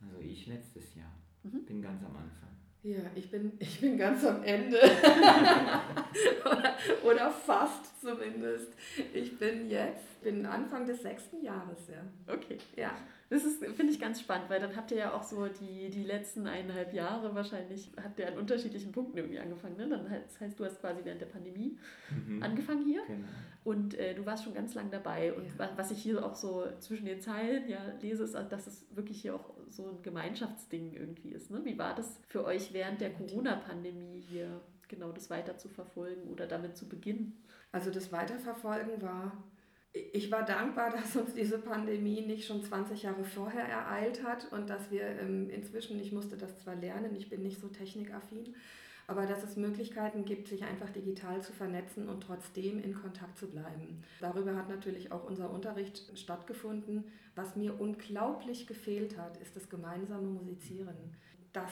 Also 0.00 0.18
ich 0.18 0.46
letztes 0.46 0.94
Jahr. 0.94 1.12
Mhm. 1.44 1.64
Bin 1.64 1.82
ganz 1.82 2.02
am 2.02 2.16
Anfang. 2.16 2.48
Ja, 2.82 2.98
ich 3.14 3.30
bin, 3.30 3.52
ich 3.58 3.80
bin 3.80 3.96
ganz 3.96 4.24
am 4.24 4.42
Ende. 4.42 4.78
oder, 6.44 6.74
oder 7.04 7.30
fast 7.30 8.00
zumindest. 8.00 8.72
Ich 9.14 9.38
bin 9.38 9.70
jetzt, 9.70 10.22
bin 10.22 10.44
Anfang 10.44 10.86
des 10.86 11.02
sechsten 11.02 11.42
Jahres, 11.42 11.88
ja. 11.88 12.32
Okay. 12.32 12.58
Ja. 12.76 12.92
Das 13.30 13.44
ist, 13.44 13.64
finde 13.64 13.92
ich 13.92 13.98
ganz 13.98 14.20
spannend, 14.20 14.50
weil 14.50 14.60
dann 14.60 14.76
habt 14.76 14.90
ihr 14.90 14.98
ja 14.98 15.14
auch 15.14 15.22
so 15.22 15.46
die, 15.46 15.88
die 15.88 16.02
letzten 16.02 16.46
eineinhalb 16.46 16.92
Jahre 16.92 17.34
wahrscheinlich, 17.34 17.90
habt 18.02 18.18
ihr 18.18 18.28
an 18.28 18.36
unterschiedlichen 18.36 18.92
Punkten 18.92 19.16
irgendwie 19.16 19.38
angefangen. 19.38 19.78
Ne? 19.78 19.88
Dann, 19.88 20.04
das 20.04 20.38
heißt, 20.38 20.60
du 20.60 20.66
hast 20.66 20.80
quasi 20.82 21.00
während 21.02 21.22
der 21.22 21.26
Pandemie 21.26 21.78
mhm. 22.10 22.42
angefangen 22.42 22.84
hier 22.84 23.00
genau. 23.06 23.26
und 23.64 23.94
äh, 23.94 24.14
du 24.14 24.26
warst 24.26 24.44
schon 24.44 24.52
ganz 24.52 24.74
lang 24.74 24.90
dabei. 24.90 25.32
Und 25.32 25.46
ja. 25.46 25.70
was 25.76 25.90
ich 25.90 26.02
hier 26.02 26.22
auch 26.22 26.34
so 26.34 26.66
zwischen 26.80 27.06
den 27.06 27.22
Zeilen 27.22 27.70
ja 27.70 27.80
lese, 28.02 28.24
ist, 28.24 28.34
dass 28.34 28.66
es 28.66 28.84
wirklich 28.94 29.22
hier 29.22 29.34
auch 29.34 29.54
so 29.72 29.88
ein 29.88 30.02
Gemeinschaftsding 30.02 30.92
irgendwie 30.92 31.30
ist. 31.30 31.50
Ne? 31.50 31.64
Wie 31.64 31.78
war 31.78 31.94
das 31.94 32.20
für 32.28 32.44
euch 32.44 32.72
während 32.72 33.00
der 33.00 33.12
Corona-Pandemie 33.12 34.20
hier, 34.28 34.60
genau 34.88 35.10
das 35.12 35.30
weiter 35.30 35.56
zu 35.56 35.68
verfolgen 35.68 36.28
oder 36.30 36.46
damit 36.46 36.76
zu 36.76 36.88
beginnen? 36.88 37.42
Also 37.72 37.90
das 37.90 38.12
Weiterverfolgen 38.12 39.00
war 39.02 39.32
ich 39.94 40.30
war 40.30 40.44
dankbar, 40.44 40.90
dass 40.96 41.16
uns 41.16 41.34
diese 41.34 41.58
Pandemie 41.58 42.22
nicht 42.22 42.46
schon 42.46 42.62
20 42.62 43.02
Jahre 43.02 43.24
vorher 43.24 43.64
ereilt 43.64 44.24
hat 44.24 44.50
und 44.52 44.70
dass 44.70 44.90
wir 44.90 45.02
ähm, 45.02 45.50
inzwischen, 45.50 46.00
ich 46.00 46.12
musste 46.12 46.36
das 46.36 46.58
zwar 46.60 46.76
lernen, 46.76 47.14
ich 47.14 47.28
bin 47.28 47.42
nicht 47.42 47.60
so 47.60 47.68
technikaffin, 47.68 48.54
aber 49.06 49.26
dass 49.26 49.42
es 49.42 49.56
Möglichkeiten 49.56 50.24
gibt, 50.24 50.48
sich 50.48 50.62
einfach 50.64 50.90
digital 50.90 51.42
zu 51.42 51.52
vernetzen 51.52 52.08
und 52.08 52.22
trotzdem 52.22 52.82
in 52.82 52.94
Kontakt 52.94 53.38
zu 53.38 53.48
bleiben. 53.48 54.02
Darüber 54.20 54.56
hat 54.56 54.68
natürlich 54.68 55.12
auch 55.12 55.24
unser 55.24 55.50
Unterricht 55.50 56.18
stattgefunden. 56.18 57.04
Was 57.34 57.56
mir 57.56 57.80
unglaublich 57.80 58.66
gefehlt 58.66 59.18
hat, 59.18 59.36
ist 59.38 59.56
das 59.56 59.68
gemeinsame 59.68 60.28
Musizieren. 60.28 60.96
Das 61.52 61.70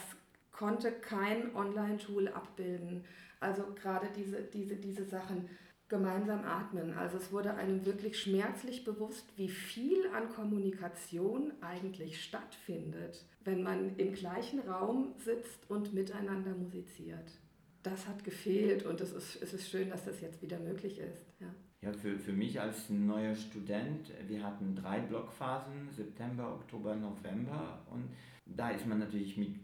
konnte 0.52 0.92
kein 0.92 1.54
Online-Tool 1.54 2.28
abbilden. 2.28 3.04
Also 3.40 3.64
gerade 3.74 4.08
diese, 4.14 4.42
diese, 4.42 4.76
diese 4.76 5.04
Sachen 5.04 5.48
gemeinsam 5.90 6.44
atmen. 6.44 6.94
Also 6.94 7.18
es 7.18 7.32
wurde 7.32 7.54
einem 7.54 7.84
wirklich 7.84 8.18
schmerzlich 8.18 8.84
bewusst, 8.84 9.26
wie 9.36 9.48
viel 9.48 10.06
an 10.14 10.28
Kommunikation 10.28 11.52
eigentlich 11.60 12.22
stattfindet, 12.22 13.24
wenn 13.44 13.62
man 13.62 13.96
im 13.96 14.12
gleichen 14.12 14.60
Raum 14.60 15.14
sitzt 15.16 15.68
und 15.68 15.94
miteinander 15.94 16.54
musiziert. 16.54 17.38
Das 17.82 18.06
hat 18.06 18.24
gefehlt 18.24 18.84
und 18.84 19.00
es 19.00 19.12
ist, 19.12 19.42
es 19.42 19.54
ist 19.54 19.70
schön, 19.70 19.88
dass 19.88 20.04
das 20.04 20.20
jetzt 20.20 20.42
wieder 20.42 20.58
möglich 20.58 20.98
ist. 20.98 21.24
Ja. 21.40 21.48
Ja, 21.82 21.94
für, 21.94 22.18
für 22.18 22.32
mich 22.32 22.60
als 22.60 22.90
neuer 22.90 23.34
Student, 23.34 24.12
wir 24.28 24.44
hatten 24.44 24.76
drei 24.76 25.00
Blockphasen, 25.00 25.90
September, 25.90 26.52
Oktober, 26.52 26.94
November. 26.94 27.82
Und 27.90 28.10
da 28.44 28.70
ist 28.70 28.86
man 28.86 28.98
natürlich 28.98 29.38
mit 29.38 29.54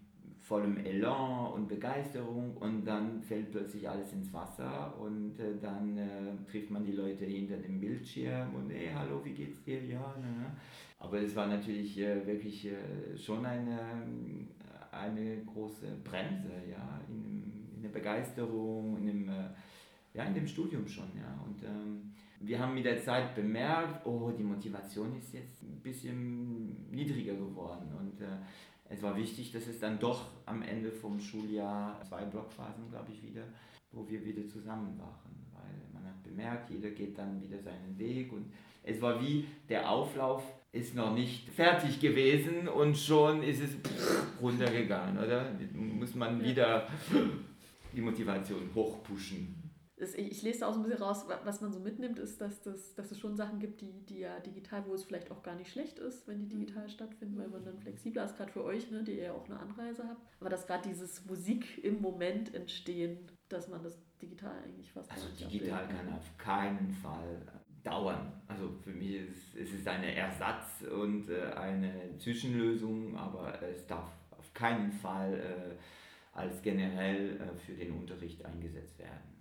vollem 0.47 0.77
Elan 0.79 1.53
und 1.55 1.67
Begeisterung 1.67 2.57
und 2.59 2.85
dann 2.85 3.21
fällt 3.21 3.51
plötzlich 3.51 3.89
alles 3.89 4.13
ins 4.13 4.33
Wasser 4.33 4.95
und 5.01 5.41
äh, 5.41 5.59
dann 5.61 5.99
äh, 5.99 6.37
trifft 6.49 6.71
man 6.71 6.85
die 6.85 6.93
Leute 6.93 7.25
hinter 7.25 7.57
dem 7.57 7.81
Bildschirm 7.81 8.55
und 8.55 8.71
hey, 8.71 8.91
hallo, 8.95 9.21
wie 9.25 9.33
geht's 9.33 9.61
dir? 9.65 9.85
Ja, 9.85 10.15
na. 10.21 10.57
Aber 11.01 11.21
es 11.21 11.35
war 11.35 11.49
natürlich 11.49 11.99
äh, 11.99 12.25
wirklich 12.25 12.67
äh, 12.67 13.19
schon 13.19 13.45
eine, 13.45 13.81
eine 14.93 15.43
große 15.45 15.87
Bremse, 16.05 16.53
ja, 16.71 17.01
in, 17.09 17.75
in 17.75 17.83
der 17.83 17.89
Begeisterung, 17.89 18.99
in 18.99 19.07
dem, 19.07 19.29
äh, 19.29 19.49
ja, 20.15 20.25
in 20.25 20.35
dem 20.35 20.47
Studium 20.47 20.87
schon, 20.87 21.09
ja. 21.17 21.45
Und 21.45 21.61
ähm, 21.65 22.13
wir 22.39 22.61
haben 22.61 22.75
mit 22.75 22.85
der 22.85 23.03
Zeit 23.03 23.35
bemerkt, 23.35 24.07
oh, 24.07 24.31
die 24.31 24.45
Motivation 24.45 25.17
ist 25.17 25.35
jetzt 25.35 25.65
ein 25.65 25.81
bisschen 25.83 26.89
niedriger 26.93 27.35
geworden 27.35 27.89
und 27.99 28.21
äh, 28.21 28.39
es 28.89 29.03
war 29.03 29.17
wichtig, 29.17 29.53
dass 29.53 29.67
es 29.67 29.81
dann 29.81 29.99
doch 29.99 30.27
am 30.47 30.63
Ende 30.63 30.91
vom 30.91 31.21
Schuljahr 31.21 32.01
zwei 32.09 32.25
Blockphasen, 32.25 32.89
glaube 32.91 33.13
ich, 33.13 33.23
wieder, 33.23 33.43
wo 33.93 34.09
wir 34.09 34.25
wieder 34.25 34.47
zusammen 34.49 34.99
waren. 34.99 35.47
Weil 35.53 35.93
man 35.93 36.05
hat 36.05 36.23
bemerkt, 36.23 36.71
jeder 36.71 36.91
geht 36.91 37.19
dann 37.19 37.41
wieder 37.41 37.61
seinen 37.61 37.99
Weg 37.99 38.33
und 38.33 38.53
es 38.83 39.01
war 39.01 39.21
wie 39.21 39.45
der 39.69 39.91
Auflauf 39.91 40.43
ist 40.73 40.95
noch 40.95 41.15
nicht 41.15 41.49
fertig 41.49 42.01
gewesen 42.01 42.69
und 42.69 42.97
schon 42.97 43.43
ist 43.43 43.63
es 43.63 43.71
runtergegangen, 44.41 45.19
oder? 45.19 45.51
Muss 45.73 46.15
man 46.15 46.43
wieder 46.43 46.87
die 47.95 48.03
Motivation 48.03 48.71
hochpushen 48.75 49.56
ich 49.99 50.43
lese 50.43 50.61
da 50.61 50.67
auch 50.67 50.75
so 50.75 50.81
ein 50.81 50.83
bisschen 50.83 51.03
raus, 51.03 51.25
was 51.45 51.61
man 51.63 51.73
so 51.73 51.81
mitnimmt, 51.81 52.19
ist, 52.19 52.41
dass, 52.41 52.61
das, 52.61 52.95
dass 52.95 53.11
es 53.11 53.19
schon 53.19 53.35
Sachen 53.35 53.59
gibt, 53.59 53.81
die, 53.81 53.93
die 54.05 54.19
ja 54.19 54.39
digital, 54.41 54.85
wo 54.87 54.95
es 54.95 55.05
vielleicht 55.05 55.31
auch 55.31 55.43
gar 55.43 55.55
nicht 55.55 55.73
schlecht 55.73 55.99
ist, 55.99 56.29
wenn 56.29 56.39
die 56.39 56.49
digital 56.49 56.85
mhm. 56.85 56.91
stattfinden, 56.91 57.39
weil 57.39 57.49
man 57.49 57.65
dann 57.65 57.79
flexibler 57.79 58.27
ist, 58.27 58.37
gerade 58.37 58.53
für 58.53 58.63
euch, 58.63 58.91
ne, 58.91 59.03
die 59.05 59.13
ihr 59.13 59.25
ja 59.25 59.33
auch 59.33 59.47
eine 59.47 59.59
Anreise 59.59 60.07
habt. 60.07 60.21
Aber 60.41 60.51
dass 60.51 60.67
gerade 60.67 60.87
dieses 60.89 61.25
Musik 61.25 61.83
im 61.83 62.03
Moment 62.03 62.55
entstehen, 62.55 63.19
dass 63.49 63.69
man 63.69 63.83
das 63.83 63.99
digital 64.21 64.53
eigentlich 64.65 64.93
fast 64.93 65.11
Also 65.11 65.29
digital 65.49 65.89
kann 65.89 66.13
auf 66.13 66.37
keinen 66.37 66.91
Fall 66.91 67.41
dauern. 67.83 68.33
Also 68.49 68.69
für 68.83 68.91
mich 68.91 69.15
ist 69.15 69.57
es 69.57 69.73
ist 69.73 69.89
eine 69.89 70.15
Ersatz 70.15 70.83
und 70.83 71.31
äh, 71.31 71.53
eine 71.55 72.19
Zwischenlösung, 72.19 73.17
aber 73.17 73.63
es 73.63 73.87
darf 73.87 74.11
auf 74.31 74.53
keinen 74.53 74.93
Fall 74.93 75.35
äh, 75.35 76.37
als 76.37 76.61
generell 76.61 77.41
äh, 77.41 77.57
für 77.57 77.73
den 77.73 77.93
Unterricht 77.93 78.45
eingesetzt 78.45 78.99
werden 78.99 79.36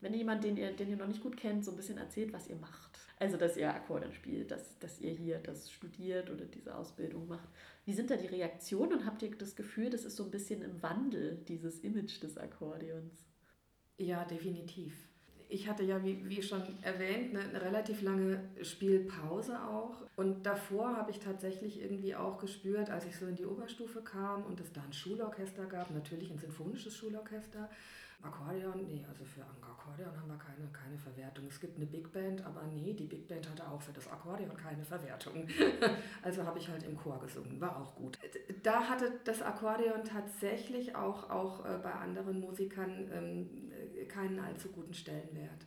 wenn 0.00 0.14
jemand, 0.14 0.44
den 0.44 0.56
ihr, 0.56 0.72
den 0.72 0.90
ihr 0.90 0.96
noch 0.96 1.08
nicht 1.08 1.22
gut 1.22 1.36
kennt, 1.36 1.64
so 1.64 1.72
ein 1.72 1.76
bisschen 1.76 1.98
erzählt, 1.98 2.32
was 2.32 2.48
ihr 2.48 2.56
macht. 2.56 2.98
Also, 3.18 3.36
dass 3.36 3.56
ihr 3.56 3.72
Akkordeon 3.72 4.12
spielt, 4.12 4.50
dass, 4.50 4.78
dass 4.78 5.00
ihr 5.00 5.10
hier 5.10 5.38
das 5.38 5.70
studiert 5.72 6.30
oder 6.30 6.44
diese 6.44 6.76
Ausbildung 6.76 7.26
macht. 7.26 7.48
Wie 7.84 7.92
sind 7.92 8.10
da 8.10 8.16
die 8.16 8.26
Reaktionen 8.26 8.92
und 8.92 9.06
habt 9.06 9.22
ihr 9.22 9.36
das 9.36 9.56
Gefühl, 9.56 9.90
das 9.90 10.04
ist 10.04 10.16
so 10.16 10.24
ein 10.24 10.30
bisschen 10.30 10.62
im 10.62 10.82
Wandel, 10.82 11.42
dieses 11.48 11.80
Image 11.80 12.22
des 12.22 12.38
Akkordeons? 12.38 13.26
Ja, 13.96 14.24
definitiv. 14.24 15.08
Ich 15.50 15.66
hatte 15.66 15.82
ja, 15.82 16.04
wie, 16.04 16.28
wie 16.28 16.42
schon 16.42 16.62
erwähnt, 16.82 17.34
eine, 17.34 17.48
eine, 17.48 17.62
relativ 17.62 18.02
lange 18.02 18.44
Spielpause 18.62 19.58
auch. 19.62 20.06
Und 20.14 20.44
davor 20.44 20.96
habe 20.96 21.10
ich 21.10 21.18
tatsächlich 21.18 21.80
irgendwie 21.80 22.14
auch 22.14 22.38
gespürt, 22.38 22.90
als 22.90 23.06
ich 23.06 23.16
so 23.16 23.26
in 23.26 23.34
die 23.34 23.46
Oberstufe 23.46 24.02
kam 24.02 24.44
und 24.44 24.60
es 24.60 24.72
da 24.72 24.82
ein 24.82 24.92
Schulorchester 24.92 25.64
gab, 25.64 25.90
natürlich 25.90 26.30
ein 26.30 26.38
sinfonisches 26.38 26.94
Schulorchester, 26.94 27.70
Akkordeon, 28.22 28.84
nee, 28.86 29.04
also 29.08 29.24
für 29.24 29.42
Akkordeon 29.42 30.16
haben 30.16 30.28
wir 30.28 30.38
keine, 30.38 30.68
keine 30.72 30.98
Verwertung. 30.98 31.46
Es 31.46 31.60
gibt 31.60 31.76
eine 31.76 31.86
Big 31.86 32.12
Band, 32.12 32.44
aber 32.44 32.62
nee, 32.66 32.92
die 32.92 33.06
Big 33.06 33.28
Band 33.28 33.48
hatte 33.48 33.68
auch 33.70 33.80
für 33.80 33.92
das 33.92 34.10
Akkordeon 34.10 34.56
keine 34.56 34.84
Verwertung. 34.84 35.46
also 36.22 36.44
habe 36.44 36.58
ich 36.58 36.68
halt 36.68 36.82
im 36.82 36.96
Chor 36.96 37.20
gesungen, 37.20 37.60
war 37.60 37.80
auch 37.80 37.94
gut. 37.94 38.18
Da 38.64 38.88
hatte 38.88 39.20
das 39.24 39.40
Akkordeon 39.40 40.04
tatsächlich 40.04 40.96
auch, 40.96 41.30
auch 41.30 41.64
äh, 41.64 41.78
bei 41.80 41.92
anderen 41.92 42.40
Musikern 42.40 43.08
ähm, 43.12 43.70
keinen 44.08 44.40
allzu 44.40 44.68
guten 44.70 44.94
Stellenwert. 44.94 45.66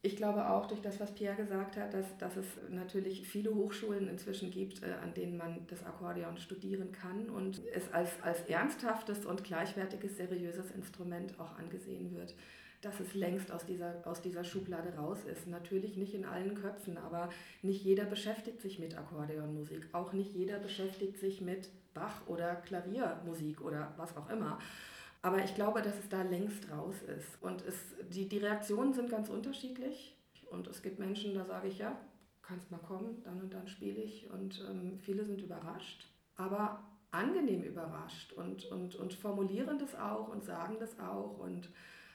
Ich 0.00 0.16
glaube 0.16 0.48
auch 0.48 0.66
durch 0.66 0.80
das, 0.80 1.00
was 1.00 1.12
Pierre 1.12 1.34
gesagt 1.34 1.76
hat, 1.76 1.92
dass, 1.92 2.16
dass 2.18 2.36
es 2.36 2.46
natürlich 2.70 3.26
viele 3.26 3.52
Hochschulen 3.52 4.08
inzwischen 4.08 4.50
gibt, 4.50 4.82
äh, 4.82 4.92
an 5.02 5.12
denen 5.12 5.36
man 5.36 5.66
das 5.66 5.84
Akkordeon 5.84 6.38
studieren 6.38 6.92
kann 6.92 7.28
und 7.28 7.60
es 7.74 7.92
als, 7.92 8.10
als 8.22 8.42
ernsthaftes 8.42 9.26
und 9.26 9.42
gleichwertiges, 9.42 10.16
seriöses 10.16 10.70
Instrument 10.70 11.38
auch 11.40 11.58
angesehen 11.58 12.14
wird 12.14 12.34
dass 12.80 13.00
es 13.00 13.14
längst 13.14 13.50
aus 13.50 13.66
dieser, 13.66 13.94
aus 14.04 14.22
dieser 14.22 14.44
Schublade 14.44 14.94
raus 14.94 15.18
ist. 15.24 15.48
Natürlich 15.48 15.96
nicht 15.96 16.14
in 16.14 16.24
allen 16.24 16.54
Köpfen, 16.54 16.96
aber 16.96 17.28
nicht 17.62 17.82
jeder 17.84 18.04
beschäftigt 18.04 18.60
sich 18.60 18.78
mit 18.78 18.96
Akkordeonmusik. 18.96 19.88
Auch 19.92 20.12
nicht 20.12 20.32
jeder 20.32 20.58
beschäftigt 20.58 21.18
sich 21.18 21.40
mit 21.40 21.70
Bach 21.92 22.26
oder 22.28 22.54
Klaviermusik 22.54 23.60
oder 23.60 23.92
was 23.96 24.16
auch 24.16 24.30
immer. 24.30 24.60
Aber 25.22 25.42
ich 25.42 25.54
glaube, 25.54 25.82
dass 25.82 25.98
es 25.98 26.08
da 26.08 26.22
längst 26.22 26.70
raus 26.70 26.96
ist. 27.02 27.42
Und 27.42 27.64
es, 27.66 27.74
die, 28.10 28.28
die 28.28 28.38
Reaktionen 28.38 28.92
sind 28.92 29.10
ganz 29.10 29.28
unterschiedlich. 29.28 30.16
Und 30.50 30.68
es 30.68 30.82
gibt 30.82 30.98
Menschen, 30.98 31.34
da 31.34 31.44
sage 31.44 31.68
ich, 31.68 31.78
ja, 31.78 31.98
kannst 32.42 32.70
mal 32.70 32.78
kommen, 32.78 33.22
dann 33.24 33.40
und 33.40 33.52
dann 33.52 33.68
spiele 33.68 34.00
ich. 34.00 34.30
Und 34.30 34.64
ähm, 34.68 34.98
viele 35.00 35.24
sind 35.24 35.40
überrascht, 35.40 36.06
aber 36.36 36.82
angenehm 37.10 37.62
überrascht 37.62 38.32
und, 38.34 38.66
und, 38.66 38.94
und 38.96 39.14
formulieren 39.14 39.78
das 39.78 39.94
auch 39.94 40.28
und 40.28 40.44
sagen 40.44 40.76
das 40.78 40.98
auch. 41.00 41.38
Und 41.38 41.68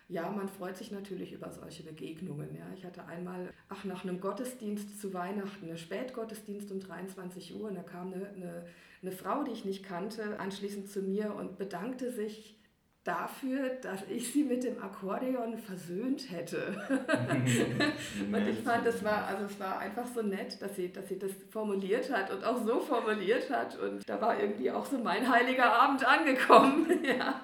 ja, 0.07 0.29
man 0.29 0.47
freut 0.47 0.77
sich 0.77 0.91
natürlich 0.91 1.33
über 1.33 1.51
solche 1.51 1.83
Begegnungen. 1.83 2.55
Ja. 2.55 2.65
Ich 2.75 2.85
hatte 2.85 3.05
einmal, 3.05 3.51
ach, 3.69 3.83
nach 3.85 4.03
einem 4.03 4.19
Gottesdienst 4.19 4.99
zu 4.99 5.13
Weihnachten, 5.13 5.65
eine 5.65 5.77
Spätgottesdienst 5.77 6.71
um 6.71 6.79
23 6.79 7.55
Uhr, 7.55 7.69
und 7.69 7.75
da 7.75 7.83
kam 7.83 8.13
eine, 8.13 8.27
eine, 8.29 8.65
eine 9.01 9.11
Frau, 9.11 9.43
die 9.43 9.51
ich 9.51 9.65
nicht 9.65 9.83
kannte, 9.83 10.39
anschließend 10.39 10.89
zu 10.89 11.01
mir 11.01 11.33
und 11.35 11.57
bedankte 11.57 12.11
sich 12.11 12.59
dafür, 13.03 13.69
dass 13.81 14.01
ich 14.09 14.31
sie 14.31 14.43
mit 14.43 14.63
dem 14.63 14.81
Akkordeon 14.81 15.57
versöhnt 15.57 16.31
hätte. 16.31 16.73
und 18.31 18.47
ich 18.47 18.59
fand, 18.59 18.85
es 18.85 19.03
war, 19.03 19.27
also 19.27 19.45
es 19.45 19.59
war 19.59 19.79
einfach 19.79 20.07
so 20.07 20.21
nett, 20.21 20.61
dass 20.61 20.75
sie, 20.75 20.91
dass 20.91 21.09
sie 21.09 21.19
das 21.19 21.31
formuliert 21.49 22.11
hat 22.11 22.31
und 22.31 22.43
auch 22.45 22.63
so 22.63 22.79
formuliert 22.79 23.49
hat. 23.49 23.77
Und 23.77 24.07
da 24.07 24.21
war 24.21 24.39
irgendwie 24.39 24.71
auch 24.71 24.85
so 24.85 24.97
mein 24.97 25.29
heiliger 25.29 25.73
Abend 25.73 26.05
angekommen. 26.05 26.87
ja. 27.03 27.43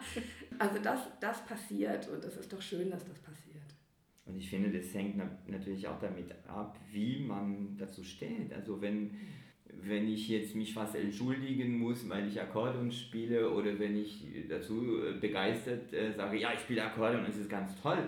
Also 0.57 0.80
das, 0.82 0.99
das 1.20 1.45
passiert 1.45 2.07
und 2.10 2.24
es 2.24 2.38
ist 2.38 2.51
doch 2.51 2.62
schön, 2.62 2.89
dass 2.89 3.03
das 3.05 3.20
passiert. 3.20 3.39
Und 4.26 4.38
ich 4.38 4.49
finde, 4.49 4.72
das 4.78 4.93
hängt 4.93 5.18
natürlich 5.47 5.88
auch 5.88 5.99
damit 5.99 6.32
ab, 6.47 6.80
wie 6.91 7.20
man 7.20 7.76
dazu 7.78 8.03
steht. 8.03 8.53
Also 8.53 8.82
wenn 8.82 9.12
wenn 9.84 10.08
ich 10.08 10.30
jetzt 10.30 10.56
mich 10.56 10.74
fast 10.74 10.96
entschuldigen 10.96 11.80
muss, 11.80 12.08
weil 12.10 12.28
ich 12.28 12.40
Akkordeon 12.40 12.92
spiele 12.92 13.50
oder 13.50 13.78
wenn 13.80 13.98
ich 13.98 14.26
dazu 14.48 15.02
äh, 15.04 15.20
begeistert 15.20 15.94
äh, 15.94 16.12
sage, 16.12 16.38
ja, 16.38 16.52
ich 16.54 16.60
spiele 16.60 16.84
Akkordeon, 16.84 17.26
es 17.28 17.38
ist 17.38 17.50
ganz 17.50 17.80
toll, 17.82 18.00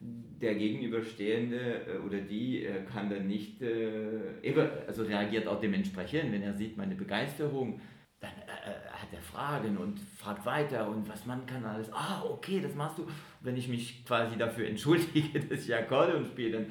der 0.00 0.54
Gegenüberstehende 0.54 1.86
äh, 1.86 2.06
oder 2.06 2.18
die 2.18 2.64
äh, 2.64 2.84
kann 2.84 3.10
dann 3.10 3.26
nicht, 3.26 3.60
äh, 3.62 4.54
also 4.86 5.02
reagiert 5.02 5.46
auch 5.48 5.60
dementsprechend, 5.60 6.32
wenn 6.32 6.42
er 6.42 6.54
sieht 6.54 6.76
meine 6.76 6.94
Begeisterung, 6.94 7.80
dann 8.20 8.30
äh, 8.30 8.90
hat 8.90 9.08
er 9.12 9.20
Fragen 9.20 9.76
und 9.76 9.98
fragt 10.16 10.46
weiter 10.46 10.88
und 10.88 11.08
was 11.08 11.26
man 11.26 11.44
kann 11.46 11.64
alles, 11.64 11.92
ah, 11.92 12.22
okay, 12.28 12.60
das 12.60 12.74
machst 12.74 12.98
du. 12.98 13.06
Wenn 13.40 13.56
ich 13.56 13.68
mich 13.68 14.04
quasi 14.04 14.36
dafür 14.36 14.68
entschuldige, 14.68 15.40
dass 15.48 15.64
ich 15.64 15.74
Akkordeon 15.74 16.24
spiele, 16.24 16.52
dann 16.52 16.66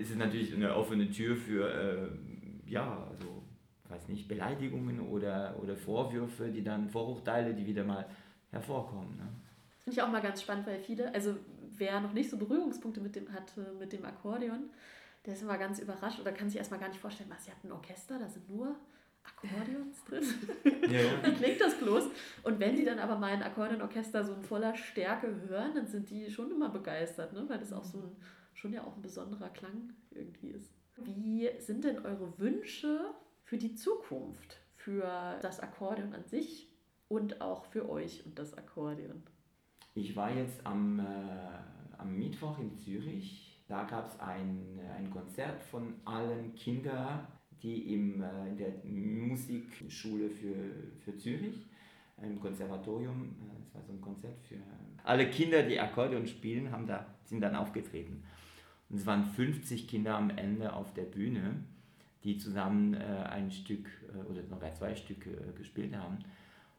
ist 0.00 0.10
es 0.10 0.16
natürlich 0.16 0.54
eine 0.54 0.74
offene 0.74 1.10
Tür 1.10 1.36
für, 1.36 2.10
ja, 2.66 3.06
also 3.08 3.35
weiß 3.88 4.08
nicht, 4.08 4.28
Beleidigungen 4.28 5.00
oder, 5.00 5.56
oder 5.62 5.76
Vorwürfe, 5.76 6.50
die 6.50 6.62
dann, 6.62 6.88
Vorurteile, 6.88 7.54
die 7.54 7.66
wieder 7.66 7.84
mal 7.84 8.06
hervorkommen. 8.50 9.16
Ne? 9.16 9.28
Das 9.70 9.84
finde 9.84 10.00
ich 10.00 10.02
auch 10.02 10.10
mal 10.10 10.22
ganz 10.22 10.42
spannend, 10.42 10.66
weil 10.66 10.78
viele, 10.78 11.14
also 11.14 11.36
wer 11.76 12.00
noch 12.00 12.12
nicht 12.12 12.30
so 12.30 12.36
Berührungspunkte 12.36 13.00
mit 13.00 13.16
dem 13.16 13.32
hatte, 13.32 13.72
mit 13.78 13.92
dem 13.92 14.04
Akkordeon, 14.04 14.70
der 15.24 15.34
ist 15.34 15.42
immer 15.42 15.58
ganz 15.58 15.78
überrascht 15.78 16.20
oder 16.20 16.32
kann 16.32 16.48
sich 16.48 16.58
erstmal 16.58 16.80
gar 16.80 16.88
nicht 16.88 17.00
vorstellen, 17.00 17.30
was, 17.30 17.46
ihr 17.46 17.52
habt 17.52 17.64
ein 17.64 17.72
Orchester, 17.72 18.18
da 18.18 18.28
sind 18.28 18.48
nur 18.48 18.76
Akkordeons 19.24 20.04
drin. 20.04 20.24
Ja, 20.90 21.00
ja. 21.00 21.26
Wie 21.26 21.32
klingt 21.32 21.60
das 21.60 21.74
bloß? 21.78 22.04
Und 22.44 22.60
wenn 22.60 22.76
sie 22.76 22.84
dann 22.84 23.00
aber 23.00 23.18
mal 23.18 23.32
ein 23.32 23.42
Akkordeonorchester 23.42 24.22
so 24.22 24.34
in 24.34 24.42
voller 24.42 24.76
Stärke 24.76 25.34
hören, 25.48 25.74
dann 25.74 25.86
sind 25.88 26.08
die 26.10 26.30
schon 26.30 26.52
immer 26.52 26.68
begeistert, 26.68 27.32
ne? 27.32 27.44
weil 27.48 27.58
das 27.58 27.72
auch 27.72 27.82
so 27.82 27.98
ein, 27.98 28.16
schon 28.54 28.72
ja 28.72 28.84
auch 28.84 28.94
ein 28.94 29.02
besonderer 29.02 29.48
Klang 29.48 29.92
irgendwie 30.12 30.50
ist. 30.50 30.70
Wie 30.96 31.50
sind 31.58 31.84
denn 31.84 31.98
eure 31.98 32.38
Wünsche 32.38 33.14
für 33.46 33.58
die 33.58 33.74
Zukunft, 33.74 34.58
für 34.74 35.38
das 35.40 35.60
Akkordeon 35.60 36.12
an 36.12 36.24
sich 36.24 36.68
und 37.08 37.40
auch 37.40 37.64
für 37.66 37.88
euch 37.88 38.26
und 38.26 38.38
das 38.38 38.58
Akkordeon? 38.58 39.22
Ich 39.94 40.14
war 40.16 40.34
jetzt 40.34 40.66
am, 40.66 40.98
äh, 40.98 41.02
am 41.96 42.18
Mittwoch 42.18 42.58
in 42.58 42.76
Zürich. 42.76 43.62
Da 43.68 43.84
gab 43.84 44.08
es 44.08 44.20
ein, 44.20 44.78
ein 44.96 45.10
Konzert 45.10 45.62
von 45.62 45.94
allen 46.04 46.54
Kindern, 46.54 47.26
die 47.62 47.94
im, 47.94 48.20
äh, 48.20 48.48
in 48.48 48.56
der 48.58 48.72
Musikschule 48.84 50.28
für, 50.28 50.54
für 51.00 51.16
Zürich, 51.16 51.66
im 52.20 52.40
Konservatorium, 52.40 53.36
äh, 53.40 53.62
es 53.62 53.74
war 53.74 53.82
so 53.82 53.92
ein 53.92 54.00
Konzert 54.00 54.38
für 54.42 54.56
alle 55.04 55.30
Kinder, 55.30 55.62
die 55.62 55.78
Akkordeon 55.78 56.26
spielen, 56.26 56.72
haben 56.72 56.86
da, 56.86 57.06
sind 57.24 57.40
dann 57.40 57.54
aufgetreten. 57.54 58.24
Und 58.88 58.98
es 58.98 59.06
waren 59.06 59.24
50 59.24 59.86
Kinder 59.86 60.16
am 60.16 60.30
Ende 60.30 60.72
auf 60.72 60.92
der 60.94 61.04
Bühne, 61.04 61.64
die 62.24 62.38
zusammen 62.38 62.94
äh, 62.94 62.98
ein 63.30 63.50
Stück 63.50 63.88
äh, 64.12 64.30
oder 64.30 64.42
sogar 64.42 64.72
zwei 64.74 64.94
Stücke 64.94 65.30
äh, 65.30 65.56
gespielt 65.56 65.94
haben. 65.96 66.18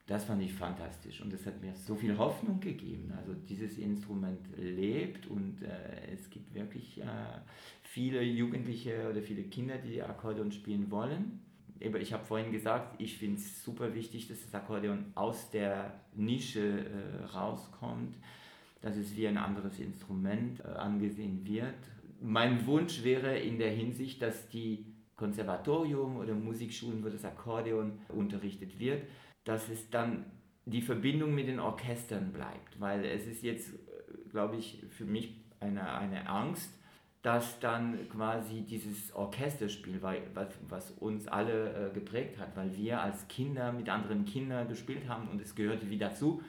Das 0.08 0.24
fand 0.24 0.42
ich 0.42 0.54
fantastisch 0.54 1.22
und 1.22 1.34
das 1.34 1.46
hat 1.46 1.62
mir 1.62 1.76
so 1.76 1.94
viel 1.94 2.18
Hoffnung 2.18 2.62
gegeben. 2.62 3.12
Also 3.18 3.34
dieses 3.34 3.78
Instrument 3.78 4.40
lebt 4.56 5.28
und 5.28 5.62
äh, 5.62 6.14
es 6.14 6.30
gibt 6.30 6.54
wirklich 6.54 7.02
äh, 7.02 7.06
viele 7.84 8.22
Jugendliche 8.24 9.10
oder 9.10 9.22
viele 9.22 9.44
Kinder, 9.44 9.78
die 9.78 10.02
Akkordeon 10.02 10.54
spielen 10.54 10.90
wollen. 10.92 11.42
Ich 11.80 12.14
habe 12.14 12.24
vorhin 12.26 12.54
gesagt, 12.54 13.00
ich 13.02 13.18
finde 13.18 13.36
es 13.36 13.64
super 13.64 13.94
wichtig, 13.94 14.30
dass 14.30 14.42
das 14.42 14.56
Akkordeon 14.56 15.12
aus 15.14 15.52
der 15.52 16.00
Nische 16.16 16.86
äh, 16.86 17.26
rauskommt, 17.26 18.16
dass 18.82 18.96
es 18.96 19.16
wie 19.18 19.28
ein 19.28 19.38
anderes 19.38 19.78
Instrument 19.78 20.64
angesehen 20.66 21.46
wird. 21.46 21.76
Mein 22.22 22.66
Wunsch 22.66 23.04
wäre 23.04 23.38
in 23.38 23.60
der 23.60 23.72
Hinsicht, 23.72 24.22
dass 24.22 24.48
die 24.48 24.86
Konservatorium 25.18 26.18
oder 26.18 26.34
Musikschulen, 26.34 27.04
wo 27.04 27.10
das 27.10 27.26
Akkordeon 27.26 28.00
unterrichtet 28.10 28.80
wird, 28.80 29.04
dass 29.44 29.68
es 29.68 29.90
dann 29.90 30.26
die 30.66 30.82
Verbindung 30.82 31.34
mit 31.34 31.48
den 31.48 31.60
Orchestern 31.60 32.32
bleibt. 32.32 32.80
Weil 32.80 33.04
es 33.04 33.26
ist 33.26 33.44
jetzt, 33.44 33.74
glaube 34.30 34.56
ich, 34.58 34.86
für 34.90 35.06
mich 35.06 35.44
eine, 35.60 35.92
eine 35.94 36.30
Angst, 36.30 36.72
dass 37.24 37.60
dann 37.60 38.08
quasi 38.10 38.62
dieses 38.62 39.14
Orchesterspiel, 39.14 40.02
was, 40.02 40.48
was 40.70 40.92
uns 40.92 41.28
alle 41.28 41.90
äh, 41.90 41.94
geprägt 41.94 42.38
hat, 42.38 42.56
weil 42.56 42.76
wir 42.78 43.02
als 43.02 43.28
Kinder 43.28 43.74
mit 43.74 43.90
anderen 43.90 44.24
Kindern 44.26 44.68
gespielt 44.68 45.10
haben 45.10 45.28
und 45.28 45.42
es 45.42 45.56
gehörte 45.56 45.90
wie 45.90 45.98
dazu, 45.98 46.42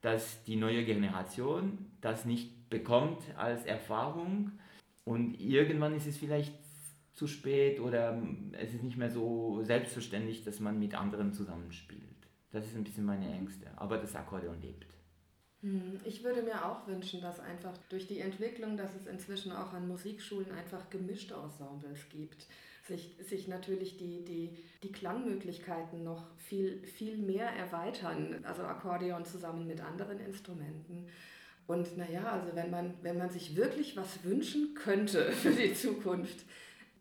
dass 0.00 0.42
die 0.44 0.56
neue 0.56 0.84
Generation 0.84 1.86
das 2.00 2.24
nicht 2.24 2.70
bekommt 2.70 3.22
als 3.36 3.66
Erfahrung 3.66 4.52
und 5.04 5.38
irgendwann 5.38 5.94
ist 5.94 6.06
es 6.06 6.16
vielleicht 6.16 6.54
zu 7.20 7.26
spät 7.26 7.80
oder 7.80 8.18
es 8.52 8.72
ist 8.72 8.82
nicht 8.82 8.96
mehr 8.96 9.10
so 9.10 9.62
selbstverständlich, 9.62 10.42
dass 10.42 10.58
man 10.58 10.78
mit 10.78 10.94
anderen 10.94 11.34
zusammenspielt. 11.34 12.00
Das 12.50 12.64
ist 12.64 12.74
ein 12.74 12.82
bisschen 12.82 13.04
meine 13.04 13.30
Ängste. 13.30 13.66
Aber 13.76 13.98
das 13.98 14.16
Akkordeon 14.16 14.58
lebt. 14.62 14.86
Hm, 15.60 16.00
ich 16.06 16.24
würde 16.24 16.42
mir 16.42 16.64
auch 16.64 16.86
wünschen, 16.86 17.20
dass 17.20 17.38
einfach 17.38 17.76
durch 17.90 18.06
die 18.06 18.20
Entwicklung, 18.20 18.78
dass 18.78 18.94
es 18.98 19.06
inzwischen 19.06 19.52
auch 19.52 19.74
an 19.74 19.86
Musikschulen 19.86 20.50
einfach 20.52 20.88
gemischte 20.88 21.34
Ensembles 21.34 22.08
gibt, 22.08 22.46
sich, 22.88 23.14
sich 23.22 23.48
natürlich 23.48 23.98
die, 23.98 24.24
die, 24.24 24.56
die 24.82 24.90
Klangmöglichkeiten 24.90 26.02
noch 26.02 26.24
viel, 26.38 26.82
viel 26.86 27.18
mehr 27.18 27.50
erweitern, 27.50 28.42
also 28.44 28.62
Akkordeon 28.62 29.26
zusammen 29.26 29.66
mit 29.66 29.82
anderen 29.82 30.20
Instrumenten. 30.20 31.06
Und 31.66 31.98
naja, 31.98 32.32
also 32.32 32.56
wenn 32.56 32.70
man, 32.70 32.94
wenn 33.02 33.18
man 33.18 33.28
sich 33.28 33.56
wirklich 33.56 33.94
was 33.94 34.24
wünschen 34.24 34.74
könnte 34.74 35.30
für 35.32 35.52
die 35.52 35.74
Zukunft, 35.74 36.46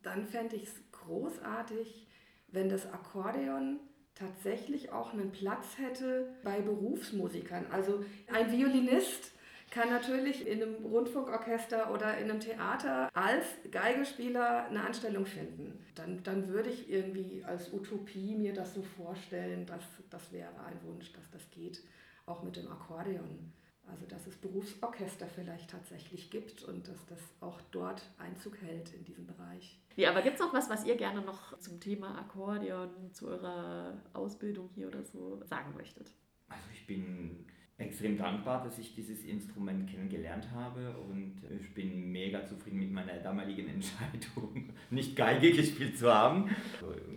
dann 0.04 0.26
fände 0.26 0.56
ich 0.56 0.64
es 0.64 0.76
großartig, 0.92 2.08
wenn 2.48 2.70
das 2.70 2.92
Akkordeon 2.92 3.80
tatsächlich 4.16 4.92
auch 4.92 5.14
einen 5.14 5.32
Platz 5.32 5.78
hätte 5.78 6.34
bei 6.44 6.60
Berufsmusikern. 6.62 7.66
Also 7.72 8.04
ein 8.32 8.52
Violinist 8.52 9.32
kann 9.72 9.90
natürlich 9.90 10.48
in 10.48 10.64
einem 10.64 10.86
Rundfunkorchester 10.86 11.94
oder 11.94 12.18
in 12.18 12.30
einem 12.30 12.40
Theater 12.40 13.10
als 13.14 13.46
Geigespieler 13.72 14.66
eine 14.66 14.84
Anstellung 14.84 15.26
finden. 15.26 15.86
Dann, 15.96 16.24
dann 16.24 16.50
würde 16.50 16.70
ich 16.70 16.90
irgendwie 16.90 17.44
als 17.46 17.72
Utopie 17.72 18.36
mir 18.36 18.54
das 18.54 18.74
so 18.74 18.82
vorstellen, 18.82 19.66
dass 19.66 19.84
das 20.10 20.32
wäre 20.32 20.50
ein 20.66 20.80
Wunsch, 20.84 21.12
dass 21.14 21.30
das 21.32 21.50
geht, 21.52 21.84
auch 22.26 22.44
mit 22.44 22.56
dem 22.56 22.70
Akkordeon. 22.72 23.54
Also 23.90 24.06
dass 24.06 24.28
es 24.28 24.36
Berufsorchester 24.38 25.28
vielleicht 25.28 25.70
tatsächlich 25.70 26.30
gibt 26.30 26.64
und 26.64 26.88
dass 26.88 27.06
das 27.08 27.20
auch 27.40 27.60
dort 27.72 28.04
Einzug 28.18 28.62
hält 28.62 28.94
in 28.94 29.04
diesem 29.04 29.26
Bereich. 29.26 29.80
Ja, 29.96 30.12
aber 30.12 30.22
gibt 30.22 30.36
es 30.36 30.42
noch 30.42 30.54
was, 30.54 30.70
was 30.70 30.86
ihr 30.86 30.96
gerne 30.96 31.22
noch 31.22 31.58
zum 31.60 31.80
Thema 31.80 32.18
Akkordeon, 32.20 32.90
zu 33.12 33.28
eurer 33.28 34.02
Ausbildung 34.14 34.70
hier 34.76 34.88
oder 34.88 35.04
so 35.04 35.42
sagen 35.44 35.74
möchtet? 35.76 36.12
Also 36.48 36.64
ich 36.74 36.86
bin 36.88 37.46
extrem 37.78 38.18
dankbar, 38.18 38.64
dass 38.64 38.78
ich 38.78 38.94
dieses 38.94 39.24
Instrument 39.24 39.90
kennengelernt 39.90 40.52
habe 40.52 40.96
und 40.98 41.42
ich 41.60 41.74
bin 41.74 42.12
mega 42.12 42.46
zufrieden 42.46 42.80
mit 42.80 42.92
meiner 42.92 43.18
damaligen 43.18 43.68
Entscheidung, 43.74 44.74
nicht 44.90 45.16
Geige 45.16 45.52
gespielt 45.52 45.98
zu 45.98 46.14
haben. 46.14 46.56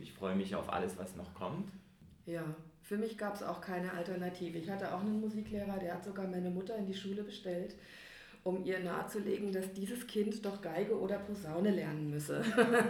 Ich 0.01 0.13
freue 0.13 0.37
mich 0.37 0.55
auf 0.55 0.73
alles, 0.73 0.97
was 0.97 1.17
noch 1.17 1.35
kommt. 1.35 1.71
Ja, 2.27 2.45
für 2.93 2.99
mich 2.99 3.17
gab 3.17 3.35
es 3.35 3.43
auch 3.43 3.63
keine 3.63 3.91
Alternative. 3.95 4.59
Ich 4.59 4.69
hatte 4.69 4.93
auch 4.93 5.01
einen 5.01 5.19
Musiklehrer, 5.19 5.79
der 5.79 5.95
hat 5.95 6.05
sogar 6.05 6.27
meine 6.27 6.51
Mutter 6.51 6.77
in 6.77 6.85
die 6.85 6.93
Schule 6.93 7.23
bestellt, 7.23 7.75
um 8.45 8.67
ihr 8.67 8.81
nahezulegen, 8.81 9.51
dass 9.51 9.73
dieses 9.73 10.07
Kind 10.07 10.45
doch 10.45 10.61
Geige 10.61 11.01
oder 11.01 11.17
Posaune 11.17 11.71
lernen 11.71 12.11
müsse. 12.11 12.45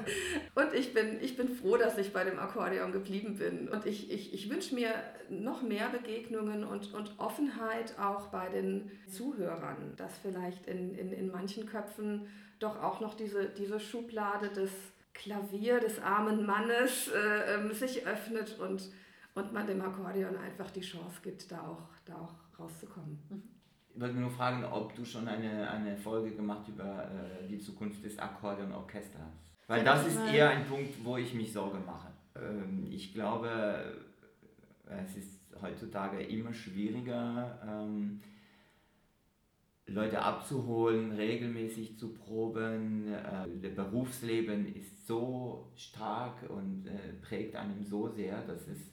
und 0.57 0.75
ich 0.75 0.93
bin, 0.93 1.21
ich 1.21 1.37
bin 1.37 1.51
froh, 1.51 1.77
dass 1.77 1.99
ich 1.99 2.13
bei 2.13 2.25
dem 2.25 2.41
Akkordeon 2.41 2.91
geblieben 2.91 3.37
bin. 3.37 3.69
Und 3.69 3.87
ich, 3.87 4.11
ich, 4.11 4.35
ich 4.35 4.51
wünsche 4.51 4.75
mir 4.75 4.93
noch 5.29 5.63
mehr 5.63 5.89
Begegnungen 5.91 6.65
und, 6.65 6.93
und 6.95 7.15
Offenheit 7.19 7.97
auch 7.97 8.27
bei 8.27 8.49
den 8.49 8.91
Zuhörern, 9.07 9.93
dass 9.99 10.19
vielleicht 10.19 10.67
in, 10.67 10.97
in, 10.97 11.13
in 11.13 11.31
manchen 11.31 11.65
Köpfen 11.67 12.27
doch 12.59 12.83
auch 12.83 12.99
noch 12.99 13.15
diese, 13.15 13.51
diese 13.51 13.79
Schublade 13.79 14.49
des 14.49 14.73
Klavier 15.15 15.79
des 15.79 16.01
armen 16.01 16.45
Mannes 16.45 17.07
äh, 17.07 17.55
ähm, 17.55 17.73
sich 17.73 18.05
öffnet 18.05 18.59
und 18.59 18.91
und 19.35 19.53
man 19.53 19.67
dem 19.67 19.81
Akkordeon 19.81 20.37
einfach 20.37 20.71
die 20.71 20.81
Chance 20.81 21.21
gibt, 21.23 21.51
da 21.51 21.61
auch, 21.61 21.89
da 22.05 22.15
auch 22.15 22.35
rauszukommen. 22.59 23.19
Mhm. 23.31 23.43
Ich 23.95 24.01
wollte 24.01 24.17
nur 24.17 24.31
fragen, 24.31 24.65
ob 24.65 24.95
du 24.95 25.05
schon 25.05 25.29
eine, 25.29 25.71
eine 25.71 25.97
Folge 25.97 26.31
gemacht 26.35 26.67
über 26.69 27.05
äh, 27.05 27.47
die 27.47 27.59
Zukunft 27.59 28.03
des 28.03 28.19
Akkordeonorchesters. 28.19 29.21
Weil 29.67 29.85
das 29.85 30.07
ist 30.07 30.19
eher 30.33 30.51
ein 30.51 30.67
Punkt, 30.67 31.05
wo 31.05 31.19
ich 31.19 31.35
mich 31.35 31.53
Sorge 31.53 31.79
mache. 31.79 32.09
Ähm, 32.35 32.87
ich 32.91 33.13
glaube, 33.13 34.03
es 34.87 35.17
ist 35.17 35.41
heutzutage 35.61 36.23
immer 36.23 36.53
schwieriger, 36.53 37.59
ähm, 37.67 38.21
Leute 39.87 40.23
abzuholen, 40.23 41.13
regelmäßig 41.13 41.99
zu 41.99 42.15
proben. 42.15 43.13
Äh, 43.13 43.49
das 43.61 43.75
Berufsleben 43.75 44.75
ist 44.75 45.07
so 45.07 45.71
stark 45.77 46.49
und 46.49 46.87
äh, 46.87 47.13
prägt 47.21 47.57
einem 47.57 47.83
so 47.83 48.09
sehr, 48.09 48.41
dass 48.43 48.69
es 48.69 48.93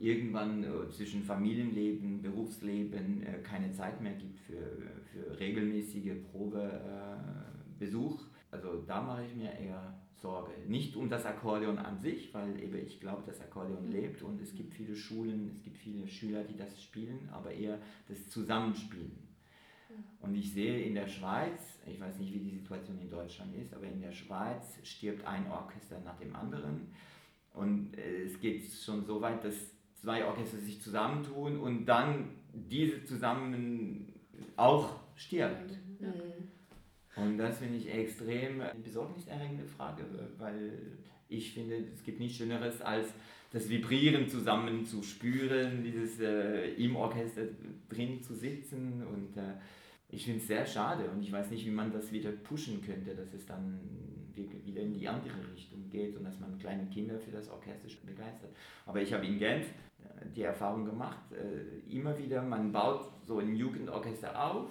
irgendwann 0.00 0.64
äh, 0.64 0.88
zwischen 0.90 1.22
Familienleben, 1.22 2.22
Berufsleben 2.22 3.22
äh, 3.22 3.38
keine 3.42 3.72
Zeit 3.72 4.00
mehr 4.00 4.14
gibt 4.14 4.38
für, 4.40 4.56
für 5.12 5.38
regelmäßige 5.38 6.22
Probebesuch. 6.30 8.20
also 8.50 8.82
da 8.86 9.02
mache 9.02 9.24
ich 9.24 9.34
mir 9.34 9.52
eher 9.52 9.94
Sorge. 10.20 10.52
Nicht 10.66 10.96
um 10.96 11.08
das 11.08 11.24
Akkordeon 11.26 11.78
an 11.78 12.00
sich, 12.00 12.34
weil 12.34 12.60
eben 12.60 12.76
ich 12.84 12.98
glaube, 13.00 13.22
das 13.24 13.40
Akkordeon 13.40 13.90
lebt 13.90 14.22
und 14.22 14.40
es 14.40 14.54
gibt 14.54 14.74
viele 14.74 14.96
Schulen, 14.96 15.48
es 15.54 15.62
gibt 15.62 15.78
viele 15.78 16.08
Schüler, 16.08 16.42
die 16.42 16.56
das 16.56 16.82
spielen, 16.82 17.28
aber 17.30 17.52
eher 17.52 17.78
das 18.08 18.28
Zusammenspielen. 18.28 19.28
Und 20.20 20.34
ich 20.34 20.52
sehe 20.52 20.82
in 20.82 20.94
der 20.94 21.06
Schweiz, 21.06 21.80
ich 21.86 22.00
weiß 22.00 22.18
nicht, 22.18 22.34
wie 22.34 22.40
die 22.40 22.50
Situation 22.50 22.98
in 23.00 23.08
Deutschland 23.08 23.54
ist, 23.56 23.72
aber 23.72 23.86
in 23.86 24.00
der 24.00 24.12
Schweiz 24.12 24.78
stirbt 24.82 25.26
ein 25.26 25.50
Orchester 25.50 26.00
nach 26.04 26.18
dem 26.18 26.34
anderen. 26.34 26.88
Und 27.54 27.96
äh, 27.96 28.24
es 28.24 28.38
geht 28.38 28.64
schon 28.70 29.04
so 29.04 29.20
weit, 29.20 29.42
dass 29.44 29.77
zwei 30.00 30.24
Orchester 30.24 30.58
sich 30.58 30.80
zusammentun 30.80 31.58
und 31.58 31.86
dann 31.86 32.30
diese 32.52 33.04
zusammen 33.04 34.12
auch 34.56 34.96
stirbt. 35.16 35.72
Mhm. 36.00 36.48
Und 37.16 37.38
das 37.38 37.58
finde 37.58 37.78
ich 37.78 37.92
extrem 37.92 38.60
eine 38.60 38.80
besorgniserregende 38.80 39.64
Frage, 39.64 40.04
weil 40.38 40.98
ich 41.28 41.52
finde, 41.52 41.76
es 41.92 42.02
gibt 42.04 42.20
nichts 42.20 42.38
Schöneres 42.38 42.80
als 42.80 43.08
das 43.52 43.68
Vibrieren 43.68 44.28
zusammen 44.28 44.84
zu 44.84 45.02
spüren, 45.02 45.82
dieses 45.82 46.20
äh, 46.20 46.70
im 46.74 46.96
Orchester 46.96 47.42
drin 47.88 48.22
zu 48.22 48.34
sitzen 48.34 49.02
und 49.06 49.36
äh, 49.36 49.54
ich 50.10 50.24
finde 50.24 50.40
es 50.40 50.46
sehr 50.46 50.66
schade 50.66 51.10
und 51.10 51.22
ich 51.22 51.32
weiß 51.32 51.50
nicht, 51.50 51.66
wie 51.66 51.70
man 51.70 51.90
das 51.92 52.12
wieder 52.12 52.30
pushen 52.30 52.82
könnte, 52.82 53.14
dass 53.14 53.32
es 53.34 53.44
dann 53.46 53.78
wieder 54.34 54.80
in 54.80 54.94
die 54.94 55.08
andere 55.08 55.34
Richtung 55.52 55.88
geht 55.90 56.16
und 56.16 56.24
dass 56.24 56.38
man 56.38 56.58
kleine 56.58 56.86
Kinder 56.86 57.18
für 57.18 57.30
das 57.30 57.48
Orchester 57.50 57.88
begeistert. 58.06 58.50
Aber 58.86 59.02
ich 59.02 59.12
habe 59.12 59.26
in 59.26 59.38
Genf 59.38 59.66
die 60.34 60.42
Erfahrung 60.42 60.84
gemacht, 60.84 61.32
äh, 61.32 61.92
immer 61.92 62.16
wieder, 62.18 62.42
man 62.42 62.72
baut 62.72 63.10
so 63.22 63.38
ein 63.38 63.54
Jugendorchester 63.56 64.40
auf, 64.40 64.66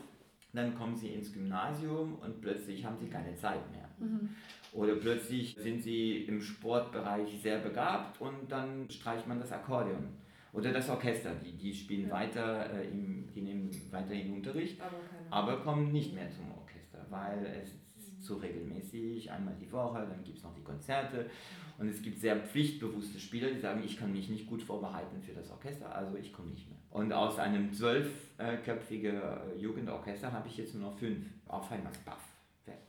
dann 0.53 0.75
kommen 0.75 0.95
sie 0.95 1.09
ins 1.09 1.33
Gymnasium 1.33 2.15
und 2.15 2.41
plötzlich 2.41 2.85
haben 2.85 2.97
sie 2.97 3.07
keine 3.07 3.35
Zeit 3.35 3.69
mehr. 3.71 3.87
Mhm. 3.99 4.29
Oder 4.73 4.95
plötzlich 4.95 5.55
sind 5.55 5.81
sie 5.81 6.23
im 6.23 6.41
Sportbereich 6.41 7.39
sehr 7.41 7.59
begabt 7.59 8.19
und 8.21 8.51
dann 8.51 8.89
streicht 8.89 9.27
man 9.27 9.39
das 9.39 9.51
Akkordeon. 9.51 10.09
Oder 10.53 10.71
das 10.71 10.89
Orchester, 10.89 11.35
die, 11.35 11.55
die 11.57 11.73
spielen 11.73 12.07
ja. 12.07 12.13
weiter, 12.13 12.73
äh, 12.73 12.87
im, 12.87 13.29
die 13.33 13.41
nehmen 13.41 13.69
weiterhin 13.91 14.33
Unterricht, 14.33 14.79
aber, 14.81 15.51
aber, 15.51 15.63
kommen 15.63 15.91
nicht 15.91 16.13
mehr 16.13 16.29
zum 16.31 16.51
Orchester, 16.51 17.05
weil 17.09 17.45
es 17.61 17.69
ist 17.69 18.23
zu 18.23 18.35
regelmäßig, 18.35 19.31
einmal 19.31 19.55
die 19.59 19.71
Woche, 19.71 20.07
dann 20.09 20.23
gibt 20.23 20.37
es 20.37 20.43
noch 20.43 20.55
die 20.55 20.63
Konzerte 20.63 21.29
und 21.77 21.87
es 21.89 22.01
gibt 22.01 22.19
sehr 22.19 22.35
pflichtbewusste 22.37 23.19
Spieler, 23.19 23.49
die 23.51 23.59
sagen, 23.59 23.81
ich 23.85 23.97
kann 23.97 24.11
mich 24.11 24.29
nicht 24.29 24.47
gut 24.47 24.61
vorbereiten 24.63 25.21
für 25.21 25.33
das 25.33 25.49
Orchester, 25.51 25.93
also 25.93 26.15
ich 26.17 26.33
komme 26.33 26.49
nicht 26.51 26.67
mehr. 26.69 26.77
Und 26.89 27.13
aus 27.13 27.37
einem 27.37 27.71
zwölfköpfigen 27.73 29.15
äh, 29.21 29.55
Jugendorchester 29.57 30.31
habe 30.31 30.47
ich 30.47 30.57
jetzt 30.57 30.73
nur 30.75 30.91
noch 30.91 30.97
fünf. 30.97 31.25
Auf 31.47 31.71
einmal 31.71 31.91
baff, 32.05 32.23
weg. 32.65 32.79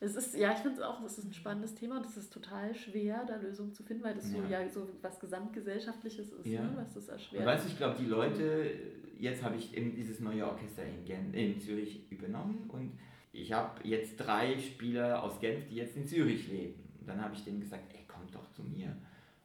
Es 0.00 0.14
ist, 0.16 0.34
ja, 0.36 0.52
ich 0.52 0.58
finde 0.58 0.76
es 0.78 0.82
auch, 0.82 1.02
es 1.04 1.18
ist 1.18 1.24
ein 1.26 1.32
spannendes 1.34 1.74
Thema 1.74 1.98
und 1.98 2.06
es 2.06 2.16
ist 2.16 2.32
total 2.32 2.74
schwer, 2.74 3.24
da 3.26 3.36
Lösungen 3.36 3.72
zu 3.72 3.82
finden, 3.82 4.04
weil 4.04 4.14
das 4.14 4.30
so 4.30 4.38
Ja. 4.48 4.60
ja 4.62 4.68
so 4.68 4.88
was 5.02 5.18
Gesamtgesellschaftliches 5.20 6.32
ist, 6.32 6.46
Ja. 6.46 6.62
ne, 6.62 6.72
was 6.76 6.94
das 6.94 7.08
erschwert. 7.08 7.44
weißt 7.46 7.64
du, 7.64 7.68
ich 7.68 7.76
glaube, 7.76 7.96
die 7.98 8.06
Leute, 8.06 8.70
jetzt 9.18 9.42
habe 9.42 9.56
ich 9.56 9.76
eben 9.76 9.94
dieses 9.94 10.20
neue 10.20 10.46
Orchester 10.46 10.84
in, 10.84 11.04
Gen 11.04 11.34
in 11.34 11.60
Zürich 11.60 12.10
übernommen 12.10 12.68
und 12.68 12.98
ich 13.32 13.52
habe 13.52 13.86
jetzt 13.86 14.16
drei 14.16 14.58
Spieler 14.58 15.22
aus 15.22 15.38
Genf, 15.40 15.66
die 15.68 15.76
jetzt 15.76 15.96
in 15.96 16.06
Zürich 16.06 16.48
leben. 16.48 16.74
Und 17.00 17.08
dann 17.08 17.20
habe 17.20 17.34
ich 17.34 17.44
denen 17.44 17.60
gesagt, 17.60 17.84
ey, 17.92 18.04
doch 18.38 18.52
zu 18.52 18.62
mir. 18.62 18.96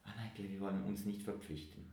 Ah 0.04 0.10
nein, 0.16 0.30
wir 0.36 0.60
wollen 0.60 0.82
uns 0.84 1.04
nicht 1.04 1.22
verpflichten. 1.22 1.84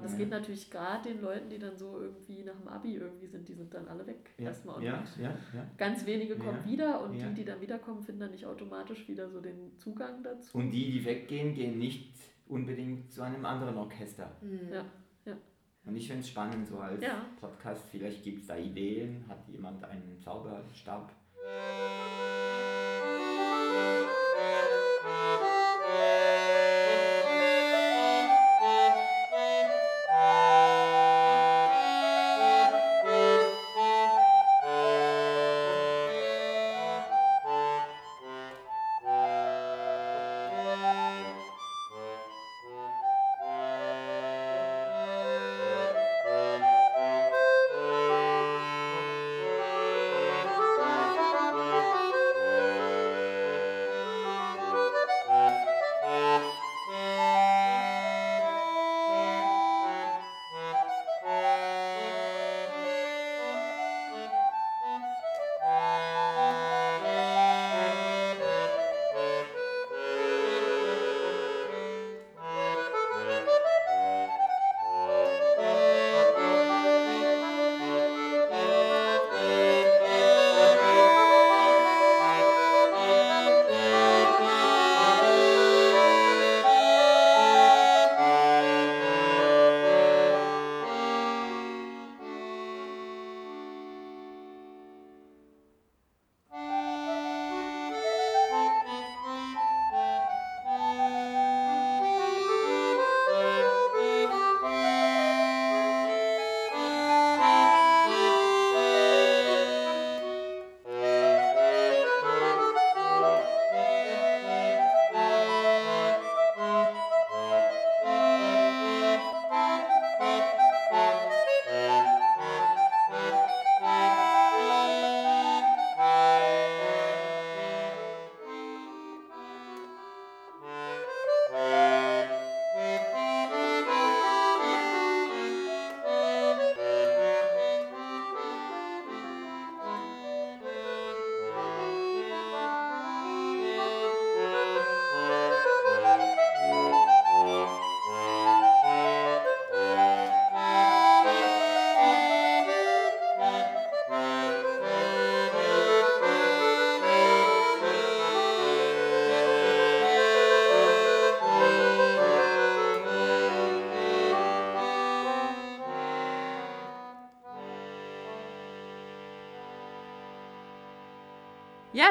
Das 0.00 0.16
geht 0.16 0.30
natürlich 0.30 0.70
gerade 0.70 1.08
den 1.08 1.20
Leuten, 1.20 1.48
die 1.50 1.58
dann 1.58 1.76
so 1.76 2.00
irgendwie 2.00 2.44
nach 2.44 2.54
dem 2.56 2.68
Abi 2.68 2.94
irgendwie 2.94 3.26
sind, 3.26 3.48
die 3.48 3.54
sind 3.54 3.72
dann 3.74 3.88
alle 3.88 4.06
weg 4.06 4.30
Ja, 4.38 4.44
erstmal. 4.46 4.76
Und 4.76 4.82
ja, 4.82 5.02
ja, 5.20 5.30
ja. 5.52 5.66
ganz 5.76 6.06
wenige 6.06 6.36
kommen 6.36 6.58
Ja, 6.64 6.70
wieder 6.70 7.00
und 7.02 7.14
ja. 7.18 7.26
die, 7.28 7.34
die 7.34 7.44
dann 7.44 7.60
wiederkommen, 7.60 8.02
finden 8.02 8.20
dann 8.20 8.30
nicht 8.30 8.46
automatisch 8.46 9.08
wieder 9.08 9.28
so 9.28 9.40
den 9.40 9.76
Zugang 9.76 10.22
dazu. 10.22 10.56
Und 10.58 10.70
die, 10.70 10.92
die 10.92 11.04
weggehen, 11.04 11.52
gehen 11.54 11.78
nicht 11.78 12.14
unbedingt 12.46 13.10
zu 13.10 13.22
einem 13.22 13.44
anderen 13.44 13.76
Orchester. 13.76 14.30
Mhm. 14.40 14.72
Ja, 14.72 14.84
ja. 15.24 15.36
Und 15.84 15.96
ich 15.96 16.06
finde 16.06 16.20
es 16.20 16.28
spannend, 16.28 16.68
so 16.68 16.78
als 16.78 17.02
Ja. 17.02 17.24
Podcast, 17.40 17.84
vielleicht 17.90 18.22
gibt 18.22 18.42
es 18.42 18.46
da 18.46 18.56
Ideen, 18.56 19.24
hat 19.26 19.48
jemand 19.48 19.82
einen 19.84 20.20
Zauberstab? 20.20 21.12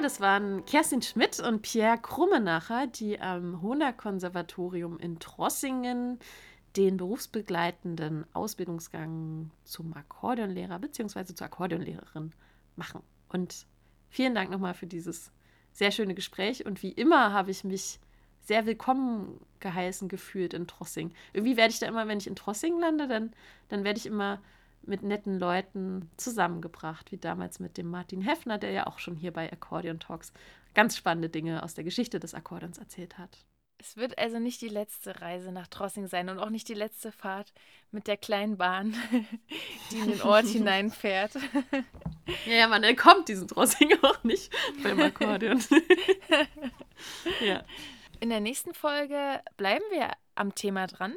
Das 0.01 0.21
waren 0.21 0.63
Kerstin 0.65 1.01
Schmidt 1.01 1.39
und 1.39 1.63
Pierre 1.63 1.97
Krummenacher, 1.97 2.85
die 2.85 3.19
am 3.19 3.63
Hohner-Konservatorium 3.63 4.99
in 4.99 5.17
Trossingen 5.17 6.19
den 6.75 6.97
berufsbegleitenden 6.97 8.25
Ausbildungsgang 8.33 9.49
zum 9.63 9.93
Akkordeonlehrer 9.93 10.77
bzw. 10.77 11.33
zur 11.33 11.47
Akkordeonlehrerin 11.47 12.31
machen. 12.75 13.01
Und 13.29 13.65
vielen 14.09 14.35
Dank 14.35 14.51
nochmal 14.51 14.75
für 14.75 14.85
dieses 14.85 15.31
sehr 15.73 15.89
schöne 15.89 16.13
Gespräch. 16.13 16.63
Und 16.63 16.83
wie 16.83 16.91
immer 16.91 17.33
habe 17.33 17.49
ich 17.49 17.63
mich 17.63 17.99
sehr 18.41 18.67
willkommen 18.67 19.39
geheißen 19.59 20.09
gefühlt 20.09 20.53
in 20.53 20.67
Trossing. 20.67 21.11
Irgendwie 21.33 21.57
werde 21.57 21.71
ich 21.71 21.79
da 21.79 21.87
immer, 21.87 22.07
wenn 22.07 22.19
ich 22.19 22.27
in 22.27 22.35
Trossing 22.35 22.79
lande, 22.79 23.07
dann, 23.07 23.33
dann 23.69 23.83
werde 23.83 23.97
ich 23.97 24.05
immer 24.05 24.41
mit 24.87 25.03
netten 25.03 25.39
Leuten 25.39 26.09
zusammengebracht, 26.17 27.11
wie 27.11 27.17
damals 27.17 27.59
mit 27.59 27.77
dem 27.77 27.89
Martin 27.89 28.21
Heffner, 28.21 28.57
der 28.57 28.71
ja 28.71 28.87
auch 28.87 28.99
schon 28.99 29.15
hier 29.15 29.31
bei 29.31 29.51
Accordion 29.51 29.99
Talks 29.99 30.31
ganz 30.73 30.95
spannende 30.95 31.29
Dinge 31.29 31.63
aus 31.63 31.73
der 31.73 31.83
Geschichte 31.83 32.19
des 32.19 32.33
Akkordeons 32.33 32.77
erzählt 32.77 33.17
hat. 33.17 33.45
Es 33.79 33.95
wird 33.95 34.17
also 34.17 34.39
nicht 34.39 34.61
die 34.61 34.69
letzte 34.69 35.21
Reise 35.21 35.51
nach 35.51 35.67
Trossing 35.67 36.07
sein 36.07 36.29
und 36.29 36.39
auch 36.39 36.49
nicht 36.49 36.67
die 36.67 36.73
letzte 36.73 37.11
Fahrt 37.11 37.53
mit 37.91 38.07
der 38.07 38.17
kleinen 38.17 38.57
Bahn, 38.57 38.95
die 39.91 39.99
in 39.99 40.11
den 40.11 40.21
Ort 40.21 40.45
hineinfährt. 40.47 41.35
Ja, 42.45 42.53
ja, 42.53 42.67
man 42.67 42.83
entkommt 42.83 43.27
diesen 43.27 43.47
Trossing 43.47 43.91
auch 44.01 44.23
nicht 44.23 44.51
beim 44.81 44.99
Akkordeon. 44.99 45.63
ja. 47.41 47.63
In 48.19 48.29
der 48.29 48.39
nächsten 48.39 48.73
Folge 48.73 49.41
bleiben 49.57 49.85
wir 49.91 50.11
am 50.33 50.55
Thema 50.55 50.87
dran, 50.87 51.15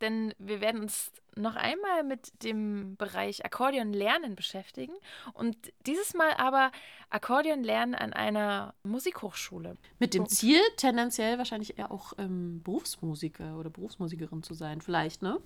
denn 0.00 0.34
wir 0.38 0.60
werden 0.60 0.82
uns 0.82 1.12
noch 1.36 1.56
einmal 1.56 2.02
mit 2.04 2.42
dem 2.42 2.96
Bereich 2.96 3.44
Akkordeon 3.44 3.92
lernen 3.92 4.34
beschäftigen 4.34 4.92
und 5.34 5.56
dieses 5.86 6.14
Mal 6.14 6.32
aber 6.36 6.72
Akkordeon 7.10 7.62
lernen 7.62 7.94
an 7.94 8.12
einer 8.12 8.74
Musikhochschule. 8.82 9.76
Mit 9.98 10.14
dem 10.14 10.28
Ziel, 10.28 10.60
tendenziell 10.76 11.38
wahrscheinlich 11.38 11.78
eher 11.78 11.90
auch 11.90 12.12
ähm, 12.18 12.62
Berufsmusiker 12.62 13.56
oder 13.56 13.70
Berufsmusikerin 13.70 14.42
zu 14.42 14.54
sein. 14.54 14.80
Vielleicht, 14.80 15.22
ne? 15.22 15.38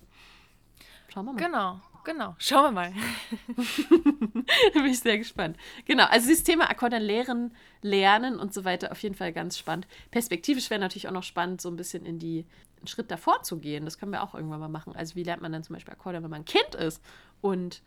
Schauen 1.07 1.25
wir 1.25 1.33
mal. 1.33 1.39
Genau, 1.39 1.81
genau. 2.03 2.35
Schauen 2.39 2.63
wir 2.63 2.71
mal. 2.71 2.93
da 4.73 4.79
bin 4.81 4.85
ich 4.85 4.99
sehr 4.99 5.17
gespannt. 5.17 5.57
Genau, 5.85 6.05
also 6.05 6.27
dieses 6.27 6.43
Thema 6.43 6.69
Akkordeon 6.69 7.03
lehren, 7.03 7.55
lernen 7.81 8.39
und 8.39 8.53
so 8.53 8.65
weiter, 8.65 8.91
auf 8.91 9.01
jeden 9.03 9.15
Fall 9.15 9.31
ganz 9.31 9.57
spannend. 9.57 9.87
Perspektivisch 10.11 10.69
wäre 10.69 10.79
natürlich 10.79 11.07
auch 11.07 11.13
noch 11.13 11.23
spannend, 11.23 11.61
so 11.61 11.69
ein 11.69 11.75
bisschen 11.75 12.05
in 12.05 12.17
die 12.17 12.45
einen 12.83 12.87
Schritt 12.87 13.11
davor 13.11 13.41
zu 13.43 13.59
gehen. 13.59 13.85
Das 13.85 13.97
können 13.97 14.11
wir 14.11 14.23
auch 14.23 14.35
irgendwann 14.35 14.59
mal 14.59 14.67
machen. 14.67 14.95
Also 14.95 15.15
wie 15.15 15.23
lernt 15.23 15.41
man 15.41 15.51
dann 15.51 15.63
zum 15.63 15.73
Beispiel 15.73 15.93
Akkordeon, 15.93 16.23
wenn 16.23 16.29
man 16.29 16.41
ein 16.41 16.45
Kind 16.45 16.75
ist? 16.75 17.01
Und 17.41 17.81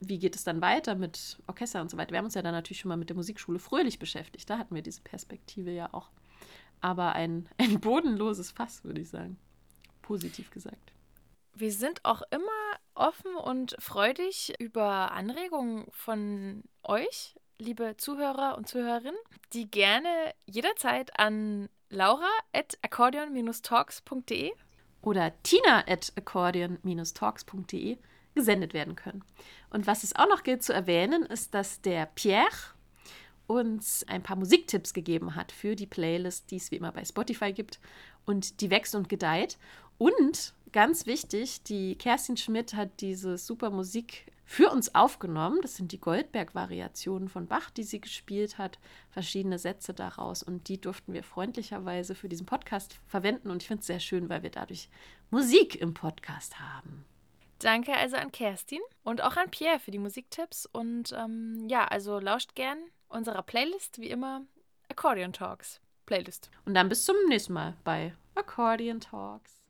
wie 0.00 0.18
geht 0.18 0.36
es 0.36 0.44
dann 0.44 0.60
weiter 0.60 0.94
mit 0.94 1.38
Orchester 1.46 1.80
und 1.80 1.90
so 1.90 1.96
weiter? 1.96 2.12
Wir 2.12 2.18
haben 2.18 2.26
uns 2.26 2.34
ja 2.34 2.42
dann 2.42 2.52
natürlich 2.52 2.80
schon 2.80 2.90
mal 2.90 2.96
mit 2.96 3.08
der 3.08 3.16
Musikschule 3.16 3.58
fröhlich 3.58 3.98
beschäftigt. 3.98 4.48
Da 4.48 4.58
hatten 4.58 4.74
wir 4.74 4.82
diese 4.82 5.00
Perspektive 5.00 5.70
ja 5.70 5.92
auch. 5.92 6.10
Aber 6.80 7.14
ein, 7.14 7.48
ein 7.58 7.80
bodenloses 7.80 8.50
Fass, 8.50 8.84
würde 8.84 9.00
ich 9.00 9.08
sagen. 9.08 9.38
Positiv 10.02 10.50
gesagt. 10.50 10.92
Wir 11.54 11.72
sind 11.72 12.04
auch 12.04 12.22
immer 12.30 12.50
offen 12.94 13.34
und 13.36 13.76
freudig 13.78 14.54
über 14.58 15.12
Anregungen 15.12 15.86
von 15.90 16.64
euch 16.82 17.34
liebe 17.58 17.96
Zuhörer 17.96 18.56
und 18.58 18.68
Zuhörerinnen, 18.68 19.20
die 19.52 19.70
gerne 19.70 20.34
jederzeit 20.46 21.18
an 21.18 21.68
laura 21.94 22.28
at 22.52 22.78
akkordeon-talks.de 22.82 24.52
oder 25.02 25.32
tina 25.42 25.84
at 25.86 26.12
accordion-talks.de 26.16 27.98
gesendet 28.34 28.74
werden 28.74 28.96
können. 28.96 29.24
Und 29.70 29.86
was 29.86 30.02
es 30.02 30.16
auch 30.16 30.28
noch 30.28 30.42
gilt 30.42 30.62
zu 30.62 30.72
erwähnen, 30.72 31.22
ist, 31.24 31.54
dass 31.54 31.80
der 31.80 32.06
Pierre 32.06 32.74
uns 33.46 34.04
ein 34.08 34.22
paar 34.22 34.36
Musiktipps 34.36 34.94
gegeben 34.94 35.34
hat 35.34 35.52
für 35.52 35.76
die 35.76 35.86
Playlist, 35.86 36.50
die 36.50 36.56
es 36.56 36.70
wie 36.70 36.76
immer 36.76 36.92
bei 36.92 37.04
Spotify 37.04 37.52
gibt 37.52 37.78
und 38.24 38.60
die 38.60 38.70
wächst 38.70 38.94
und 38.94 39.08
gedeiht. 39.08 39.58
Und 39.98 40.54
ganz 40.72 41.06
wichtig, 41.06 41.62
die 41.62 41.96
Kerstin 41.96 42.36
Schmidt 42.36 42.74
hat 42.74 43.00
diese 43.00 43.38
super 43.38 43.70
Musik 43.70 44.26
für 44.44 44.70
uns 44.70 44.94
aufgenommen. 44.94 45.58
Das 45.62 45.76
sind 45.76 45.92
die 45.92 46.00
Goldberg-Variationen 46.00 47.28
von 47.28 47.46
Bach, 47.46 47.70
die 47.70 47.82
sie 47.82 48.00
gespielt 48.00 48.58
hat, 48.58 48.78
verschiedene 49.10 49.58
Sätze 49.58 49.94
daraus. 49.94 50.42
Und 50.42 50.68
die 50.68 50.80
durften 50.80 51.12
wir 51.12 51.22
freundlicherweise 51.22 52.14
für 52.14 52.28
diesen 52.28 52.46
Podcast 52.46 52.98
verwenden. 53.06 53.50
Und 53.50 53.62
ich 53.62 53.68
finde 53.68 53.80
es 53.80 53.86
sehr 53.86 54.00
schön, 54.00 54.28
weil 54.28 54.42
wir 54.42 54.50
dadurch 54.50 54.88
Musik 55.30 55.76
im 55.76 55.94
Podcast 55.94 56.58
haben. 56.60 57.04
Danke 57.58 57.94
also 57.94 58.16
an 58.16 58.32
Kerstin 58.32 58.80
und 59.04 59.22
auch 59.22 59.36
an 59.36 59.50
Pierre 59.50 59.78
für 59.78 59.90
die 59.90 59.98
Musiktipps. 59.98 60.66
Und 60.66 61.12
ähm, 61.12 61.66
ja, 61.68 61.86
also 61.86 62.18
lauscht 62.18 62.54
gern 62.54 62.78
unserer 63.08 63.42
Playlist, 63.42 63.98
wie 63.98 64.10
immer 64.10 64.42
Accordion 64.90 65.32
Talks 65.32 65.80
Playlist. 66.06 66.50
Und 66.66 66.74
dann 66.74 66.88
bis 66.88 67.04
zum 67.04 67.16
nächsten 67.28 67.54
Mal 67.54 67.76
bei 67.84 68.14
Accordion 68.34 69.00
Talks. 69.00 69.62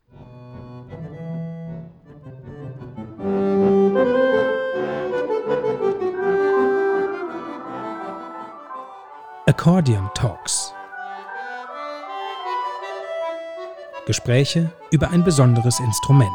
Accordion 9.66 10.10
Talks. 10.12 10.74
Gespräche 14.04 14.70
über 14.90 15.08
ein 15.08 15.24
besonderes 15.24 15.80
Instrument. 15.80 16.28